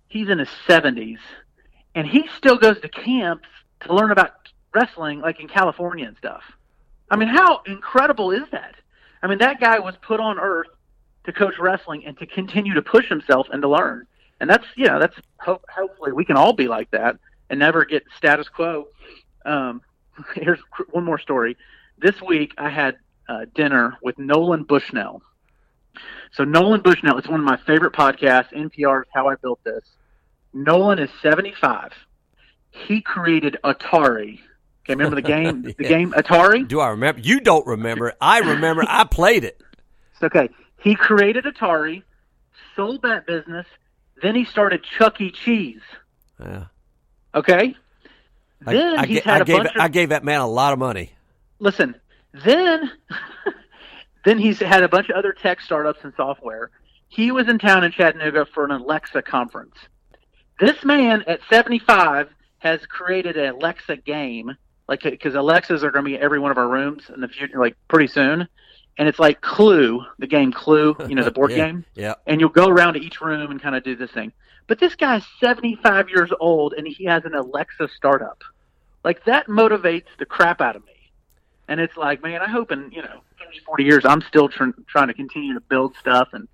he's 0.08 0.28
in 0.28 0.38
his 0.38 0.50
70s, 0.68 1.18
and 1.94 2.06
he 2.06 2.28
still 2.36 2.58
goes 2.58 2.78
to 2.80 2.88
camps 2.88 3.48
to 3.80 3.94
learn 3.94 4.10
about 4.10 4.41
wrestling 4.74 5.20
like 5.20 5.40
in 5.40 5.48
California 5.48 6.06
and 6.06 6.16
stuff. 6.16 6.42
I 7.10 7.16
mean, 7.16 7.28
how 7.28 7.60
incredible 7.66 8.30
is 8.30 8.48
that? 8.52 8.74
I 9.22 9.26
mean, 9.28 9.38
that 9.38 9.60
guy 9.60 9.78
was 9.78 9.94
put 10.02 10.18
on 10.18 10.38
earth 10.38 10.68
to 11.24 11.32
coach 11.32 11.54
wrestling 11.58 12.04
and 12.06 12.18
to 12.18 12.26
continue 12.26 12.74
to 12.74 12.82
push 12.82 13.08
himself 13.08 13.46
and 13.52 13.62
to 13.62 13.68
learn. 13.68 14.06
And 14.40 14.50
that's, 14.50 14.64
you 14.76 14.86
know, 14.86 14.98
that's 14.98 15.14
hope, 15.38 15.64
hopefully 15.72 16.12
we 16.12 16.24
can 16.24 16.36
all 16.36 16.52
be 16.52 16.66
like 16.66 16.90
that 16.90 17.16
and 17.50 17.60
never 17.60 17.84
get 17.84 18.02
status 18.16 18.48
quo. 18.48 18.88
Um, 19.44 19.82
here's 20.34 20.58
one 20.90 21.04
more 21.04 21.18
story. 21.18 21.56
This 21.98 22.20
week 22.20 22.54
I 22.58 22.70
had 22.70 22.96
uh, 23.28 23.46
dinner 23.54 23.98
with 24.02 24.18
Nolan 24.18 24.64
Bushnell. 24.64 25.22
So 26.32 26.44
Nolan 26.44 26.80
Bushnell, 26.80 27.18
it's 27.18 27.28
one 27.28 27.40
of 27.40 27.46
my 27.46 27.58
favorite 27.66 27.92
podcasts. 27.92 28.52
NPR's 28.52 29.06
How 29.14 29.28
I 29.28 29.36
Built 29.36 29.62
This. 29.64 29.84
Nolan 30.54 30.98
is 30.98 31.10
75. 31.22 31.92
He 32.70 33.02
created 33.02 33.58
Atari 33.62 34.40
Okay, 34.84 34.94
remember 34.94 35.16
the 35.16 35.22
game? 35.22 35.62
The 35.78 35.84
game 35.84 36.12
Atari. 36.12 36.66
Do 36.66 36.80
I 36.80 36.88
remember? 36.88 37.20
You 37.20 37.40
don't 37.40 37.66
remember. 37.66 38.14
I 38.20 38.38
remember. 38.38 38.84
I 38.86 39.04
played 39.04 39.44
it. 39.44 39.60
It's 40.14 40.22
okay. 40.22 40.48
He 40.82 40.96
created 40.96 41.44
Atari, 41.44 42.02
sold 42.74 43.02
that 43.02 43.26
business, 43.26 43.66
then 44.22 44.34
he 44.34 44.44
started 44.44 44.84
Chuck 44.84 45.20
E. 45.20 45.30
Cheese. 45.30 45.80
Yeah. 46.40 46.64
Okay. 47.34 47.74
Then 48.60 48.98
I, 48.98 49.02
I, 49.02 49.06
had 49.06 49.26
I 49.26 49.38
a 49.38 49.44
gave, 49.44 49.56
bunch. 49.56 49.68
Of, 49.70 49.80
I 49.80 49.88
gave 49.88 50.08
that 50.10 50.24
man 50.24 50.40
a 50.40 50.46
lot 50.46 50.72
of 50.72 50.78
money. 50.78 51.12
Listen, 51.58 51.96
then, 52.44 52.90
then 54.24 54.38
he's 54.38 54.60
had 54.60 54.84
a 54.84 54.88
bunch 54.88 55.08
of 55.08 55.16
other 55.16 55.32
tech 55.32 55.60
startups 55.60 56.00
and 56.04 56.12
software. 56.16 56.70
He 57.08 57.32
was 57.32 57.48
in 57.48 57.58
town 57.58 57.84
in 57.84 57.92
Chattanooga 57.92 58.46
for 58.46 58.64
an 58.64 58.70
Alexa 58.70 59.22
conference. 59.22 59.74
This 60.60 60.84
man 60.84 61.24
at 61.26 61.40
75 61.50 62.28
has 62.58 62.86
created 62.86 63.36
an 63.36 63.54
Alexa 63.54 63.96
game 63.96 64.56
like 64.88 65.02
because 65.02 65.34
Alexas 65.34 65.84
are 65.84 65.90
going 65.90 66.04
to 66.04 66.10
be 66.10 66.18
every 66.18 66.38
one 66.38 66.50
of 66.50 66.58
our 66.58 66.68
rooms 66.68 67.04
in 67.12 67.20
the 67.20 67.28
future, 67.28 67.58
like 67.58 67.76
pretty 67.88 68.08
soon. 68.08 68.48
And 68.98 69.08
it's 69.08 69.18
like 69.18 69.40
Clue, 69.40 70.04
the 70.18 70.26
game 70.26 70.52
Clue, 70.52 70.96
you 71.08 71.14
know, 71.14 71.24
the 71.24 71.30
board 71.30 71.50
yeah, 71.50 71.56
game. 71.56 71.84
Yeah. 71.94 72.14
And 72.26 72.40
you'll 72.40 72.50
go 72.50 72.68
around 72.68 72.94
to 72.94 73.00
each 73.00 73.20
room 73.20 73.50
and 73.50 73.60
kind 73.60 73.74
of 73.74 73.84
do 73.84 73.96
this 73.96 74.10
thing. 74.10 74.32
But 74.66 74.78
this 74.78 74.94
guy's 74.94 75.24
75 75.40 76.08
years 76.08 76.30
old 76.40 76.74
and 76.74 76.86
he 76.86 77.04
has 77.04 77.24
an 77.24 77.34
Alexa 77.34 77.88
startup. 77.96 78.42
Like 79.04 79.24
that 79.24 79.46
motivates 79.46 80.06
the 80.18 80.26
crap 80.26 80.60
out 80.60 80.76
of 80.76 80.84
me. 80.84 80.92
And 81.68 81.80
it's 81.80 81.96
like, 81.96 82.22
man, 82.22 82.42
I 82.42 82.48
hope 82.48 82.70
in, 82.70 82.90
you 82.92 83.02
know, 83.02 83.22
30, 83.38 83.58
40 83.60 83.84
years, 83.84 84.04
I'm 84.04 84.20
still 84.22 84.48
tr- 84.48 84.70
trying 84.86 85.08
to 85.08 85.14
continue 85.14 85.54
to 85.54 85.60
build 85.60 85.94
stuff 85.96 86.28
and 86.32 86.48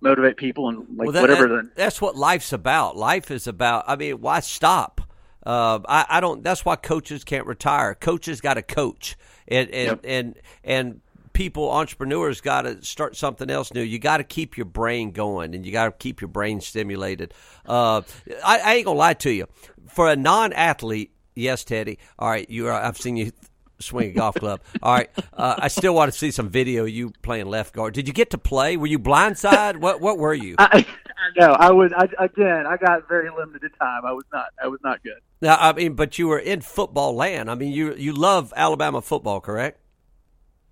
motivate 0.00 0.36
people 0.36 0.68
and 0.68 0.86
like 0.96 1.06
well, 1.06 1.12
that, 1.12 1.20
whatever. 1.22 1.48
That, 1.48 1.76
that's 1.76 2.00
what 2.00 2.16
life's 2.16 2.52
about. 2.52 2.96
Life 2.96 3.30
is 3.30 3.46
about, 3.46 3.84
I 3.86 3.96
mean, 3.96 4.20
why 4.20 4.40
stop? 4.40 5.00
Uh, 5.44 5.80
I, 5.88 6.06
I 6.08 6.20
don't. 6.20 6.42
That's 6.42 6.64
why 6.64 6.76
coaches 6.76 7.24
can't 7.24 7.46
retire. 7.46 7.94
Coaches 7.94 8.40
got 8.40 8.54
to 8.54 8.62
coach, 8.62 9.16
and 9.48 9.68
and, 9.70 9.86
yep. 9.86 10.00
and 10.04 10.34
and 10.62 11.00
people, 11.32 11.70
entrepreneurs, 11.70 12.40
got 12.40 12.62
to 12.62 12.82
start 12.84 13.16
something 13.16 13.50
else 13.50 13.72
new. 13.72 13.82
You 13.82 13.98
got 13.98 14.18
to 14.18 14.24
keep 14.24 14.56
your 14.56 14.66
brain 14.66 15.10
going, 15.10 15.54
and 15.54 15.66
you 15.66 15.72
got 15.72 15.86
to 15.86 15.92
keep 15.92 16.20
your 16.20 16.28
brain 16.28 16.60
stimulated. 16.60 17.34
Uh, 17.66 18.02
I, 18.44 18.58
I 18.58 18.74
ain't 18.74 18.84
gonna 18.84 18.98
lie 18.98 19.14
to 19.14 19.30
you. 19.30 19.46
For 19.88 20.08
a 20.08 20.16
non-athlete, 20.16 21.12
yes, 21.34 21.64
Teddy. 21.64 21.98
All 22.18 22.30
right, 22.30 22.48
you 22.48 22.68
are. 22.68 22.72
I've 22.72 22.96
seen 22.96 23.16
you 23.16 23.32
swing 23.82 24.10
a 24.10 24.12
golf 24.14 24.36
club. 24.36 24.60
All 24.82 24.94
right, 24.94 25.10
uh, 25.32 25.56
I 25.58 25.68
still 25.68 25.94
want 25.94 26.12
to 26.12 26.18
see 26.18 26.30
some 26.30 26.48
video 26.48 26.84
you 26.84 27.10
playing 27.22 27.46
left 27.46 27.74
guard. 27.74 27.94
Did 27.94 28.08
you 28.08 28.14
get 28.14 28.30
to 28.30 28.38
play? 28.38 28.76
Were 28.76 28.86
you 28.86 28.98
blindside? 28.98 29.76
What 29.76 30.00
what 30.00 30.18
were 30.18 30.34
you? 30.34 30.56
I, 30.58 30.86
No, 31.36 31.52
I 31.58 31.70
was 31.72 31.92
I, 31.96 32.08
again. 32.24 32.66
I 32.66 32.76
got 32.76 33.08
very 33.08 33.30
limited 33.30 33.72
time. 33.78 34.04
I 34.04 34.12
was 34.12 34.24
not. 34.32 34.46
I 34.62 34.68
was 34.68 34.80
not 34.82 35.02
good. 35.02 35.20
Now, 35.40 35.56
I 35.58 35.72
mean, 35.72 35.94
but 35.94 36.18
you 36.18 36.28
were 36.28 36.38
in 36.38 36.60
football 36.60 37.14
land. 37.14 37.50
I 37.50 37.54
mean, 37.54 37.72
you 37.72 37.94
you 37.94 38.12
love 38.12 38.52
Alabama 38.56 39.02
football, 39.02 39.40
correct? 39.40 39.78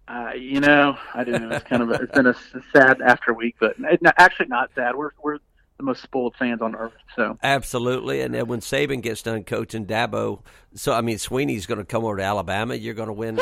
Uh, 0.08 0.32
you 0.36 0.60
know, 0.60 0.96
I 1.14 1.22
do. 1.22 1.34
It's 1.34 1.64
kind 1.66 1.82
of 1.82 1.90
a, 1.90 1.94
it's 1.94 2.12
been 2.12 2.26
a 2.26 2.34
sad 2.72 3.00
after 3.00 3.32
week, 3.32 3.56
but 3.60 3.76
it, 3.78 4.00
actually 4.16 4.48
not 4.48 4.70
sad. 4.74 4.96
We're 4.96 5.10
we're 5.22 5.38
the 5.80 5.86
most 5.86 6.02
spoiled 6.02 6.34
fans 6.38 6.60
on 6.60 6.76
earth. 6.76 6.92
So 7.16 7.38
absolutely, 7.42 8.20
and 8.20 8.34
then 8.34 8.46
when 8.46 8.60
Saban 8.60 9.02
gets 9.02 9.22
done 9.22 9.44
coaching 9.44 9.86
Dabo, 9.86 10.42
so 10.74 10.92
I 10.92 11.00
mean 11.00 11.16
Swinney's 11.16 11.66
going 11.66 11.78
to 11.78 11.84
come 11.84 12.04
over 12.04 12.18
to 12.18 12.22
Alabama. 12.22 12.74
You're 12.74 12.94
going 12.94 13.08
to 13.08 13.12
win 13.14 13.40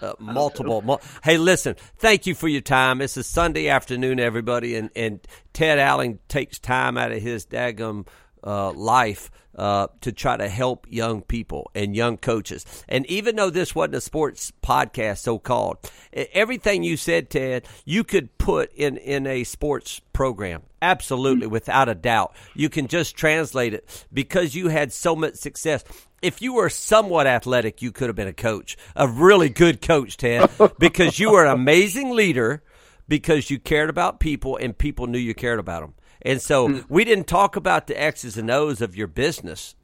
uh, 0.00 0.12
multiple. 0.18 0.82
Mul- 0.82 1.00
hey, 1.22 1.38
listen, 1.38 1.76
thank 1.98 2.26
you 2.26 2.34
for 2.34 2.48
your 2.48 2.60
time. 2.60 3.00
It's 3.00 3.16
a 3.16 3.22
Sunday 3.22 3.68
afternoon, 3.68 4.20
everybody, 4.20 4.74
and 4.76 4.90
and 4.96 5.20
Ted 5.52 5.78
Alling 5.78 6.18
takes 6.28 6.58
time 6.58 6.98
out 6.98 7.12
of 7.12 7.22
his 7.22 7.46
daggum 7.46 8.06
uh, 8.46 8.70
life 8.72 9.30
uh, 9.56 9.88
to 10.02 10.12
try 10.12 10.36
to 10.36 10.48
help 10.48 10.86
young 10.88 11.22
people 11.22 11.70
and 11.74 11.96
young 11.96 12.16
coaches. 12.16 12.64
And 12.88 13.06
even 13.06 13.36
though 13.36 13.50
this 13.50 13.74
wasn't 13.74 13.96
a 13.96 14.00
sports 14.00 14.52
podcast, 14.62 15.18
so 15.18 15.38
called, 15.38 15.78
everything 16.12 16.82
you 16.82 16.96
said, 16.96 17.30
Ted, 17.30 17.66
you 17.84 18.04
could 18.04 18.38
put 18.38 18.72
in, 18.74 18.96
in 18.98 19.26
a 19.26 19.44
sports 19.44 20.00
program. 20.12 20.62
Absolutely, 20.80 21.46
without 21.46 21.88
a 21.88 21.94
doubt. 21.94 22.34
You 22.54 22.68
can 22.68 22.86
just 22.86 23.16
translate 23.16 23.74
it 23.74 24.06
because 24.12 24.54
you 24.54 24.68
had 24.68 24.92
so 24.92 25.16
much 25.16 25.34
success. 25.34 25.82
If 26.22 26.40
you 26.40 26.54
were 26.54 26.70
somewhat 26.70 27.26
athletic, 27.26 27.82
you 27.82 27.92
could 27.92 28.08
have 28.08 28.16
been 28.16 28.28
a 28.28 28.32
coach, 28.32 28.76
a 28.94 29.08
really 29.08 29.48
good 29.48 29.80
coach, 29.80 30.16
Ted, 30.16 30.50
because 30.78 31.18
you 31.18 31.32
were 31.32 31.44
an 31.44 31.52
amazing 31.52 32.10
leader 32.10 32.62
because 33.08 33.50
you 33.50 33.58
cared 33.58 33.90
about 33.90 34.20
people 34.20 34.56
and 34.56 34.76
people 34.76 35.06
knew 35.06 35.18
you 35.18 35.34
cared 35.34 35.58
about 35.58 35.80
them. 35.80 35.94
And 36.22 36.40
so 36.40 36.68
mm. 36.68 36.84
we 36.88 37.04
didn't 37.04 37.26
talk 37.26 37.56
about 37.56 37.86
the 37.86 38.00
X's 38.00 38.36
and 38.36 38.50
O's 38.50 38.80
of 38.80 38.96
your 38.96 39.06
business 39.06 39.74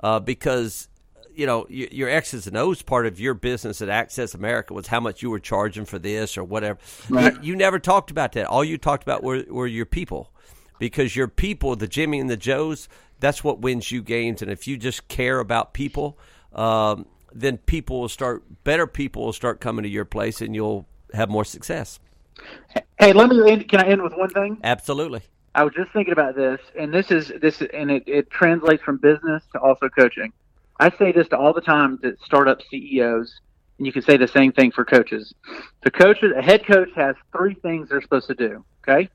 uh, 0.00 0.20
because 0.20 0.88
you 1.34 1.46
know 1.46 1.66
your 1.68 2.08
X's 2.08 2.46
and 2.46 2.56
O's 2.56 2.82
part 2.82 3.06
of 3.06 3.20
your 3.20 3.34
business 3.34 3.80
at 3.80 3.88
Access 3.88 4.34
America 4.34 4.74
was 4.74 4.86
how 4.86 5.00
much 5.00 5.22
you 5.22 5.30
were 5.30 5.38
charging 5.38 5.84
for 5.84 5.98
this 5.98 6.36
or 6.36 6.44
whatever. 6.44 6.78
Right. 7.08 7.34
You, 7.34 7.40
you, 7.42 7.56
never 7.56 7.78
talked 7.78 8.10
about 8.10 8.32
that. 8.32 8.46
All 8.46 8.64
you 8.64 8.78
talked 8.78 9.02
about 9.02 9.22
were, 9.22 9.44
were 9.48 9.66
your 9.66 9.86
people 9.86 10.30
because 10.78 11.14
your 11.14 11.28
people, 11.28 11.76
the 11.76 11.86
Jimmy 11.86 12.18
and 12.18 12.28
the 12.28 12.36
Joes, 12.36 12.88
that's 13.20 13.44
what 13.44 13.60
wins 13.60 13.92
you 13.92 14.02
games. 14.02 14.42
And 14.42 14.50
if 14.50 14.66
you 14.66 14.76
just 14.76 15.06
care 15.08 15.38
about 15.38 15.72
people, 15.72 16.18
um, 16.52 17.06
then 17.32 17.58
people 17.58 18.00
will 18.00 18.08
start. 18.08 18.42
Better 18.64 18.86
people 18.86 19.24
will 19.24 19.32
start 19.32 19.60
coming 19.60 19.84
to 19.84 19.88
your 19.88 20.04
place, 20.04 20.40
and 20.40 20.54
you'll 20.54 20.86
have 21.14 21.28
more 21.28 21.44
success. 21.44 22.00
Hey, 22.98 23.12
let 23.12 23.28
me 23.28 23.50
end. 23.50 23.68
Can 23.68 23.80
I 23.80 23.88
end 23.88 24.02
with 24.02 24.14
one 24.14 24.30
thing? 24.30 24.58
Absolutely. 24.64 25.22
I 25.54 25.64
was 25.64 25.74
just 25.74 25.92
thinking 25.92 26.12
about 26.12 26.36
this, 26.36 26.60
and 26.78 26.94
this 26.94 27.10
is 27.10 27.32
this, 27.40 27.60
and 27.74 27.90
it, 27.90 28.04
it 28.06 28.30
translates 28.30 28.82
from 28.82 28.98
business 28.98 29.42
to 29.52 29.58
also 29.58 29.88
coaching. 29.88 30.32
I 30.78 30.90
say 30.96 31.12
this 31.12 31.28
to 31.28 31.38
all 31.38 31.52
the 31.52 31.60
time 31.60 31.98
to 31.98 32.16
startup 32.24 32.60
CEOs, 32.70 33.40
and 33.78 33.86
you 33.86 33.92
can 33.92 34.02
say 34.02 34.16
the 34.16 34.28
same 34.28 34.52
thing 34.52 34.70
for 34.70 34.84
coaches. 34.84 35.34
The 35.82 35.90
coach, 35.90 36.22
a 36.22 36.40
head 36.40 36.64
coach, 36.64 36.90
has 36.94 37.16
three 37.36 37.54
things 37.54 37.88
they're 37.88 38.00
supposed 38.00 38.28
to 38.28 38.34
do. 38.34 38.64
Okay, 38.82 39.08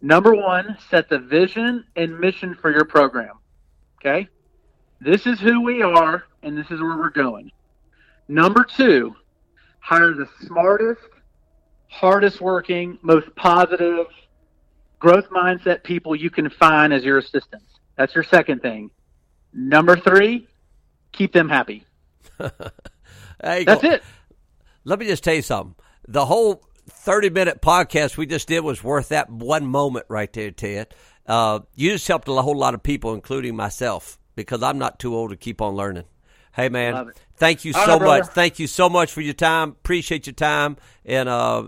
number 0.00 0.34
one, 0.34 0.78
set 0.88 1.10
the 1.10 1.18
vision 1.18 1.84
and 1.96 2.18
mission 2.18 2.54
for 2.54 2.72
your 2.72 2.86
program. 2.86 3.34
Okay, 4.00 4.26
this 5.02 5.26
is 5.26 5.38
who 5.38 5.60
we 5.62 5.82
are, 5.82 6.24
and 6.42 6.56
this 6.56 6.70
is 6.70 6.80
where 6.80 6.96
we're 6.96 7.10
going. 7.10 7.52
Number 8.26 8.64
two, 8.64 9.14
hire 9.80 10.14
the 10.14 10.28
smartest, 10.46 11.02
hardest 11.88 12.40
working, 12.40 12.98
most 13.02 13.34
positive 13.36 14.06
growth 14.98 15.28
mindset 15.30 15.82
people 15.82 16.14
you 16.14 16.30
can 16.30 16.50
find 16.50 16.92
as 16.92 17.04
your 17.04 17.18
assistants. 17.18 17.66
That's 17.96 18.14
your 18.14 18.24
second 18.24 18.62
thing. 18.62 18.90
Number 19.52 19.96
three, 19.96 20.46
keep 21.12 21.32
them 21.32 21.48
happy. 21.48 21.84
That's 22.38 23.64
go. 23.64 23.80
it. 23.82 24.02
Let 24.84 24.98
me 24.98 25.06
just 25.06 25.24
tell 25.24 25.34
you 25.34 25.42
something. 25.42 25.74
The 26.06 26.24
whole 26.26 26.62
30 26.88 27.30
minute 27.30 27.60
podcast 27.60 28.16
we 28.16 28.26
just 28.26 28.48
did 28.48 28.60
was 28.60 28.82
worth 28.82 29.08
that 29.08 29.30
one 29.30 29.66
moment 29.66 30.06
right 30.08 30.32
there, 30.32 30.50
Ted. 30.50 30.94
Uh, 31.26 31.60
you 31.74 31.90
just 31.90 32.08
helped 32.08 32.28
a 32.28 32.32
whole 32.32 32.56
lot 32.56 32.74
of 32.74 32.82
people, 32.82 33.14
including 33.14 33.54
myself, 33.54 34.18
because 34.34 34.62
I'm 34.62 34.78
not 34.78 34.98
too 34.98 35.14
old 35.14 35.30
to 35.30 35.36
keep 35.36 35.60
on 35.60 35.74
learning. 35.74 36.04
Hey, 36.52 36.70
man, 36.70 37.12
thank 37.36 37.64
you 37.64 37.72
so 37.72 37.98
much. 38.00 38.26
Thank 38.28 38.58
you 38.58 38.66
so 38.66 38.88
much 38.88 39.12
for 39.12 39.20
your 39.20 39.34
time. 39.34 39.70
Appreciate 39.70 40.26
your 40.26 40.34
time. 40.34 40.76
And, 41.04 41.28
uh, 41.28 41.64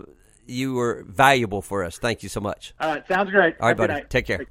you 0.51 0.73
were 0.73 1.03
valuable 1.07 1.61
for 1.61 1.83
us. 1.83 1.97
Thank 1.97 2.23
you 2.23 2.29
so 2.29 2.39
much. 2.39 2.73
All 2.79 2.89
right, 2.89 3.07
sounds 3.07 3.31
great. 3.31 3.55
All 3.59 3.67
right, 3.69 3.77
buddy. 3.77 4.03
Take 4.09 4.25
care. 4.27 4.45